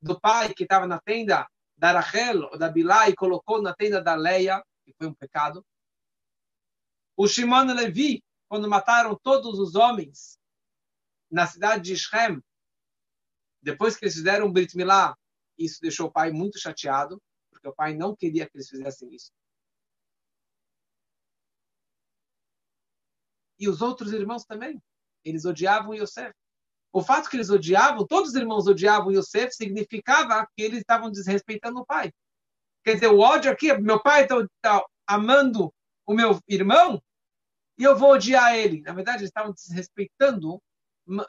do 0.00 0.20
pai 0.20 0.54
que 0.54 0.62
estava 0.62 0.86
na 0.86 1.00
tenda 1.00 1.48
da 1.76 1.92
Rachel 1.92 2.42
ou 2.44 2.58
da 2.58 2.68
Bilá 2.68 3.08
e 3.08 3.16
colocou 3.16 3.60
na 3.62 3.74
tenda 3.74 4.00
da 4.00 4.14
Leia, 4.14 4.62
que 4.88 4.96
foi 4.96 5.06
um 5.06 5.14
pecado. 5.14 5.64
O 7.16 7.28
Shimon 7.28 7.74
Levi, 7.74 8.24
quando 8.48 8.68
mataram 8.68 9.18
todos 9.22 9.58
os 9.58 9.74
homens 9.74 10.38
na 11.30 11.46
cidade 11.46 11.82
de 11.82 11.96
Shem, 11.96 12.42
depois 13.60 13.96
que 13.96 14.04
eles 14.04 14.14
fizeram 14.14 14.46
o 14.46 14.52
Brit 14.52 14.76
Milá, 14.76 15.16
isso 15.58 15.80
deixou 15.80 16.06
o 16.06 16.12
pai 16.12 16.30
muito 16.30 16.58
chateado, 16.58 17.20
porque 17.50 17.68
o 17.68 17.74
pai 17.74 17.94
não 17.94 18.16
queria 18.16 18.48
que 18.48 18.56
eles 18.56 18.68
fizessem 18.68 19.12
isso. 19.14 19.30
E 23.58 23.68
os 23.68 23.82
outros 23.82 24.12
irmãos 24.12 24.44
também. 24.44 24.80
Eles 25.24 25.44
odiavam 25.44 25.94
Yosef. 25.94 26.32
O 26.92 27.02
fato 27.02 27.28
que 27.28 27.36
eles 27.36 27.50
odiavam, 27.50 28.06
todos 28.06 28.30
os 28.30 28.36
irmãos 28.36 28.68
odiavam 28.68 29.12
Yosef, 29.12 29.52
significava 29.52 30.46
que 30.56 30.62
eles 30.62 30.78
estavam 30.78 31.10
desrespeitando 31.10 31.80
o 31.80 31.84
pai. 31.84 32.12
Quer 32.84 32.94
dizer, 32.94 33.08
o 33.08 33.18
ódio 33.18 33.50
aqui, 33.50 33.72
meu 33.78 34.00
pai 34.00 34.22
está 34.22 34.36
tá 34.60 34.84
amando 35.06 35.72
o 36.06 36.14
meu 36.14 36.40
irmão 36.48 37.02
e 37.78 37.84
eu 37.84 37.96
vou 37.96 38.12
odiar 38.12 38.54
ele. 38.54 38.80
Na 38.82 38.92
verdade, 38.92 39.18
eles 39.18 39.30
estavam 39.30 39.52
desrespeitando, 39.52 40.60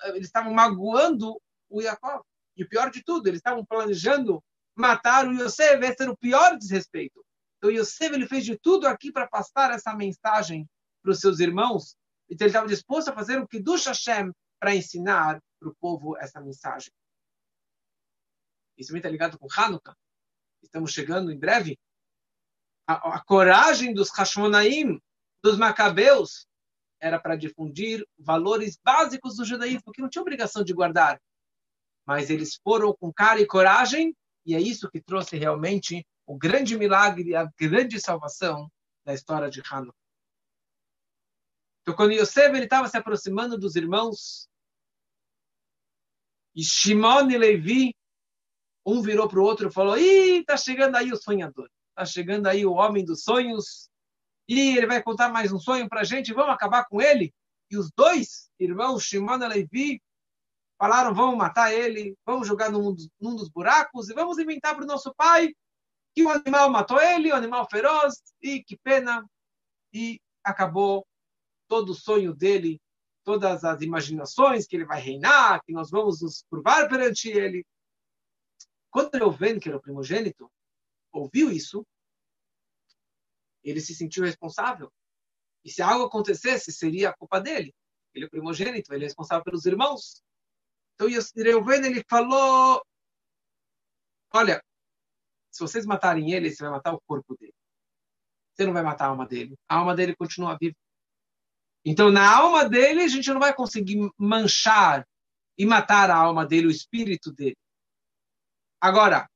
eles 0.05 0.27
estavam 0.27 0.53
magoando 0.53 1.39
o 1.69 1.81
Jacob. 1.81 2.23
E 2.57 2.63
o 2.63 2.69
pior 2.69 2.89
de 2.89 3.03
tudo, 3.03 3.27
eles 3.27 3.39
estavam 3.39 3.63
planejando 3.65 4.43
matar 4.75 5.27
o 5.27 5.33
Yosef, 5.33 5.83
esse 5.83 6.01
era 6.01 6.11
o 6.11 6.17
pior 6.17 6.57
desrespeito. 6.57 7.23
Então, 7.57 7.69
Yosef 7.69 8.13
ele 8.13 8.27
fez 8.27 8.45
de 8.45 8.57
tudo 8.57 8.87
aqui 8.87 9.11
para 9.11 9.27
passar 9.27 9.71
essa 9.71 9.93
mensagem 9.93 10.67
para 11.01 11.11
os 11.11 11.19
seus 11.19 11.39
irmãos. 11.39 11.95
Então, 12.29 12.45
ele 12.45 12.51
estava 12.51 12.67
disposto 12.67 13.09
a 13.09 13.13
fazer 13.13 13.37
o 13.37 13.47
que 13.47 13.59
do 13.59 13.75
Hashem 13.75 14.31
para 14.59 14.75
ensinar 14.75 15.41
para 15.59 15.69
o 15.69 15.75
povo 15.75 16.17
essa 16.17 16.39
mensagem. 16.41 16.91
Isso 18.77 18.89
também 18.89 18.99
está 18.99 19.09
ligado 19.09 19.37
com 19.37 19.47
Hanukkah. 19.55 19.95
Estamos 20.61 20.91
chegando 20.91 21.31
em 21.31 21.37
breve 21.37 21.77
a, 22.89 23.17
a 23.17 23.23
coragem 23.23 23.93
dos 23.93 24.09
Hashmonaim, 24.09 24.99
dos 25.43 25.57
Macabeus, 25.57 26.47
era 26.99 27.19
para 27.19 27.35
difundir 27.35 28.03
valores 28.17 28.79
básicos 28.83 29.37
do 29.37 29.45
judaísmo, 29.45 29.91
que 29.93 30.01
não 30.01 30.09
tinha 30.09 30.23
obrigação 30.23 30.63
de 30.63 30.73
guardar. 30.73 31.21
Mas 32.05 32.31
eles 32.31 32.59
foram 32.63 32.91
com 32.93 33.13
cara 33.13 33.39
e 33.39 33.45
coragem, 33.45 34.15
e 34.43 34.55
é 34.55 34.59
isso 34.59 34.89
que 34.89 34.99
trouxe 34.99 35.37
realmente 35.37 36.03
o 36.25 36.35
grande 36.35 36.75
milagre, 36.77 37.35
a 37.35 37.47
grande 37.57 38.01
salvação 38.01 38.69
da 39.05 39.13
história 39.13 39.49
de 39.49 39.61
Hanukkah. 39.61 39.95
Então, 41.81 41.95
quando 41.95 42.13
Yosef 42.13 42.57
estava 42.57 42.87
se 42.87 42.97
aproximando 42.97 43.57
dos 43.57 43.75
irmãos, 43.75 44.49
e 46.55 46.63
Shimon 46.63 47.29
e 47.29 47.37
Levi, 47.37 47.95
um 48.89 49.01
virou 49.01 49.27
para 49.27 49.39
o 49.39 49.43
outro 49.43 49.69
e 49.69 49.71
falou: 49.71 49.97
Ih, 49.97 50.39
está 50.39 50.57
chegando 50.57 50.95
aí 50.95 51.11
o 51.11 51.17
sonhador, 51.17 51.69
está 51.89 52.05
chegando 52.05 52.47
aí 52.47 52.65
o 52.65 52.73
homem 52.73 53.05
dos 53.05 53.23
sonhos, 53.23 53.89
e 54.47 54.77
ele 54.77 54.87
vai 54.87 55.01
contar 55.01 55.29
mais 55.29 55.51
um 55.51 55.59
sonho 55.59 55.87
para 55.87 56.01
a 56.01 56.03
gente, 56.03 56.33
vamos 56.33 56.53
acabar 56.53 56.85
com 56.85 57.01
ele? 57.01 57.33
E 57.69 57.77
os 57.77 57.91
dois 57.95 58.49
irmãos, 58.59 59.03
Shimon 59.03 59.43
e 59.43 59.47
Levi, 59.47 60.01
falaram: 60.77 61.13
vamos 61.13 61.37
matar 61.37 61.73
ele, 61.73 62.15
vamos 62.25 62.47
jogar 62.47 62.71
num 62.71 62.95
num 63.19 63.35
dos 63.35 63.49
buracos 63.49 64.09
e 64.09 64.13
vamos 64.13 64.39
inventar 64.39 64.75
para 64.75 64.83
o 64.83 64.87
nosso 64.87 65.13
pai 65.15 65.53
que 66.15 66.23
o 66.23 66.29
animal 66.29 66.69
matou 66.69 66.99
ele, 66.99 67.31
o 67.31 67.35
animal 67.35 67.67
feroz, 67.69 68.15
e 68.41 68.63
que 68.63 68.77
pena. 68.77 69.25
E 69.93 70.19
acabou 70.43 71.05
todo 71.67 71.91
o 71.91 71.95
sonho 71.95 72.33
dele, 72.33 72.81
todas 73.23 73.63
as 73.63 73.81
imaginações 73.81 74.65
que 74.67 74.75
ele 74.75 74.85
vai 74.85 74.99
reinar, 74.99 75.61
que 75.63 75.71
nós 75.71 75.89
vamos 75.89 76.21
nos 76.21 76.43
curvar 76.49 76.87
perante 76.89 77.29
ele. 77.29 77.65
Quando 78.91 79.13
Reuven, 79.13 79.59
que 79.59 79.69
era 79.69 79.77
o 79.77 79.81
primogênito, 79.81 80.51
ouviu 81.11 81.51
isso, 81.51 81.85
ele 83.63 83.81
se 83.81 83.93
sentiu 83.93 84.23
responsável. 84.23 84.91
E 85.63 85.69
se 85.69 85.81
algo 85.81 86.05
acontecesse, 86.05 86.71
seria 86.71 87.09
a 87.09 87.17
culpa 87.17 87.39
dele. 87.39 87.73
Ele 88.13 88.25
é 88.25 88.29
primogênito, 88.29 88.93
ele 88.93 89.03
é 89.05 89.07
responsável 89.07 89.43
pelos 89.43 89.65
irmãos. 89.65 90.23
Então 90.95 91.07
Reuven, 91.07 91.85
ele 91.85 92.03
falou, 92.09 92.83
olha, 94.33 94.63
se 95.51 95.59
vocês 95.59 95.85
matarem 95.85 96.33
ele, 96.33 96.51
você 96.51 96.63
vai 96.63 96.71
matar 96.71 96.93
o 96.93 97.01
corpo 97.01 97.35
dele. 97.37 97.53
Você 98.53 98.65
não 98.65 98.73
vai 98.73 98.83
matar 98.83 99.05
a 99.05 99.09
alma 99.09 99.25
dele. 99.25 99.55
A 99.67 99.75
alma 99.75 99.95
dele 99.95 100.15
continua 100.15 100.57
viva. 100.59 100.75
Então, 101.85 102.11
na 102.11 102.37
alma 102.37 102.67
dele, 102.67 103.03
a 103.03 103.07
gente 103.07 103.29
não 103.29 103.39
vai 103.39 103.53
conseguir 103.53 104.11
manchar 104.17 105.07
e 105.57 105.65
matar 105.65 106.09
a 106.09 106.15
alma 106.15 106.45
dele, 106.45 106.67
o 106.67 106.71
espírito 106.71 107.31
dele. 107.31 107.57
Agora, 108.81 109.29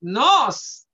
nós, 0.00 0.86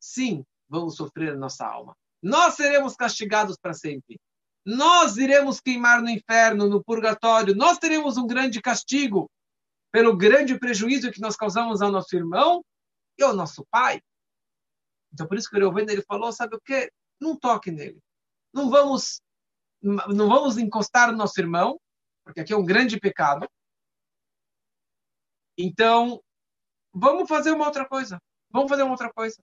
sim, 0.00 0.44
vamos 0.68 0.96
sofrer 0.96 1.36
nossa 1.36 1.66
alma. 1.66 1.96
Nós 2.22 2.54
seremos 2.54 2.94
castigados 2.94 3.56
para 3.56 3.74
sempre. 3.74 4.20
Nós 4.64 5.16
iremos 5.16 5.60
queimar 5.60 6.00
no 6.00 6.08
inferno, 6.08 6.68
no 6.68 6.82
purgatório. 6.82 7.54
Nós 7.54 7.78
teremos 7.78 8.16
um 8.16 8.26
grande 8.26 8.60
castigo 8.60 9.30
pelo 9.90 10.16
grande 10.16 10.58
prejuízo 10.58 11.10
que 11.10 11.20
nós 11.20 11.36
causamos 11.36 11.82
ao 11.82 11.90
nosso 11.90 12.14
irmão 12.14 12.64
e 13.18 13.22
ao 13.22 13.34
nosso 13.34 13.66
pai. 13.70 14.00
Então, 15.12 15.26
por 15.26 15.36
isso 15.36 15.50
que 15.50 15.56
o 15.56 15.58
Reuven, 15.58 15.86
ele 15.88 16.02
falou, 16.02 16.32
sabe 16.32 16.56
o 16.56 16.60
quê? 16.60 16.90
Não 17.20 17.36
toque 17.36 17.70
nele 17.70 18.00
não 18.52 18.68
vamos 18.68 19.20
não 19.82 20.28
vamos 20.28 20.58
encostar 20.58 21.10
no 21.10 21.18
nosso 21.18 21.40
irmão, 21.40 21.76
porque 22.24 22.40
aqui 22.40 22.52
é 22.52 22.56
um 22.56 22.64
grande 22.64 23.00
pecado. 23.00 23.48
Então, 25.56 26.22
vamos 26.92 27.28
fazer 27.28 27.52
uma 27.52 27.66
outra 27.66 27.86
coisa. 27.86 28.20
Vamos 28.50 28.68
fazer 28.68 28.82
uma 28.82 28.92
outra 28.92 29.12
coisa. 29.12 29.42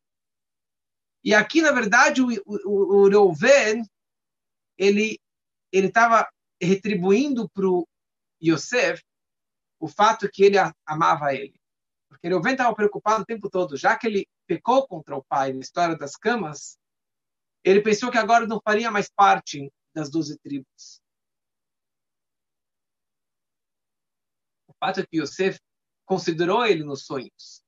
E 1.24 1.34
aqui, 1.34 1.62
na 1.62 1.72
verdade, 1.72 2.22
o, 2.22 2.28
o, 2.46 3.06
o 3.06 3.10
Reuven, 3.10 3.84
ele 4.78 5.20
ele 5.72 5.88
estava 5.88 6.28
retribuindo 6.62 7.48
para 7.50 7.68
o 7.68 7.88
Yosef 8.42 9.04
o 9.80 9.88
fato 9.88 10.30
que 10.30 10.44
ele 10.44 10.58
amava 10.86 11.34
ele. 11.34 11.60
Porque 12.10 12.28
Reuven 12.28 12.54
estava 12.54 12.76
preocupado 12.76 13.22
o 13.22 13.26
tempo 13.26 13.50
todo, 13.50 13.78
já 13.78 13.98
que 13.98 14.08
ele 14.08 14.28
pecou 14.48 14.88
contra 14.88 15.16
o 15.16 15.24
pai 15.24 15.54
na 15.54 15.60
história 15.60 15.96
das 15.96 16.16
camas, 16.16 16.78
ele 17.64 17.82
pensou 17.82 18.12
que 18.12 18.18
agora 18.18 18.48
não 18.48 18.60
faria 18.62 18.90
mais 18.90 19.10
parte 19.10 19.72
das 19.94 20.10
doze 20.10 20.38
tribos. 20.40 21.02
O 24.68 24.74
fato 24.80 25.02
é 25.02 25.06
que 25.06 25.22
Yosef 25.22 25.60
considerou 26.10 26.66
ele 26.66 26.84
nos 26.84 27.06
sonhos. 27.06 27.64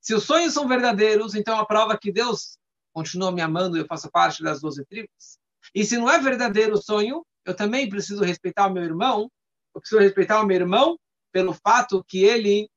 Se 0.00 0.14
os 0.14 0.22
sonhos 0.22 0.54
são 0.54 0.68
verdadeiros, 0.68 1.34
então 1.34 1.58
a 1.58 1.66
prova 1.66 1.98
que 1.98 2.12
Deus 2.12 2.56
continua 2.92 3.32
me 3.32 3.40
amando 3.40 3.76
e 3.76 3.80
eu 3.80 3.86
faço 3.86 4.08
parte 4.08 4.40
das 4.40 4.60
doze 4.60 4.84
tribos. 4.84 5.40
E 5.74 5.84
se 5.84 5.98
não 5.98 6.08
é 6.08 6.20
verdadeiro 6.20 6.74
o 6.74 6.82
sonho, 6.82 7.26
eu 7.44 7.56
também 7.56 7.88
preciso 7.88 8.22
respeitar 8.22 8.68
o 8.68 8.72
meu 8.72 8.84
irmão. 8.84 9.28
Eu 9.74 9.80
preciso 9.80 10.00
respeitar 10.00 10.40
o 10.40 10.46
meu 10.46 10.56
irmão 10.56 10.96
pelo 11.32 11.52
fato 11.54 12.04
que 12.04 12.22
ele 12.22 12.70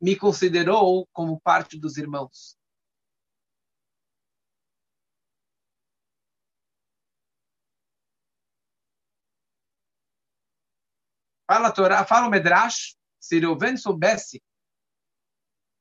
me 0.00 0.14
considerou 0.14 1.08
como 1.12 1.40
parte 1.40 1.76
dos 1.76 1.96
irmãos. 1.96 2.56
Fala 11.48 11.68
a 11.68 11.72
Torá, 11.72 12.04
fala 12.04 12.26
o 12.26 12.30
Medrash, 12.30 12.96
se 13.26 13.40
Reuven 13.40 13.76
soubesse 13.76 14.40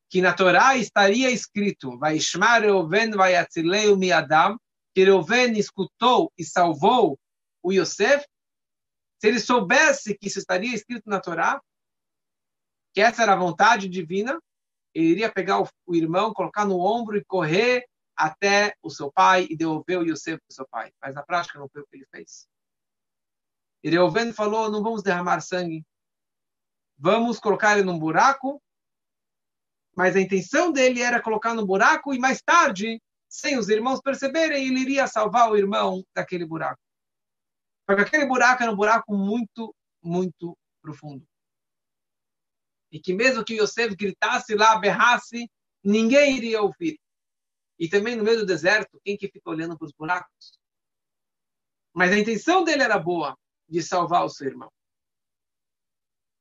que 0.10 0.22
na 0.22 0.34
Torá 0.34 0.76
estaria 0.76 1.30
escrito 1.30 1.98
Vaishmar 1.98 2.62
Reuven 2.62 3.12
Vayatzileu 3.12 3.96
Miadam, 3.98 4.58
que 4.93 5.04
Reuven 5.04 5.58
escutou 5.58 6.32
e 6.38 6.43
salvou 6.43 7.20
o 7.62 7.72
Yosef, 7.72 8.26
se 9.20 9.28
ele 9.28 9.39
soubesse 9.39 10.18
que 10.18 10.28
isso 10.28 10.39
estaria 10.39 10.74
escrito 10.74 11.10
na 11.10 11.20
Torá, 11.20 11.62
que 12.93 13.02
essa 13.02 13.24
era 13.24 13.34
a 13.34 13.38
vontade 13.38 13.88
divina, 13.88 14.39
ele 14.93 15.08
iria 15.08 15.32
pegar 15.32 15.62
o, 15.62 15.96
irmão, 15.96 16.34
colocar 16.34 16.66
no 16.66 16.80
ombro 16.80 17.18
e 17.18 17.26
correr 17.26 17.86
até 18.16 18.74
o 18.82 18.89
seu 18.89 19.12
pai 19.12 19.46
e 19.50 19.56
devolver 19.56 20.00
o 20.00 20.04
Yosef 20.04 20.38
para 20.38 20.52
o 20.52 20.54
seu 20.54 20.68
pai. 20.68 20.91
Mas 21.02 21.14
na 21.14 21.22
prática 21.22 21.60
não 21.60 21.68
foi 21.68 21.82
o 21.82 21.88
que 21.88 21.98
ele 21.98 22.08
fez. 22.10 22.48
E 23.84 23.89
Reuven 23.89 24.32
falou: 24.32 24.72
não 24.72 24.82
vamos 24.82 25.04
derramar 25.04 25.41
sangue, 25.41 25.84
vamos 26.98 27.39
colocar 27.39 27.74
ele 27.74 27.86
num 27.86 28.00
buraco. 28.00 28.62
Mas 29.96 30.16
a 30.16 30.20
intenção 30.20 30.72
dele 30.72 31.02
era 31.02 31.22
colocar 31.22 31.54
no 31.54 31.66
buraco 31.66 32.14
e 32.14 32.20
mais 32.20 32.41
tarde, 32.41 33.02
sem 33.30 33.58
os 33.58 33.70
irmãos 33.70 34.02
perceberem, 34.02 34.68
ele 34.68 34.80
iria 34.80 35.08
salvar 35.08 35.50
o 35.50 35.58
irmão 35.58 36.04
daquele 36.14 36.46
buraco. 36.46 36.82
Porque 37.86 38.02
aquele 38.02 38.26
buraco 38.26 38.64
era 38.64 38.72
um 38.72 38.76
buraco 38.76 39.16
muito, 39.16 39.74
muito 40.02 40.58
profundo. 40.82 41.26
E 42.91 43.00
que 43.00 43.14
mesmo 43.14 43.43
que 43.43 43.56
Yosef 43.56 43.96
gritasse 43.96 44.56
lá, 44.56 44.78
berrasse, 44.78 45.50
ninguém 45.84 46.38
iria 46.38 46.62
ouvir. 46.62 47.00
E 47.78 47.89
também 47.89 48.16
no 48.16 48.24
meio 48.24 48.39
do 48.39 48.46
deserto, 48.46 49.00
quem 49.04 49.18
que 49.18 49.30
fica 49.30 49.50
olhando 49.50 49.78
para 49.78 49.86
os 49.86 49.93
buracos? 49.93 50.60
Mas 51.93 52.12
a 52.12 52.18
intenção 52.18 52.64
dele 52.64 52.84
era 52.84 52.98
boa 52.98 53.38
de 53.68 53.82
salvar 53.82 54.26
o 54.26 54.30
seu 54.30 54.48
irmão. 54.48 54.72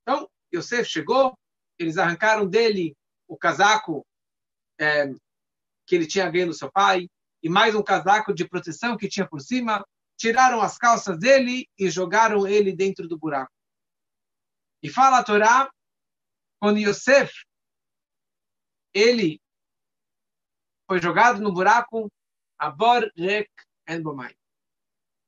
Então, 0.02 0.28
Yosef 0.54 0.88
chegou, 0.88 1.36
eles 1.78 1.98
arrancaram 1.98 2.46
dele 2.46 2.96
o 3.26 3.36
casaco 3.36 4.06
é, 4.78 5.06
que 5.86 5.94
ele 5.94 6.06
tinha 6.06 6.30
ganho 6.30 6.48
do 6.48 6.54
seu 6.54 6.70
pai, 6.70 7.08
e 7.42 7.48
mais 7.48 7.74
um 7.74 7.82
casaco 7.82 8.32
de 8.32 8.48
proteção 8.48 8.96
que 8.96 9.08
tinha 9.08 9.28
por 9.28 9.40
cima, 9.40 9.84
tiraram 10.16 10.60
as 10.62 10.78
calças 10.78 11.18
dele 11.18 11.68
e 11.78 11.90
jogaram 11.90 12.46
ele 12.46 12.74
dentro 12.74 13.08
do 13.08 13.18
buraco. 13.18 13.52
E 14.82 14.88
fala 14.88 15.18
a 15.18 15.24
Torá, 15.24 15.70
quando 16.60 16.78
Yosef, 16.78 17.32
ele 18.92 19.40
foi 20.86 21.00
jogado 21.00 21.40
no 21.40 21.52
buraco, 21.52 22.10
Abor 22.58 23.10
Rek 23.16 23.50
en. 23.88 24.02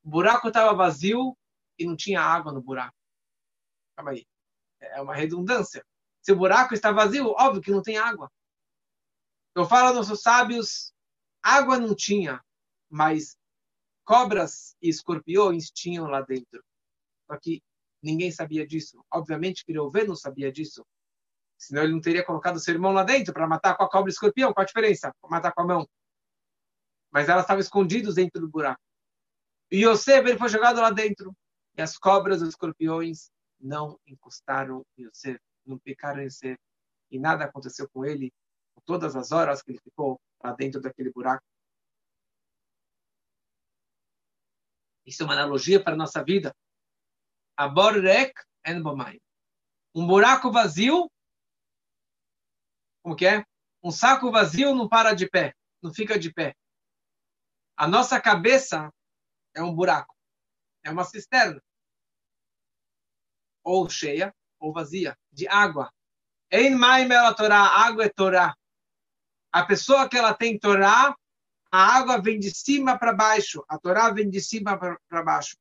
O 0.04 0.08
buraco 0.08 0.48
estava 0.48 0.74
vazio 0.74 1.36
e 1.78 1.84
não 1.84 1.96
tinha 1.96 2.20
água 2.20 2.52
no 2.52 2.62
buraco. 2.62 2.96
Calma 3.96 4.12
aí. 4.12 4.26
É 4.80 5.00
uma 5.00 5.14
redundância. 5.14 5.84
Se 6.22 6.32
o 6.32 6.36
buraco 6.36 6.74
está 6.74 6.92
vazio, 6.92 7.28
óbvio 7.28 7.62
que 7.62 7.70
não 7.70 7.82
tem 7.82 7.96
água. 7.96 8.30
Eu 9.54 9.64
falo 9.66 9.88
aos 9.88 9.96
nossos 9.96 10.20
sábios, 10.20 10.92
água 11.42 11.78
não 11.78 11.94
tinha, 11.94 12.42
mas 12.90 13.36
cobras 14.04 14.76
e 14.82 14.88
escorpiões 14.88 15.70
tinham 15.70 16.06
lá 16.06 16.20
dentro. 16.20 16.62
Só 17.26 17.38
que 17.38 17.62
ninguém 18.02 18.30
sabia 18.30 18.66
disso. 18.66 19.04
Obviamente 19.10 19.64
que 19.64 19.72
Reuven 19.72 20.06
não 20.06 20.16
sabia 20.16 20.52
disso. 20.52 20.84
Senão 21.58 21.82
ele 21.82 21.92
não 21.92 22.00
teria 22.00 22.24
colocado 22.24 22.60
seu 22.60 22.74
irmão 22.74 22.92
lá 22.92 23.02
dentro 23.02 23.32
para 23.32 23.46
matar 23.46 23.76
com 23.76 23.82
a 23.82 23.90
cobra 23.90 24.10
e 24.10 24.12
escorpião. 24.12 24.52
Qual 24.52 24.62
a 24.62 24.66
diferença? 24.66 25.14
Matar 25.28 25.52
com 25.52 25.62
a 25.62 25.66
mão. 25.66 25.88
Mas 27.10 27.28
elas 27.28 27.44
estavam 27.44 27.60
escondidas 27.60 28.16
dentro 28.16 28.40
do 28.40 28.48
buraco. 28.48 28.82
E 29.70 29.84
Yosef, 29.84 30.28
ele 30.28 30.38
foi 30.38 30.48
jogado 30.48 30.80
lá 30.80 30.90
dentro. 30.90 31.34
E 31.76 31.82
as 31.82 31.96
cobras 31.96 32.42
os 32.42 32.50
escorpiões 32.50 33.30
não 33.60 33.98
encostaram 34.06 34.84
em 34.96 35.04
Yosef, 35.04 35.40
não 35.64 35.78
picaram 35.78 36.20
em 36.20 36.26
Yosef. 36.26 36.58
E 37.10 37.18
nada 37.18 37.44
aconteceu 37.44 37.88
com 37.88 38.04
ele, 38.04 38.32
por 38.74 38.82
todas 38.82 39.14
as 39.14 39.32
horas 39.32 39.62
que 39.62 39.72
ele 39.72 39.80
ficou 39.80 40.20
lá 40.42 40.52
dentro 40.52 40.80
daquele 40.80 41.10
buraco. 41.12 41.44
Isso 45.06 45.22
é 45.22 45.24
uma 45.24 45.34
analogia 45.34 45.82
para 45.82 45.94
a 45.94 45.96
nossa 45.96 46.22
vida. 46.22 46.54
Aborrek 47.56 48.34
en 48.66 48.82
bomaim. 48.82 49.20
Um 49.94 50.06
buraco 50.06 50.50
vazio, 50.50 51.10
como 53.02 53.16
que 53.16 53.26
é? 53.26 53.44
Um 53.82 53.90
saco 53.90 54.30
vazio 54.32 54.74
não 54.74 54.88
para 54.88 55.14
de 55.14 55.30
pé, 55.30 55.54
não 55.80 55.94
fica 55.94 56.18
de 56.18 56.32
pé. 56.32 56.54
A 57.76 57.86
nossa 57.86 58.20
cabeça 58.20 58.92
é 59.54 59.62
um 59.62 59.74
buraco, 59.74 60.14
é 60.82 60.90
uma 60.90 61.04
cisterna. 61.04 61.62
Ou 63.66 63.90
cheia, 63.90 64.32
ou 64.60 64.72
vazia, 64.72 65.18
de 65.32 65.48
água. 65.48 65.92
Em 66.52 66.72
Maim 66.72 67.10
ela 67.10 67.34
Torá, 67.34 67.58
água 67.58 68.04
é 68.04 68.08
Torá. 68.08 68.56
A 69.50 69.66
pessoa 69.66 70.08
que 70.08 70.16
ela 70.16 70.32
tem 70.32 70.56
Torá, 70.56 71.12
a 71.72 71.96
água 71.96 72.22
vem 72.22 72.38
de 72.38 72.54
cima 72.54 72.96
para 72.96 73.12
baixo, 73.12 73.64
a 73.68 73.76
Torá 73.76 74.12
vem 74.12 74.30
de 74.30 74.40
cima 74.40 74.78
para 74.78 75.22
baixo. 75.24 75.56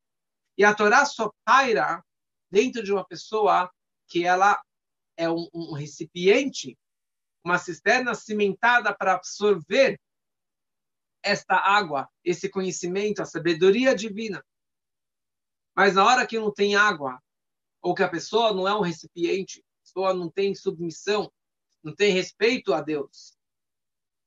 E 0.55 0.63
a 0.63 0.75
Torá 0.75 1.03
só 1.03 1.31
paira 1.43 2.05
dentro 2.51 2.83
de 2.83 2.93
uma 2.93 3.03
pessoa 3.03 3.71
que 4.07 4.23
ela 4.23 4.61
é 5.17 5.27
um, 5.27 5.49
um 5.51 5.73
recipiente, 5.73 6.77
uma 7.43 7.57
cisterna 7.57 8.13
cimentada 8.13 8.95
para 8.95 9.13
absorver 9.13 9.99
esta 11.23 11.55
água, 11.55 12.07
esse 12.23 12.47
conhecimento, 12.49 13.19
a 13.19 13.25
sabedoria 13.25 13.95
divina. 13.95 14.45
Mas 15.75 15.95
na 15.95 16.05
hora 16.05 16.27
que 16.27 16.39
não 16.39 16.53
tem 16.53 16.75
água, 16.75 17.19
ou 17.85 17.93
que 17.93 18.01
a 18.01 18.09
pessoa 18.09 18.51
não 18.51 18.67
é 18.67 18.75
um 18.75 18.81
recipiente, 18.81 19.59
a 19.59 19.83
pessoa 19.83 20.11
não 20.11 20.27
tem 20.27 20.55
submissão, 20.55 21.31
não 21.83 21.93
tem 21.93 22.11
respeito 22.11 22.73
a 22.73 22.81
Deus, 22.81 23.37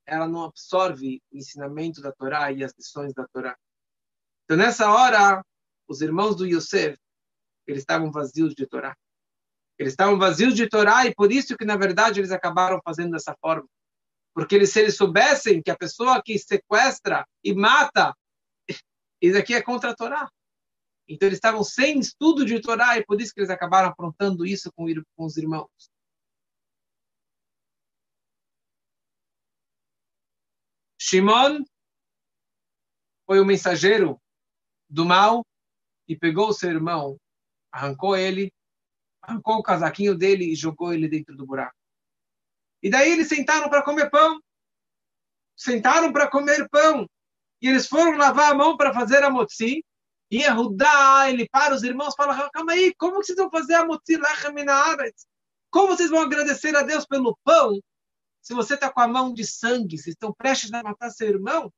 ela 0.05 0.25
não 0.29 0.45
absorve 0.45 1.21
o 1.29 1.37
ensinamento 1.37 2.01
da 2.01 2.09
Torá 2.13 2.53
e 2.53 2.63
as 2.63 2.73
lições 2.77 3.13
da 3.13 3.27
Torá. 3.27 3.57
Então, 4.45 4.55
nessa 4.55 4.89
hora, 4.89 5.43
os 5.89 5.99
irmãos 5.99 6.37
do 6.37 6.45
Yosef, 6.45 6.97
eles 7.67 7.81
estavam 7.81 8.09
vazios 8.09 8.55
de 8.55 8.65
Torá. 8.65 8.95
Eles 9.77 9.91
estavam 9.91 10.17
vazios 10.17 10.55
de 10.55 10.69
Torá 10.69 11.05
e 11.05 11.13
por 11.13 11.29
isso 11.29 11.57
que, 11.57 11.65
na 11.65 11.75
verdade, 11.75 12.21
eles 12.21 12.31
acabaram 12.31 12.79
fazendo 12.81 13.11
dessa 13.11 13.35
forma. 13.41 13.67
Porque 14.33 14.55
eles, 14.55 14.71
se 14.71 14.79
eles 14.79 14.95
soubessem 14.95 15.61
que 15.61 15.69
a 15.69 15.77
pessoa 15.77 16.21
que 16.23 16.39
sequestra 16.39 17.27
e 17.43 17.53
mata, 17.53 18.15
isso 19.21 19.37
aqui 19.37 19.53
é 19.53 19.61
contra 19.61 19.91
a 19.91 19.95
Torá. 19.95 20.31
Então, 21.09 21.27
eles 21.27 21.37
estavam 21.37 21.63
sem 21.63 21.99
estudo 21.99 22.45
de 22.45 22.61
Torá 22.61 22.95
e 22.97 23.03
por 23.03 23.19
isso 23.19 23.33
que 23.33 23.39
eles 23.39 23.49
acabaram 23.49 23.89
aprontando 23.89 24.45
isso 24.45 24.71
com, 24.71 24.85
os 25.17 25.37
irmãos. 25.37 25.69
Shimon 31.01 31.63
foi 33.25 33.39
o 33.39 33.45
mensageiro 33.45 34.21
do 34.87 35.03
mal 35.03 35.43
e 36.07 36.15
pegou 36.15 36.49
o 36.49 36.53
seu 36.53 36.69
irmão, 36.69 37.19
arrancou 37.71 38.15
ele, 38.15 38.53
arrancou 39.19 39.55
o 39.55 39.63
casaquinho 39.63 40.15
dele 40.15 40.51
e 40.51 40.55
jogou 40.55 40.93
ele 40.93 41.07
dentro 41.07 41.35
do 41.35 41.45
buraco. 41.45 41.75
E 42.83 42.89
daí 42.89 43.11
eles 43.11 43.27
sentaram 43.27 43.67
para 43.67 43.83
comer 43.83 44.11
pão. 44.11 44.39
Sentaram 45.55 46.13
para 46.13 46.29
comer 46.29 46.69
pão. 46.69 47.09
E 47.61 47.67
eles 47.67 47.87
foram 47.87 48.15
lavar 48.15 48.51
a 48.51 48.55
mão 48.55 48.77
para 48.77 48.93
fazer 48.93 49.23
a 49.23 49.29
motzi. 49.29 49.83
E 50.31 50.37
Yehudá, 50.43 51.29
ele 51.29 51.47
para 51.49 51.73
os 51.73 51.83
irmãos 51.83 52.13
fala, 52.15 52.49
calma 52.51 52.73
aí, 52.73 52.93
como 52.95 53.15
vocês 53.15 53.37
vão 53.37 53.49
fazer 53.49 53.73
a 53.75 53.85
motzi 53.85 54.15
lá 54.15 54.29
Como 55.71 55.87
vocês 55.87 56.09
vão 56.09 56.21
agradecer 56.21 56.75
a 56.75 56.83
Deus 56.83 57.05
pelo 57.05 57.37
pão 57.43 57.79
se 58.41 58.53
você 58.53 58.75
está 58.75 58.91
com 58.91 59.01
a 59.01 59.07
mão 59.07 59.33
de 59.33 59.45
sangue, 59.45 59.97
se 59.97 60.11
estão 60.11 60.33
prestes 60.33 60.73
a 60.73 60.81
matar 60.81 61.09
seu 61.09 61.27
irmão, 61.27 61.71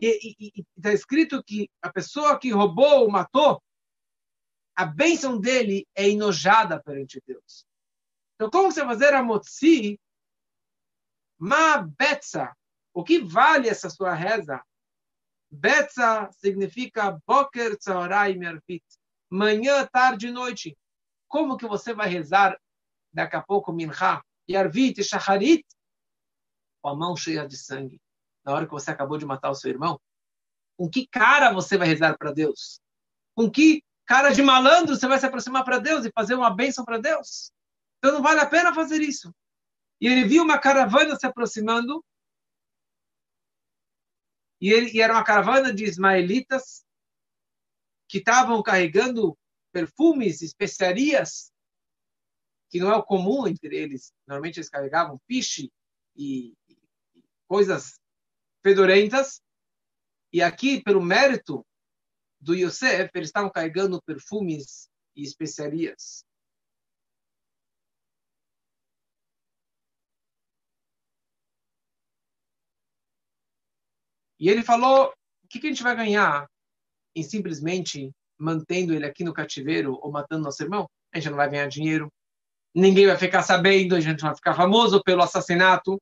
e 0.00 0.64
está 0.76 0.92
escrito 0.92 1.42
que 1.42 1.68
a 1.82 1.92
pessoa 1.92 2.38
que 2.38 2.50
roubou 2.50 3.00
ou 3.00 3.10
matou, 3.10 3.62
a 4.74 4.86
bênção 4.86 5.38
dele 5.38 5.86
é 5.94 6.08
enojada 6.08 6.82
perante 6.82 7.22
Deus. 7.26 7.66
Então, 8.34 8.50
como 8.50 8.72
você 8.72 8.82
fazer 8.82 9.12
a 9.12 9.22
motzi, 9.22 10.00
ma 11.38 11.78
betza, 11.78 12.56
o 12.94 13.04
que 13.04 13.18
vale 13.18 13.68
essa 13.68 13.90
sua 13.90 14.14
reza? 14.14 14.64
Betza 15.50 16.30
significa 16.32 17.20
boker 17.26 17.76
tzaorai 17.76 18.34
mervit, 18.36 18.84
manhã, 19.28 19.86
tarde 19.86 20.28
e 20.28 20.30
noite. 20.30 20.76
Como 21.28 21.56
que 21.56 21.66
você 21.66 21.92
vai 21.92 22.08
rezar 22.08 22.58
daqui 23.12 23.36
a 23.36 23.42
pouco 23.42 23.72
mincha, 23.72 24.22
yarvit 24.48 25.00
e 25.00 25.04
shacharit? 25.04 25.64
com 26.80 26.88
a 26.88 26.96
mão 26.96 27.16
cheia 27.16 27.46
de 27.46 27.56
sangue, 27.56 28.00
na 28.44 28.52
hora 28.52 28.66
que 28.66 28.72
você 28.72 28.90
acabou 28.90 29.18
de 29.18 29.26
matar 29.26 29.50
o 29.50 29.54
seu 29.54 29.70
irmão? 29.70 30.00
Com 30.76 30.88
que 30.88 31.06
cara 31.06 31.52
você 31.52 31.76
vai 31.76 31.86
rezar 31.86 32.16
para 32.16 32.32
Deus? 32.32 32.80
Com 33.34 33.50
que 33.50 33.84
cara 34.06 34.30
de 34.30 34.42
malandro 34.42 34.96
você 34.96 35.06
vai 35.06 35.18
se 35.18 35.26
aproximar 35.26 35.64
para 35.64 35.78
Deus 35.78 36.04
e 36.04 36.12
fazer 36.12 36.34
uma 36.34 36.50
bênção 36.50 36.84
para 36.84 36.98
Deus? 36.98 37.52
Então 37.98 38.14
não 38.14 38.22
vale 38.22 38.40
a 38.40 38.46
pena 38.46 38.74
fazer 38.74 39.00
isso. 39.00 39.32
E 40.00 40.06
ele 40.06 40.26
viu 40.26 40.42
uma 40.42 40.58
caravana 40.58 41.16
se 41.16 41.26
aproximando. 41.26 42.02
E, 44.60 44.70
ele, 44.70 44.90
e 44.92 45.00
era 45.00 45.14
uma 45.14 45.24
caravana 45.24 45.72
de 45.72 45.84
ismaelitas 45.84 46.84
que 48.08 48.18
estavam 48.18 48.62
carregando 48.62 49.38
perfumes, 49.72 50.42
especiarias, 50.42 51.52
que 52.68 52.78
não 52.78 52.90
é 52.90 52.96
o 52.96 53.02
comum 53.02 53.46
entre 53.46 53.74
eles. 53.76 54.12
Normalmente 54.26 54.58
eles 54.58 54.68
carregavam 54.68 55.20
piche 55.26 55.72
e, 56.16 56.54
coisas 57.48 58.00
fedorentas. 58.62 59.42
E 60.32 60.40
aqui, 60.40 60.80
pelo 60.82 61.02
mérito 61.02 61.66
do 62.40 62.54
Yosef, 62.54 63.10
eles 63.14 63.28
estavam 63.28 63.50
carregando 63.50 64.00
perfumes 64.02 64.88
e 65.16 65.24
especiarias. 65.24 66.24
E 74.40 74.48
ele 74.48 74.62
falou: 74.62 75.12
o 75.44 75.48
que, 75.48 75.60
que 75.60 75.66
a 75.66 75.70
gente 75.70 75.82
vai 75.82 75.94
ganhar 75.94 76.48
em 77.14 77.22
simplesmente 77.22 78.10
mantendo 78.38 78.94
ele 78.94 79.04
aqui 79.04 79.22
no 79.22 79.34
cativeiro 79.34 79.98
ou 80.00 80.10
matando 80.10 80.44
nosso 80.44 80.62
irmão? 80.62 80.88
A 81.12 81.18
gente 81.18 81.28
não 81.28 81.36
vai 81.36 81.50
ganhar 81.50 81.66
dinheiro, 81.66 82.10
ninguém 82.74 83.06
vai 83.06 83.18
ficar 83.18 83.42
sabendo, 83.42 83.94
a 83.94 84.00
gente 84.00 84.22
vai 84.22 84.34
ficar 84.34 84.54
famoso 84.54 85.02
pelo 85.02 85.22
assassinato. 85.22 86.00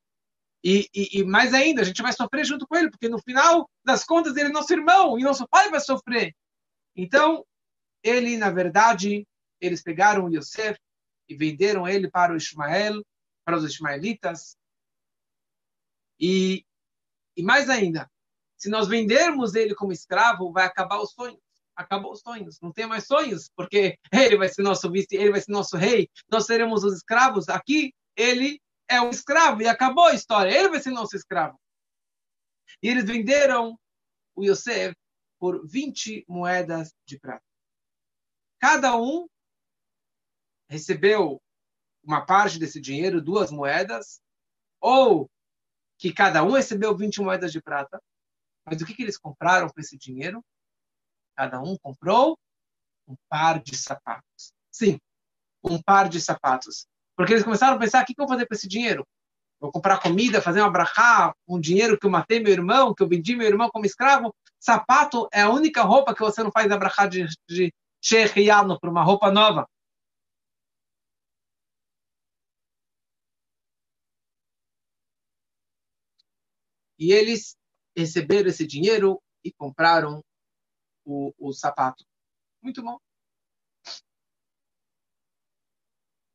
E, 0.63 0.87
e, 0.93 1.19
e, 1.19 1.23
mais 1.23 1.53
ainda, 1.53 1.81
a 1.81 1.85
gente 1.85 2.01
vai 2.01 2.11
sofrer 2.11 2.45
junto 2.45 2.67
com 2.67 2.75
ele, 2.75 2.89
porque 2.89 3.07
no 3.07 3.21
final 3.21 3.69
das 3.83 4.03
contas 4.03 4.35
ele 4.35 4.49
é 4.49 4.51
nosso 4.51 4.73
irmão 4.73 5.17
e 5.17 5.23
nosso 5.23 5.47
pai 5.47 5.69
vai 5.69 5.79
sofrer. 5.79 6.33
Então, 6.95 7.45
ele, 8.03 8.37
na 8.37 8.49
verdade, 8.49 9.25
eles 9.61 9.81
pegaram 9.81 10.29
Yosef 10.29 10.77
e 11.29 11.35
venderam 11.35 11.87
ele 11.87 12.09
para 12.09 12.33
o 12.33 12.37
Ismael, 12.37 13.01
para 13.45 13.57
os 13.57 13.63
ismaelitas. 13.63 14.57
E, 16.19 16.65
e 17.37 17.41
mais 17.41 17.69
ainda, 17.69 18.09
se 18.59 18.69
nós 18.69 18.87
vendermos 18.87 19.55
ele 19.55 19.73
como 19.73 19.93
escravo, 19.93 20.51
vai 20.51 20.65
acabar 20.65 20.99
os 20.99 21.11
sonhos. 21.11 21.39
Acabou 21.75 22.11
os 22.11 22.19
sonhos, 22.19 22.59
não 22.61 22.73
tem 22.73 22.85
mais 22.85 23.07
sonhos, 23.07 23.49
porque 23.55 23.97
ele 24.11 24.37
vai 24.37 24.49
ser 24.49 24.61
nosso 24.61 24.91
vice, 24.91 25.15
ele 25.15 25.31
vai 25.31 25.39
ser 25.39 25.51
nosso 25.51 25.77
rei, 25.77 26.09
nós 26.29 26.45
seremos 26.45 26.83
os 26.83 26.93
escravos. 26.93 27.47
Aqui, 27.47 27.93
ele 28.17 28.61
é 28.89 28.99
um 28.99 29.09
escravo 29.09 29.61
e 29.61 29.67
acabou 29.67 30.05
a 30.05 30.13
história. 30.13 30.51
Ele 30.51 30.69
vai 30.69 30.81
ser 30.81 30.89
nosso 30.89 31.15
escravo. 31.15 31.57
E 32.83 32.89
eles 32.89 33.05
venderam 33.05 33.79
o 34.35 34.43
Yosef 34.43 34.93
por 35.39 35.65
20 35.65 36.25
moedas 36.27 36.93
de 37.05 37.17
prata. 37.17 37.43
Cada 38.59 38.97
um 38.97 39.27
recebeu 40.67 41.41
uma 42.03 42.25
parte 42.25 42.59
desse 42.59 42.81
dinheiro, 42.81 43.21
duas 43.21 43.51
moedas, 43.51 44.19
ou 44.81 45.29
que 45.97 46.13
cada 46.13 46.43
um 46.43 46.51
recebeu 46.51 46.95
20 46.95 47.21
moedas 47.21 47.51
de 47.51 47.61
prata. 47.61 48.01
Mas 48.69 48.81
o 48.81 48.85
que, 48.85 48.93
que 48.93 49.03
eles 49.03 49.17
compraram 49.17 49.67
com 49.67 49.79
esse 49.79 49.97
dinheiro? 49.97 50.43
Cada 51.35 51.61
um 51.61 51.77
comprou 51.77 52.37
um 53.07 53.15
par 53.27 53.61
de 53.61 53.75
sapatos. 53.75 54.53
Sim, 54.71 54.99
um 55.63 55.81
par 55.81 56.09
de 56.09 56.21
sapatos. 56.21 56.85
Porque 57.15 57.33
eles 57.33 57.43
começaram 57.43 57.77
a 57.77 57.79
pensar: 57.79 58.03
o 58.03 58.05
que, 58.05 58.13
eu 58.13 58.25
vou 58.25 58.29
fazer 58.29 58.47
com 58.47 58.53
esse 58.53 58.67
dinheiro? 58.67 59.05
Vou 59.59 59.71
comprar 59.71 59.99
comida, 60.01 60.41
fazer 60.41 60.61
uma 60.61 60.71
brachá, 60.71 61.33
um 61.47 61.59
dinheiro 61.59 61.99
que 61.99 62.05
eu 62.05 62.11
matei 62.11 62.39
meu 62.39 62.51
irmão, 62.53 62.93
que 62.93 63.03
eu 63.03 63.09
vendi 63.09 63.35
meu 63.35 63.47
irmão 63.47 63.69
como 63.69 63.85
escravo. 63.85 64.33
Sapato 64.59 65.27
é 65.33 65.41
a 65.41 65.49
única 65.49 65.81
roupa 65.83 66.13
que 66.13 66.21
você 66.21 66.43
não 66.43 66.51
faz 66.51 66.71
a 66.71 66.77
brachá 66.77 67.07
de, 67.07 67.25
de 67.47 67.73
Shechiano 68.01 68.79
para 68.79 68.89
uma 68.89 69.03
roupa 69.03 69.31
nova. 69.31 69.67
E 76.97 77.11
eles 77.13 77.55
receberam 77.99 78.49
esse 78.49 78.65
dinheiro 78.65 79.21
e 79.43 79.51
compraram 79.51 80.23
o, 81.05 81.33
o 81.37 81.53
sapato. 81.53 82.05
Muito 82.61 82.81
bom. 82.81 82.99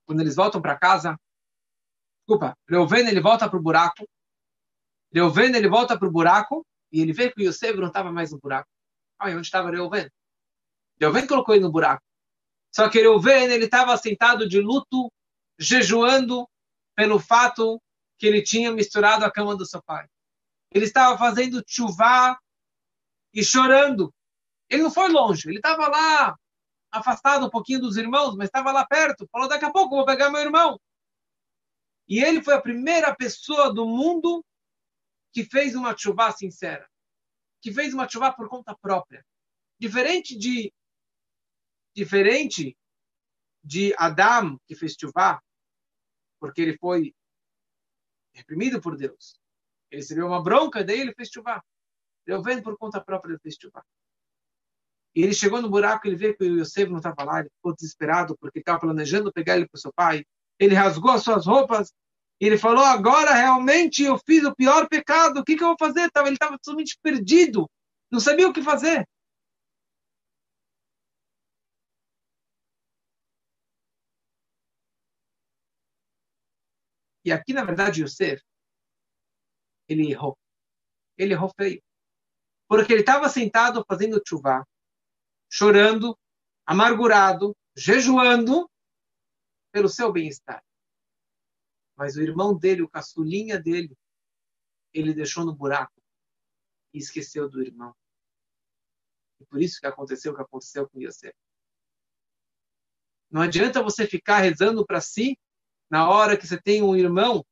quando 0.04 0.20
eles 0.20 0.36
voltam 0.36 0.60
para 0.60 0.78
casa, 0.78 1.18
desculpa, 2.20 2.56
Reuven 2.68 3.08
ele 3.08 3.20
volta 3.20 3.48
para 3.48 3.58
o 3.58 3.62
buraco, 3.62 4.08
Reuven, 5.12 5.54
ele 5.54 5.68
volta 5.68 5.98
para 5.98 6.08
o 6.08 6.10
buraco 6.10 6.66
e 6.92 7.00
ele 7.00 7.12
vê 7.12 7.30
que 7.30 7.40
o 7.40 7.44
Yosef 7.44 7.76
não 7.78 7.88
estava 7.88 8.10
mais 8.10 8.32
no 8.32 8.38
buraco. 8.38 8.68
Ah, 9.18 9.28
onde 9.30 9.42
estava 9.42 9.70
Reuven? 9.70 10.10
Reuven 11.00 11.26
colocou 11.26 11.54
ele 11.54 11.64
no 11.64 11.72
buraco. 11.72 12.02
Só 12.74 12.88
que 12.88 13.00
Reuven, 13.00 13.50
ele 13.50 13.66
estava 13.66 13.96
sentado 13.96 14.48
de 14.48 14.60
luto, 14.60 15.12
jejuando 15.58 16.48
pelo 16.96 17.20
fato 17.20 17.80
que 18.18 18.26
ele 18.26 18.42
tinha 18.42 18.72
misturado 18.72 19.24
a 19.24 19.30
cama 19.30 19.56
do 19.56 19.66
seu 19.66 19.82
pai. 19.82 20.06
Ele 20.74 20.86
estava 20.86 21.16
fazendo 21.16 21.62
chuvá 21.66 22.36
e 23.32 23.44
chorando. 23.44 24.12
Ele 24.68 24.82
não 24.82 24.90
foi 24.90 25.08
longe, 25.08 25.48
ele 25.48 25.58
estava 25.58 25.86
lá, 25.86 26.36
afastado 26.90 27.46
um 27.46 27.50
pouquinho 27.50 27.80
dos 27.80 27.96
irmãos, 27.96 28.34
mas 28.36 28.48
estava 28.48 28.72
lá 28.72 28.84
perto. 28.84 29.28
Falou: 29.30 29.48
daqui 29.48 29.64
a 29.64 29.70
pouco 29.70 29.94
vou 29.94 30.04
pegar 30.04 30.30
meu 30.30 30.40
irmão. 30.40 30.80
E 32.08 32.22
ele 32.22 32.42
foi 32.42 32.54
a 32.54 32.60
primeira 32.60 33.14
pessoa 33.14 33.72
do 33.72 33.86
mundo 33.86 34.44
que 35.32 35.44
fez 35.44 35.74
uma 35.74 35.96
chuvá 35.96 36.32
sincera, 36.32 36.88
que 37.62 37.72
fez 37.72 37.94
uma 37.94 38.08
chuvá 38.08 38.32
por 38.32 38.48
conta 38.48 38.76
própria. 38.76 39.24
Diferente 39.78 40.36
de 40.36 40.72
diferente 41.94 42.76
de 43.62 43.94
Adam, 43.96 44.58
que 44.66 44.74
fez 44.74 44.96
chuvá, 45.00 45.40
porque 46.40 46.60
ele 46.60 46.76
foi 46.78 47.14
reprimido 48.34 48.80
por 48.80 48.96
Deus. 48.96 49.40
Ele 49.94 50.00
recebeu 50.00 50.26
uma 50.26 50.42
bronca, 50.42 50.82
daí 50.82 51.00
ele 51.00 51.14
fez 51.14 51.28
chuvá. 51.28 51.62
Eu 52.26 52.42
vendo 52.42 52.62
por 52.64 52.76
conta 52.76 53.00
própria, 53.00 53.32
ele 53.32 53.38
fez 53.38 53.56
chuvá. 53.60 53.84
E 55.14 55.22
ele 55.22 55.32
chegou 55.32 55.62
no 55.62 55.70
buraco, 55.70 56.08
ele 56.08 56.16
vê 56.16 56.34
que 56.34 56.42
o 56.42 56.58
Yosef 56.58 56.90
não 56.90 56.96
estava 56.96 57.22
lá, 57.22 57.40
ele 57.40 57.50
ficou 57.50 57.72
desesperado 57.72 58.36
porque 58.38 58.58
estava 58.58 58.80
planejando 58.80 59.32
pegar 59.32 59.56
ele 59.56 59.68
para 59.68 59.78
o 59.78 59.80
seu 59.80 59.92
pai. 59.92 60.24
Ele 60.58 60.74
rasgou 60.74 61.12
as 61.12 61.22
suas 61.22 61.46
roupas 61.46 61.92
e 62.40 62.46
ele 62.46 62.58
falou: 62.58 62.84
Agora 62.84 63.34
realmente 63.34 64.02
eu 64.02 64.18
fiz 64.18 64.42
o 64.44 64.54
pior 64.54 64.88
pecado, 64.88 65.38
o 65.38 65.44
que, 65.44 65.56
que 65.56 65.62
eu 65.62 65.68
vou 65.68 65.76
fazer? 65.78 66.00
Ele 66.16 66.34
estava 66.34 66.58
totalmente 66.58 66.98
perdido, 67.00 67.70
não 68.10 68.18
sabia 68.18 68.48
o 68.48 68.52
que 68.52 68.62
fazer. 68.62 69.06
E 77.24 77.30
aqui, 77.32 77.52
na 77.52 77.64
verdade, 77.64 78.02
Yosef, 78.02 78.42
ele 79.88 80.10
errou. 80.10 80.38
Ele 81.16 81.34
errou 81.34 81.50
feio. 81.56 81.82
Porque 82.68 82.92
ele 82.92 83.00
estava 83.00 83.28
sentado 83.28 83.84
fazendo 83.86 84.20
chuva, 84.26 84.66
chorando, 85.50 86.18
amargurado, 86.66 87.56
jejuando 87.76 88.68
pelo 89.70 89.88
seu 89.88 90.12
bem-estar. 90.12 90.62
Mas 91.96 92.16
o 92.16 92.22
irmão 92.22 92.56
dele, 92.56 92.82
o 92.82 92.88
caçulinha 92.88 93.60
dele, 93.60 93.96
ele 94.92 95.12
deixou 95.12 95.44
no 95.44 95.54
buraco 95.54 96.00
e 96.92 96.98
esqueceu 96.98 97.48
do 97.48 97.62
irmão. 97.62 97.94
E 99.40 99.46
por 99.46 99.60
isso 99.60 99.80
que 99.80 99.86
aconteceu 99.86 100.32
o 100.32 100.36
que 100.36 100.42
aconteceu 100.42 100.88
com 100.88 101.00
Yosef. 101.00 101.34
Não 103.30 103.42
adianta 103.42 103.82
você 103.82 104.06
ficar 104.06 104.38
rezando 104.38 104.86
para 104.86 105.00
si 105.00 105.36
na 105.90 106.08
hora 106.08 106.36
que 106.36 106.46
você 106.46 106.60
tem 106.60 106.82
um 106.82 106.96
irmão, 106.96 107.44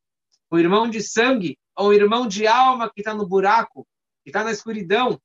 um 0.50 0.58
irmão 0.58 0.88
de 0.88 1.02
sangue, 1.02 1.58
um 1.78 1.92
irmão 1.92 2.26
de 2.26 2.46
alma 2.46 2.90
que 2.90 3.00
está 3.00 3.14
no 3.14 3.26
buraco, 3.26 3.86
que 4.22 4.30
está 4.30 4.44
na 4.44 4.52
escuridão, 4.52 5.20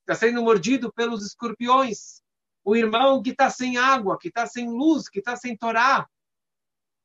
está 0.00 0.14
sendo 0.14 0.42
mordido 0.42 0.92
pelos 0.92 1.24
escorpiões, 1.24 2.22
o 2.64 2.76
irmão 2.76 3.22
que 3.22 3.30
está 3.30 3.50
sem 3.50 3.76
água, 3.76 4.18
que 4.18 4.28
está 4.28 4.46
sem 4.46 4.68
luz, 4.68 5.08
que 5.08 5.18
está 5.18 5.36
sem 5.36 5.56
Torá, 5.56 6.08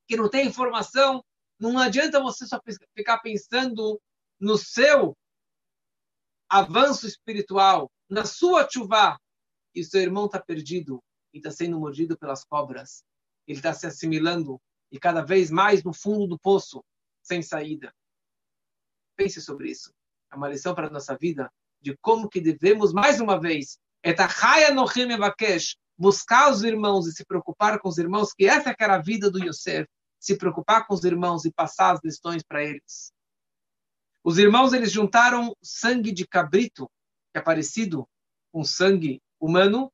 que 0.08 0.16
não 0.16 0.30
tem 0.30 0.48
informação, 0.48 1.24
não 1.60 1.78
adianta 1.78 2.22
você 2.22 2.46
só 2.46 2.60
ficar 2.96 3.20
pensando 3.20 4.00
no 4.40 4.58
seu 4.58 5.18
avanço 6.50 7.08
espiritual, 7.08 7.92
na 8.10 8.26
sua 8.26 8.68
chuva, 8.70 9.20
e 9.74 9.84
seu 9.84 10.02
irmão 10.02 10.26
está 10.26 10.40
perdido 10.40 11.04
e 11.34 11.38
está 11.38 11.52
sendo 11.52 11.80
mordido 11.80 12.18
pelas 12.18 12.44
cobras. 12.44 13.04
Ele 13.48 13.60
está 13.60 13.74
se 13.74 13.86
assimilando 13.86 14.60
e 14.92 15.00
cada 15.00 15.22
vez 15.22 15.52
mais 15.52 15.84
no 15.84 15.94
fundo 15.94 16.28
do 16.28 16.40
poço, 16.40 16.84
sem 17.22 17.42
saída. 17.42 17.94
Pense 19.18 19.42
sobre 19.42 19.72
isso. 19.72 19.92
É 20.32 20.36
uma 20.36 20.48
lição 20.48 20.74
para 20.74 20.88
a 20.88 20.92
nossa 20.92 21.18
vida 21.18 21.52
de 21.82 21.98
como 21.98 22.30
que 22.30 22.40
devemos, 22.40 22.94
mais 22.94 23.20
uma 23.20 23.40
vez, 23.40 23.78
buscar 25.98 26.52
os 26.52 26.64
irmãos 26.64 27.08
e 27.08 27.12
se 27.12 27.26
preocupar 27.26 27.80
com 27.80 27.90
os 27.90 27.98
irmãos, 27.98 28.34
que 28.34 28.46
essa 28.46 28.74
que 28.74 28.84
era 28.84 28.96
a 28.96 29.02
vida 29.02 29.32
do 29.32 29.44
Yosef, 29.44 29.88
se 30.20 30.38
preocupar 30.38 30.86
com 30.86 30.94
os 30.94 31.04
irmãos 31.04 31.44
e 31.46 31.52
passar 31.52 31.96
as 31.96 32.00
lições 32.04 32.44
para 32.44 32.64
eles. 32.64 33.12
Os 34.24 34.38
irmãos, 34.38 34.74
eles 34.74 34.92
juntaram 34.92 35.56
sangue 35.62 36.12
de 36.12 36.28
cabrito, 36.28 36.90
que 37.34 37.40
é 37.40 37.42
parecido 37.42 38.08
com 38.52 38.64
sangue 38.64 39.22
humano, 39.40 39.92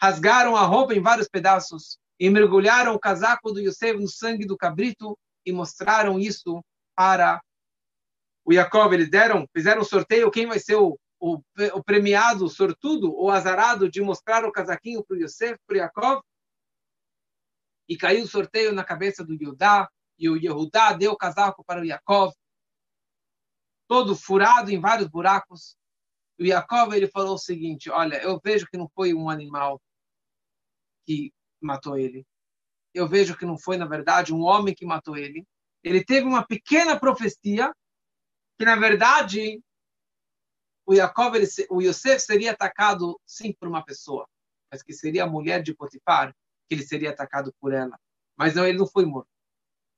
rasgaram 0.00 0.54
a 0.56 0.62
roupa 0.62 0.94
em 0.94 1.00
vários 1.00 1.28
pedaços, 1.28 1.98
e 2.20 2.28
mergulharam 2.28 2.94
o 2.94 2.98
casaco 2.98 3.52
do 3.52 3.60
Yosef 3.60 3.98
no 3.98 4.08
sangue 4.08 4.44
do 4.44 4.56
cabrito 4.56 5.16
e 5.46 5.52
mostraram 5.52 6.18
isso 6.18 6.62
para 6.96 7.40
o 8.48 8.52
Jacob. 8.54 8.92
Eles 8.92 9.10
deram, 9.10 9.46
fizeram 9.54 9.82
um 9.82 9.84
sorteio, 9.84 10.30
quem 10.30 10.46
vai 10.46 10.58
ser 10.58 10.76
o, 10.76 10.98
o, 11.20 11.42
o 11.74 11.84
premiado, 11.84 12.48
sortudo, 12.48 13.14
o 13.14 13.30
azarado 13.30 13.90
de 13.90 14.00
mostrar 14.00 14.44
o 14.44 14.52
casaquinho 14.52 15.04
para 15.04 15.16
o 15.16 15.20
Yosef, 15.20 15.58
para 15.66 15.74
o 15.74 15.78
Jacob. 15.78 16.22
E 17.86 17.96
caiu 17.96 18.24
o 18.24 18.28
sorteio 18.28 18.72
na 18.72 18.82
cabeça 18.82 19.22
do 19.22 19.34
Yudá, 19.34 19.88
e 20.18 20.28
o 20.28 20.36
Yehudá 20.36 20.92
deu 20.94 21.12
o 21.12 21.16
casaco 21.16 21.62
para 21.64 21.80
o 21.80 21.86
Jacob, 21.86 22.32
todo 23.86 24.16
furado 24.16 24.70
em 24.70 24.80
vários 24.80 25.08
buracos. 25.08 25.76
O 26.40 26.44
Jacob 26.44 26.92
ele 26.92 27.06
falou 27.06 27.34
o 27.34 27.38
seguinte: 27.38 27.90
Olha, 27.90 28.22
eu 28.22 28.40
vejo 28.42 28.66
que 28.66 28.76
não 28.76 28.88
foi 28.94 29.14
um 29.14 29.28
animal 29.28 29.80
que 31.06 31.32
matou 31.60 31.98
ele. 31.98 32.26
Eu 32.94 33.06
vejo 33.06 33.36
que 33.36 33.46
não 33.46 33.58
foi, 33.58 33.76
na 33.76 33.86
verdade, 33.86 34.34
um 34.34 34.42
homem 34.42 34.74
que 34.74 34.84
matou 34.84 35.16
ele. 35.16 35.46
Ele 35.82 36.04
teve 36.04 36.26
uma 36.26 36.44
pequena 36.44 36.98
profecia 36.98 37.72
que, 38.58 38.64
na 38.64 38.76
verdade, 38.76 39.62
o 40.84 40.94
Jacob, 40.94 41.36
ele, 41.36 41.46
o 41.70 41.80
Yosef 41.80 42.20
seria 42.20 42.52
atacado, 42.52 43.20
sim, 43.24 43.52
por 43.52 43.68
uma 43.68 43.84
pessoa, 43.84 44.28
mas 44.70 44.82
que 44.82 44.92
seria 44.92 45.24
a 45.24 45.28
mulher 45.28 45.62
de 45.62 45.74
Potifar, 45.74 46.34
que 46.68 46.74
ele 46.74 46.82
seria 46.82 47.10
atacado 47.10 47.54
por 47.60 47.72
ela. 47.72 47.98
Mas 48.36 48.54
não, 48.54 48.66
ele 48.66 48.78
não 48.78 48.86
foi 48.86 49.04
morto. 49.04 49.28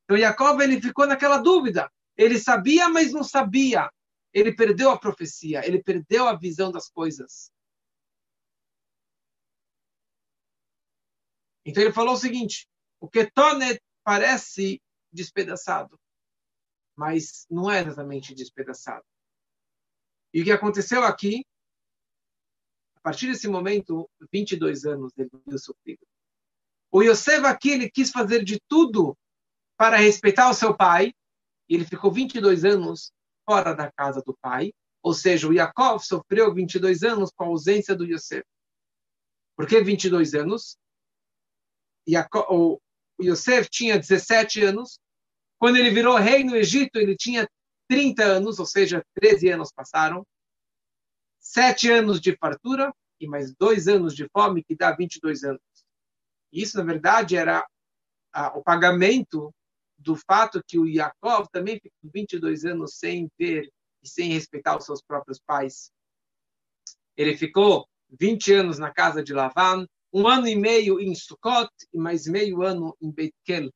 Então, 0.05 0.19
Jacob, 0.19 0.61
ele 0.61 0.81
ficou 0.81 1.07
naquela 1.07 1.39
dúvida. 1.39 1.91
Ele 2.17 2.39
sabia, 2.39 2.89
mas 2.89 3.13
não 3.13 3.25
sabia. 3.25 3.91
Ele 4.33 4.55
perdeu 4.55 4.91
a 4.91 4.99
profecia, 4.99 5.67
ele 5.67 5.83
perdeu 5.83 6.29
a 6.29 6.37
visão 6.37 6.71
das 6.71 6.89
coisas. 6.89 7.51
Então 11.65 11.83
ele 11.83 11.93
falou 11.93 12.15
o 12.15 12.19
seguinte: 12.19 12.69
o 13.01 13.09
Ketonet 13.09 13.81
parece 14.05 14.81
despedaçado, 15.13 15.99
mas 17.01 17.47
não 17.51 17.71
é 17.71 17.81
exatamente 17.81 18.35
despedaçado. 18.35 19.03
E 20.35 20.43
o 20.43 20.45
que 20.45 20.53
aconteceu 20.53 21.03
aqui, 21.03 21.47
a 22.95 23.01
partir 23.01 23.29
desse 23.29 23.49
momento, 23.49 24.07
22 24.31 24.85
anos 24.85 25.11
ele 25.17 25.31
viu 25.47 25.59
sofrido. 25.59 26.07
O 26.93 27.03
Yosef 27.03 27.47
aqui, 27.47 27.71
ele 27.71 27.91
quis 27.91 28.11
fazer 28.11 28.45
de 28.45 28.61
tudo 28.69 29.17
para 29.79 29.97
respeitar 29.97 30.51
o 30.51 30.55
seu 30.55 30.77
pai, 30.77 31.15
e 31.71 31.75
ele 31.75 31.87
ficou 31.87 32.13
22 32.13 32.67
anos 32.67 33.11
fora 33.49 33.73
da 33.73 33.91
casa 33.91 34.21
do 34.21 34.37
pai, 34.37 34.71
ou 35.03 35.15
seja, 35.15 35.49
o 35.49 35.55
Yaakov 35.55 36.05
sofreu 36.05 36.53
22 36.53 37.03
anos 37.03 37.31
com 37.35 37.45
a 37.45 37.47
ausência 37.47 37.97
do 37.97 38.05
Yosef. 38.05 38.45
Por 39.57 39.67
que 39.67 39.83
22 39.83 40.35
anos? 40.35 40.77
o 42.51 42.79
Yosef 43.23 43.71
tinha 43.71 43.99
17 43.99 44.63
anos. 44.65 45.01
Quando 45.61 45.77
ele 45.77 45.91
virou 45.91 46.17
rei 46.17 46.43
no 46.43 46.57
Egito, 46.57 46.97
ele 46.97 47.15
tinha 47.15 47.47
30 47.87 48.25
anos, 48.25 48.59
ou 48.59 48.65
seja, 48.65 49.05
13 49.15 49.51
anos 49.51 49.71
passaram. 49.71 50.27
Sete 51.39 51.91
anos 51.91 52.19
de 52.19 52.35
fartura 52.35 52.91
e 53.21 53.29
mais 53.29 53.55
dois 53.55 53.87
anos 53.87 54.17
de 54.17 54.27
fome, 54.33 54.65
que 54.65 54.75
dá 54.75 54.97
22 54.97 55.45
anos. 55.45 55.61
Isso, 56.51 56.79
na 56.79 56.85
verdade, 56.85 57.37
era 57.37 57.67
o 58.55 58.63
pagamento 58.63 59.55
do 59.99 60.17
fato 60.17 60.65
que 60.67 60.79
o 60.79 60.87
Yaakov 60.87 61.49
também 61.53 61.75
ficou 61.75 62.11
22 62.11 62.65
anos 62.65 62.95
sem 62.95 63.31
ver 63.39 63.71
e 64.03 64.09
sem 64.09 64.33
respeitar 64.33 64.79
os 64.79 64.87
seus 64.87 65.03
próprios 65.03 65.39
pais. 65.39 65.93
Ele 67.15 67.37
ficou 67.37 67.87
20 68.19 68.55
anos 68.55 68.79
na 68.79 68.91
casa 68.91 69.23
de 69.23 69.35
Lavan, 69.35 69.87
um 70.11 70.27
ano 70.27 70.49
e 70.49 70.57
meio 70.57 70.99
em 70.99 71.15
Sukkot 71.15 71.71
e 71.93 71.99
mais 71.99 72.27
meio 72.27 72.63
ano 72.63 72.97
em 72.99 73.11
Beit 73.13 73.35
Kel. 73.45 73.71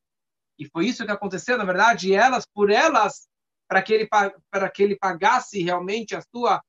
E 0.57 0.67
foi 0.69 0.87
isso 0.87 1.05
que 1.05 1.11
aconteceu, 1.11 1.57
na 1.57 1.65
verdade, 1.65 2.13
elas, 2.13 2.45
por 2.45 2.71
elas, 2.71 3.27
para 3.67 3.81
que 3.81 3.93
ele 3.93 4.07
para 4.49 4.69
que 4.69 4.83
ele 4.83 4.95
pagasse 4.95 5.61
realmente 5.61 6.15
a 6.15 6.21
sua 6.21 6.61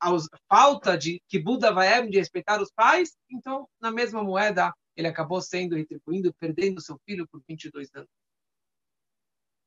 a 0.00 0.10
falta 0.48 0.96
de 0.96 1.22
que 1.26 1.38
Buda 1.38 1.72
vai 1.72 2.06
de 2.06 2.18
respeitar 2.18 2.60
os 2.60 2.70
pais, 2.70 3.16
então 3.30 3.68
na 3.80 3.90
mesma 3.90 4.22
moeda 4.22 4.72
ele 4.94 5.08
acabou 5.08 5.40
sendo 5.40 5.74
retribuindo, 5.74 6.34
perdendo 6.34 6.80
seu 6.80 6.98
filho 7.06 7.26
por 7.28 7.42
22 7.48 7.88
anos. 7.94 8.08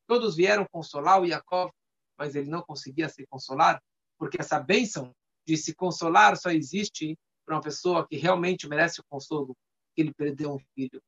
Todos 0.07 0.35
vieram 0.35 0.65
consolar 0.71 1.21
o 1.21 1.25
Yaakov, 1.25 1.71
mas 2.17 2.35
ele 2.35 2.49
não 2.49 2.61
conseguia 2.61 3.09
se 3.09 3.25
consolar, 3.27 3.81
porque 4.17 4.37
essa 4.39 4.59
bênção 4.59 5.13
de 5.47 5.57
se 5.57 5.73
consolar 5.73 6.35
só 6.37 6.49
existe 6.49 7.17
para 7.45 7.55
uma 7.55 7.61
pessoa 7.61 8.07
que 8.07 8.17
realmente 8.17 8.67
merece 8.67 9.01
o 9.01 9.05
consolo, 9.09 9.55
ele 9.95 10.13
perdeu 10.13 10.53
um 10.53 10.59
filho. 10.75 11.01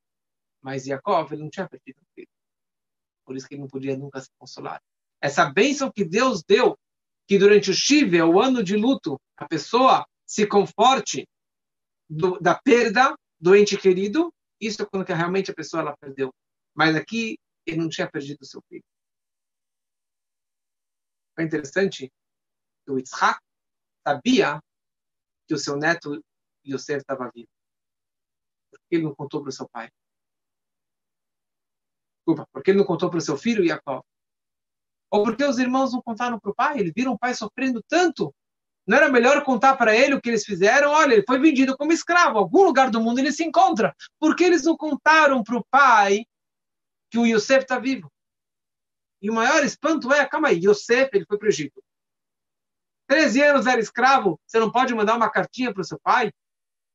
Mas 0.62 0.86
Jacob, 0.86 1.32
ele 1.32 1.44
não 1.44 1.50
tinha 1.50 1.68
perdido 1.68 2.00
um 2.00 2.14
filho. 2.16 2.30
Por 3.32 3.38
isso 3.38 3.48
que 3.48 3.54
ele 3.54 3.62
não 3.62 3.70
podia 3.70 3.98
nunca 3.98 4.20
se 4.20 4.28
consolar. 4.38 4.84
Essa 5.22 5.50
bênção 5.50 5.90
que 5.90 6.04
Deus 6.04 6.44
deu, 6.44 6.78
que 7.26 7.40
durante 7.40 7.72
o 7.72 7.74
Shiva, 7.74 8.26
o 8.26 8.42
ano 8.42 8.62
de 8.62 8.76
luto, 8.76 9.18
a 9.38 9.48
pessoa 9.48 10.06
se 10.28 10.46
conforte 10.46 11.26
do, 12.10 12.38
da 12.42 12.60
perda 12.60 13.16
do 13.40 13.56
ente 13.56 13.78
querido, 13.78 14.34
isso 14.60 14.82
é 14.82 14.86
quando 14.86 15.08
realmente 15.08 15.50
a 15.50 15.54
pessoa 15.54 15.80
ela 15.80 15.96
perdeu. 15.96 16.30
Mas 16.76 16.94
aqui 16.94 17.40
ele 17.66 17.78
não 17.78 17.88
tinha 17.88 18.12
perdido 18.12 18.46
seu 18.46 18.62
filho. 18.68 18.84
Foi 21.34 21.46
interessante 21.46 22.12
que 22.86 22.92
o 22.92 22.98
Yitzhak 22.98 23.40
sabia 24.06 24.60
que 25.48 25.54
o 25.54 25.58
seu 25.58 25.78
neto 25.78 26.22
Yosef 26.68 27.00
estava 27.00 27.32
vivo. 27.34 27.48
Porque 28.70 28.96
ele 28.96 29.04
não 29.04 29.16
contou 29.16 29.42
para 29.42 29.52
o 29.52 29.54
seu 29.54 29.70
pai. 29.70 29.90
Desculpa, 32.22 32.48
porque 32.54 32.72
ele 32.72 32.78
não 32.78 32.86
contou 32.86 33.10
para 33.10 33.18
o 33.18 33.22
seu 33.22 33.36
filho 33.36 33.66
Jacob. 33.66 34.04
Ou 35.12 35.24
porque 35.24 35.44
os 35.44 35.58
irmãos 35.58 35.92
não 35.92 36.02
contaram 36.02 36.40
para 36.40 36.52
o 36.52 36.56
pai? 36.56 36.80
Eles 36.80 36.94
viram 36.96 37.14
o 37.14 37.20
pai 37.20 37.34
sofrendo 37.34 37.84
tanto. 37.88 38.34
Não 38.88 38.98
era 38.98 39.10
melhor 39.10 39.44
contar 39.44 39.76
para 39.76 39.96
ele 39.96 40.16
o 40.16 40.22
que 40.22 40.30
eles 40.30 40.46
fizeram? 40.46 40.92
Olha, 40.92 41.14
ele 41.14 41.26
foi 41.28 41.40
vendido 41.40 41.76
como 41.78 41.92
escravo. 41.92 42.38
Em 42.38 42.42
algum 42.42 42.64
lugar 42.64 42.90
do 42.90 43.02
mundo 43.02 43.20
ele 43.20 43.32
se 43.32 43.44
encontra. 43.44 43.96
Por 44.20 44.36
que 44.36 44.44
eles 44.44 44.64
não 44.64 44.78
contaram 44.78 45.44
para 45.44 45.58
o 45.58 45.66
pai 45.70 46.26
que 47.10 47.18
o 47.18 47.26
Yosef 47.26 47.64
está 47.64 47.78
vivo? 47.78 48.12
E 49.22 49.30
o 49.30 49.34
maior 49.34 49.64
espanto 49.64 50.12
é, 50.12 50.26
calma 50.26 50.48
aí, 50.48 50.66
Yosef, 50.66 51.10
ele 51.14 51.26
foi 51.26 51.38
para 51.38 51.46
o 51.46 51.50
Egito. 51.50 51.84
13 53.08 53.42
anos 53.44 53.68
era 53.68 53.80
escravo, 53.80 54.40
você 54.48 54.58
não 54.58 54.72
pode 54.72 54.96
mandar 54.96 55.16
uma 55.16 55.30
cartinha 55.30 55.74
para 55.74 55.82
o 55.82 55.86
seu 55.86 56.00
pai? 56.00 56.32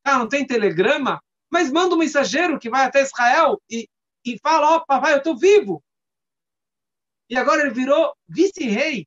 Ah, 0.02 0.18
não 0.18 0.28
tem 0.28 0.46
telegrama? 0.46 1.20
Mas 1.50 1.70
manda 1.70 1.94
um 1.94 1.98
mensageiro 1.98 2.58
que 2.58 2.70
vai 2.70 2.84
até 2.84 3.02
Israel 3.02 3.60
e, 3.70 3.86
e 4.34 4.38
fala, 4.38 4.74
ó, 4.74 4.76
oh, 4.76 4.86
papai, 4.86 5.14
eu 5.14 5.18
estou 5.18 5.36
vivo. 5.36 5.82
E 7.28 7.36
agora 7.36 7.62
ele 7.62 7.74
virou 7.74 8.16
vice-rei. 8.28 9.06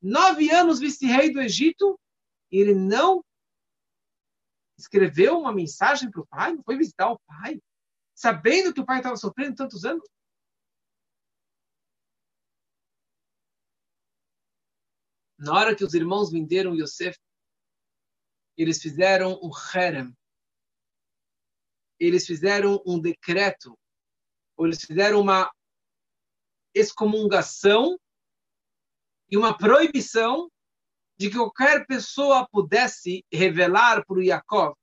Nove 0.00 0.50
anos 0.50 0.78
vice-rei 0.78 1.32
do 1.32 1.40
Egito. 1.40 1.98
E 2.50 2.58
ele 2.58 2.74
não 2.74 3.24
escreveu 4.78 5.38
uma 5.38 5.52
mensagem 5.52 6.10
para 6.10 6.20
o 6.20 6.26
pai, 6.26 6.54
não 6.54 6.62
foi 6.62 6.76
visitar 6.76 7.10
o 7.10 7.18
pai, 7.20 7.60
sabendo 8.14 8.72
que 8.72 8.80
o 8.80 8.86
pai 8.86 8.98
estava 8.98 9.16
sofrendo 9.16 9.56
tantos 9.56 9.84
anos. 9.84 10.08
Na 15.36 15.52
hora 15.52 15.74
que 15.74 15.84
os 15.84 15.94
irmãos 15.94 16.30
venderam 16.30 16.74
Yosef, 16.74 17.18
eles 18.56 18.80
fizeram 18.80 19.38
um 19.42 19.50
harem. 19.54 20.16
Eles 21.98 22.26
fizeram 22.26 22.82
um 22.86 23.00
decreto, 23.00 23.76
ou 24.58 24.66
eles 24.66 24.84
fizeram 24.84 25.20
uma 25.20 25.50
excomungação 26.74 27.98
e 29.30 29.36
uma 29.36 29.56
proibição 29.56 30.50
de 31.16 31.30
que 31.30 31.36
qualquer 31.36 31.86
pessoa 31.86 32.46
pudesse 32.48 33.24
revelar 33.32 34.04
para 34.04 34.18
o 34.18 34.22
Yaakov 34.22 34.74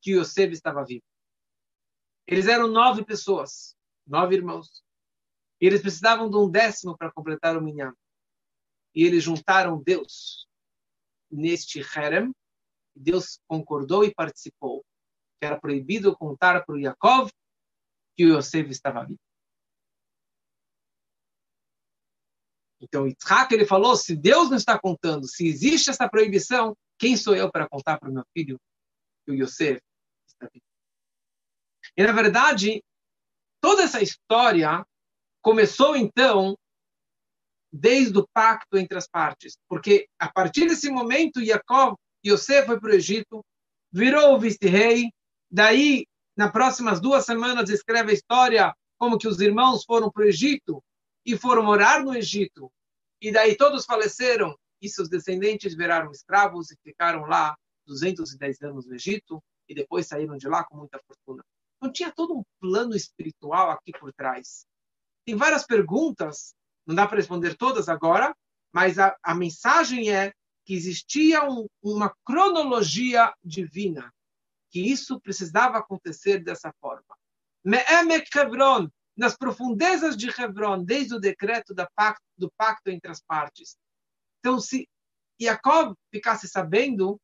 que 0.00 0.12
Yosef 0.12 0.52
estava 0.52 0.84
vivo. 0.84 1.04
Eles 2.26 2.46
eram 2.46 2.68
nove 2.68 3.04
pessoas, 3.04 3.76
nove 4.06 4.36
irmãos. 4.36 4.84
E 5.60 5.66
eles 5.66 5.80
precisavam 5.80 6.30
de 6.30 6.36
um 6.36 6.48
décimo 6.48 6.96
para 6.96 7.10
completar 7.10 7.56
o 7.56 7.60
minyan 7.60 7.94
e 8.94 9.02
eles 9.02 9.24
juntaram 9.24 9.82
Deus 9.82 10.46
neste 11.30 11.80
harem. 11.80 12.32
Deus 12.94 13.40
concordou 13.48 14.04
e 14.04 14.14
participou. 14.14 14.84
Que 15.40 15.46
era 15.46 15.60
proibido 15.60 16.16
contar 16.16 16.64
para 16.64 16.74
o 16.74 16.78
Yaakov 16.78 17.30
que 18.16 18.24
o 18.24 18.36
Yosef 18.36 18.70
estava 18.70 19.04
vivo. 19.04 19.20
Então, 22.80 23.06
Yitzhak, 23.06 23.52
ele 23.52 23.64
falou, 23.64 23.96
se 23.96 24.14
Deus 24.14 24.50
não 24.50 24.56
está 24.56 24.78
contando, 24.78 25.26
se 25.26 25.46
existe 25.46 25.90
essa 25.90 26.08
proibição, 26.08 26.76
quem 26.98 27.16
sou 27.16 27.34
eu 27.34 27.50
para 27.50 27.68
contar 27.68 27.98
para 27.98 28.10
o 28.10 28.12
meu 28.12 28.24
filho 28.36 28.58
que 29.24 29.32
o 29.32 29.34
Yosef 29.34 29.80
está 30.26 30.48
vivo? 30.52 30.64
E, 31.96 32.02
na 32.02 32.12
verdade, 32.12 32.82
toda 33.60 33.82
essa 33.82 34.02
história 34.02 34.84
começou, 35.42 35.96
então, 35.96 36.56
desde 37.72 38.18
o 38.18 38.28
pacto 38.32 38.76
entre 38.76 38.96
as 38.96 39.08
partes. 39.08 39.56
Porque 39.68 40.06
a 40.18 40.30
partir 40.30 40.66
desse 40.66 40.90
momento, 40.90 41.44
Jacob, 41.44 41.96
Yosef 42.24 42.66
foi 42.66 42.78
para 42.78 42.90
o 42.90 42.94
Egito, 42.94 43.44
virou 43.92 44.34
o 44.34 44.38
vice-rei, 44.38 45.10
daí, 45.50 46.06
nas 46.36 46.50
próximas 46.50 47.00
duas 47.00 47.24
semanas, 47.24 47.70
escreve 47.70 48.10
a 48.10 48.14
história 48.14 48.74
como 48.98 49.18
que 49.18 49.28
os 49.28 49.40
irmãos 49.40 49.84
foram 49.84 50.10
para 50.10 50.24
o 50.24 50.26
Egito 50.26 50.82
e 51.24 51.36
foram 51.36 51.62
morar 51.62 52.02
no 52.02 52.14
Egito. 52.14 52.70
E 53.20 53.32
daí 53.32 53.56
todos 53.56 53.84
faleceram 53.84 54.56
e 54.80 54.88
seus 54.88 55.08
descendentes 55.08 55.74
viraram 55.74 56.10
escravos 56.10 56.70
e 56.70 56.76
ficaram 56.82 57.24
lá 57.26 57.56
210 57.86 58.62
anos 58.62 58.86
no 58.86 58.94
Egito 58.94 59.42
e 59.68 59.74
depois 59.74 60.06
saíram 60.06 60.36
de 60.36 60.48
lá 60.48 60.64
com 60.64 60.76
muita 60.76 61.00
fortuna. 61.06 61.44
Então 61.76 61.92
tinha 61.92 62.12
todo 62.12 62.36
um 62.36 62.42
plano 62.60 62.94
espiritual 62.94 63.70
aqui 63.70 63.92
por 63.92 64.12
trás. 64.12 64.66
Tem 65.24 65.34
várias 65.34 65.64
perguntas 65.64 66.54
não 66.86 66.94
dá 66.94 67.06
para 67.06 67.16
responder 67.16 67.56
todas 67.56 67.88
agora, 67.88 68.36
mas 68.72 68.98
a, 68.98 69.16
a 69.22 69.34
mensagem 69.34 70.12
é 70.12 70.32
que 70.64 70.74
existia 70.74 71.48
um, 71.48 71.66
uma 71.82 72.14
cronologia 72.24 73.32
divina, 73.42 74.12
que 74.74 74.80
isso 74.80 75.20
precisava 75.20 75.78
acontecer 75.78 76.42
dessa 76.42 76.74
forma. 76.80 77.16
Me'emek 77.64 78.28
Hebron, 78.36 78.90
nas 79.16 79.36
profundezas 79.36 80.16
de 80.16 80.28
Hebron, 80.28 80.82
desde 80.82 81.14
o 81.14 81.20
decreto 81.20 81.72
pacto, 81.94 82.24
do 82.36 82.50
pacto 82.56 82.90
entre 82.90 83.08
as 83.08 83.22
partes. 83.22 83.76
Então, 84.40 84.58
se 84.58 84.88
Jacob 85.40 85.94
ficasse 86.12 86.48
sabendo, 86.48 87.20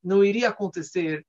não 0.00 0.24
iria 0.24 0.50
acontecer 0.50 1.26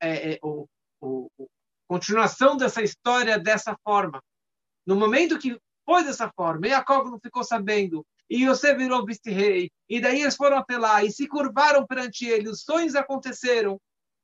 é, 0.00 0.32
é, 0.32 0.38
o, 0.42 0.66
o, 1.00 1.30
o, 1.38 1.48
continuação 1.86 2.56
dessa 2.56 2.82
história 2.82 3.38
dessa 3.38 3.78
forma. 3.84 4.20
No 4.84 4.96
momento 4.96 5.38
que 5.38 5.56
foi 5.84 6.02
dessa 6.02 6.28
forma. 6.34 6.68
Jacob 6.68 7.08
não 7.08 7.20
ficou 7.20 7.44
sabendo. 7.44 8.04
E 8.28 8.46
você 8.46 8.74
virou 8.74 9.06
vice-rei. 9.06 9.70
E 9.88 10.00
daí 10.00 10.22
eles 10.22 10.34
foram 10.34 10.64
lá 10.68 11.04
e 11.04 11.12
se 11.12 11.28
curvaram 11.28 11.86
perante 11.86 12.26
ele. 12.26 12.50
Os 12.50 12.62
sonhos 12.62 12.96
aconteceram. 12.96 13.80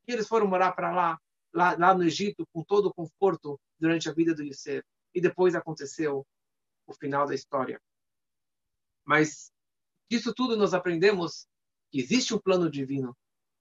E 0.06 0.12
eles 0.12 0.28
foram 0.28 0.46
morar 0.46 0.72
para 0.72 0.92
lá, 0.92 1.18
lá, 1.52 1.76
lá 1.76 1.94
no 1.94 2.04
Egito, 2.04 2.46
com 2.52 2.62
todo 2.62 2.86
o 2.86 2.94
conforto 2.94 3.58
durante 3.78 4.08
a 4.08 4.12
vida 4.12 4.34
do 4.34 4.42
Yosef. 4.42 4.84
E 5.14 5.20
depois 5.20 5.54
aconteceu 5.54 6.26
o 6.86 6.94
final 6.94 7.26
da 7.26 7.34
história. 7.34 7.80
Mas 9.04 9.50
disso 10.10 10.32
tudo 10.34 10.56
nós 10.56 10.74
aprendemos 10.74 11.46
que 11.90 12.00
existe 12.00 12.34
um 12.34 12.38
plano 12.38 12.70
divino 12.70 13.16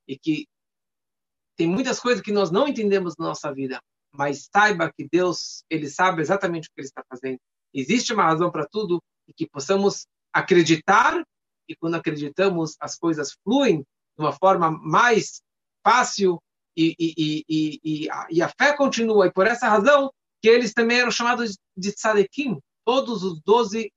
e 0.07 0.17
que 0.17 0.47
tem 1.55 1.67
muitas 1.67 1.99
coisas 1.99 2.21
que 2.21 2.31
nós 2.31 2.49
não 2.51 2.67
entendemos 2.67 3.15
na 3.17 3.27
nossa 3.27 3.53
vida, 3.53 3.79
mas 4.11 4.49
saiba 4.51 4.91
que 4.91 5.07
Deus, 5.07 5.63
ele 5.69 5.89
sabe 5.89 6.21
exatamente 6.21 6.67
o 6.67 6.71
que 6.73 6.81
ele 6.81 6.87
está 6.87 7.03
fazendo 7.07 7.39
existe 7.73 8.13
uma 8.13 8.23
razão 8.23 8.51
para 8.51 8.67
tudo 8.67 9.01
e 9.27 9.33
que 9.33 9.47
possamos 9.47 10.05
acreditar 10.31 11.23
e 11.67 11.75
quando 11.75 11.95
acreditamos 11.95 12.75
as 12.79 12.97
coisas 12.97 13.35
fluem 13.43 13.79
de 13.79 13.85
uma 14.19 14.31
forma 14.31 14.69
mais 14.69 15.41
fácil 15.83 16.41
e, 16.75 16.95
e, 16.99 17.45
e, 17.49 18.09
e, 18.29 18.41
a 18.41 18.49
fé 18.49 18.75
continua. 18.75 19.27
E 19.27 19.31
por 19.31 19.47
essa 19.47 19.67
razão 19.67 20.11
que 20.41 20.49
eles 20.49 20.73
também 20.73 20.99
eram 20.99 21.11
chamados 21.11 21.57
de 21.75 21.91
tzadikim. 21.91 22.59
Todos 22.85 23.23
os 23.23 23.41
doze 23.41 23.91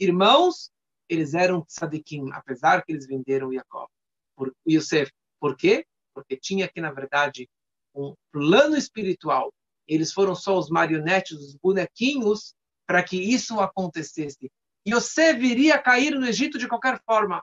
irmãos, 0.00 0.70
eles 1.08 1.34
eram 1.34 1.64
tzadikim, 1.64 2.30
apesar 2.32 2.84
que 2.84 2.92
eles 2.92 3.06
venderam 3.06 3.52
Jacob, 3.52 3.88
por 4.36 4.52
Yosef. 4.68 5.12
Por 5.40 5.56
quê? 5.56 5.86
Porque 6.12 6.36
tinha 6.36 6.64
aqui, 6.64 6.80
na 6.80 6.90
verdade, 6.90 7.48
um 7.94 8.14
plano 8.32 8.76
espiritual. 8.76 9.52
Eles 9.86 10.12
foram 10.12 10.34
só 10.34 10.58
os 10.58 10.68
marionetes, 10.68 11.38
os 11.38 11.54
bonequinhos 11.54 12.54
para 12.84 13.02
que 13.02 13.16
isso 13.16 13.60
acontecesse. 13.60 14.50
E 14.84 14.92
você 14.92 15.32
viria 15.32 15.80
cair 15.80 16.18
no 16.18 16.26
Egito 16.26 16.58
de 16.58 16.66
qualquer 16.66 17.00
forma. 17.04 17.42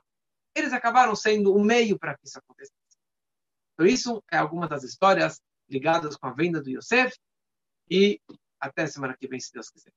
Eles 0.54 0.72
acabaram 0.72 1.16
sendo 1.16 1.54
o 1.54 1.62
meio 1.62 1.98
para 1.98 2.16
que 2.16 2.26
isso 2.26 2.38
acontecesse. 2.38 2.75
Então, 3.76 3.86
isso 3.86 4.24
é 4.32 4.38
alguma 4.38 4.66
das 4.66 4.82
histórias 4.82 5.40
ligadas 5.68 6.16
com 6.16 6.26
a 6.26 6.32
venda 6.32 6.62
do 6.62 6.70
Yosef. 6.70 7.14
E 7.90 8.18
até 8.58 8.86
semana 8.86 9.14
que 9.16 9.28
vem, 9.28 9.38
se 9.38 9.52
Deus 9.52 9.68
quiser. 9.70 9.92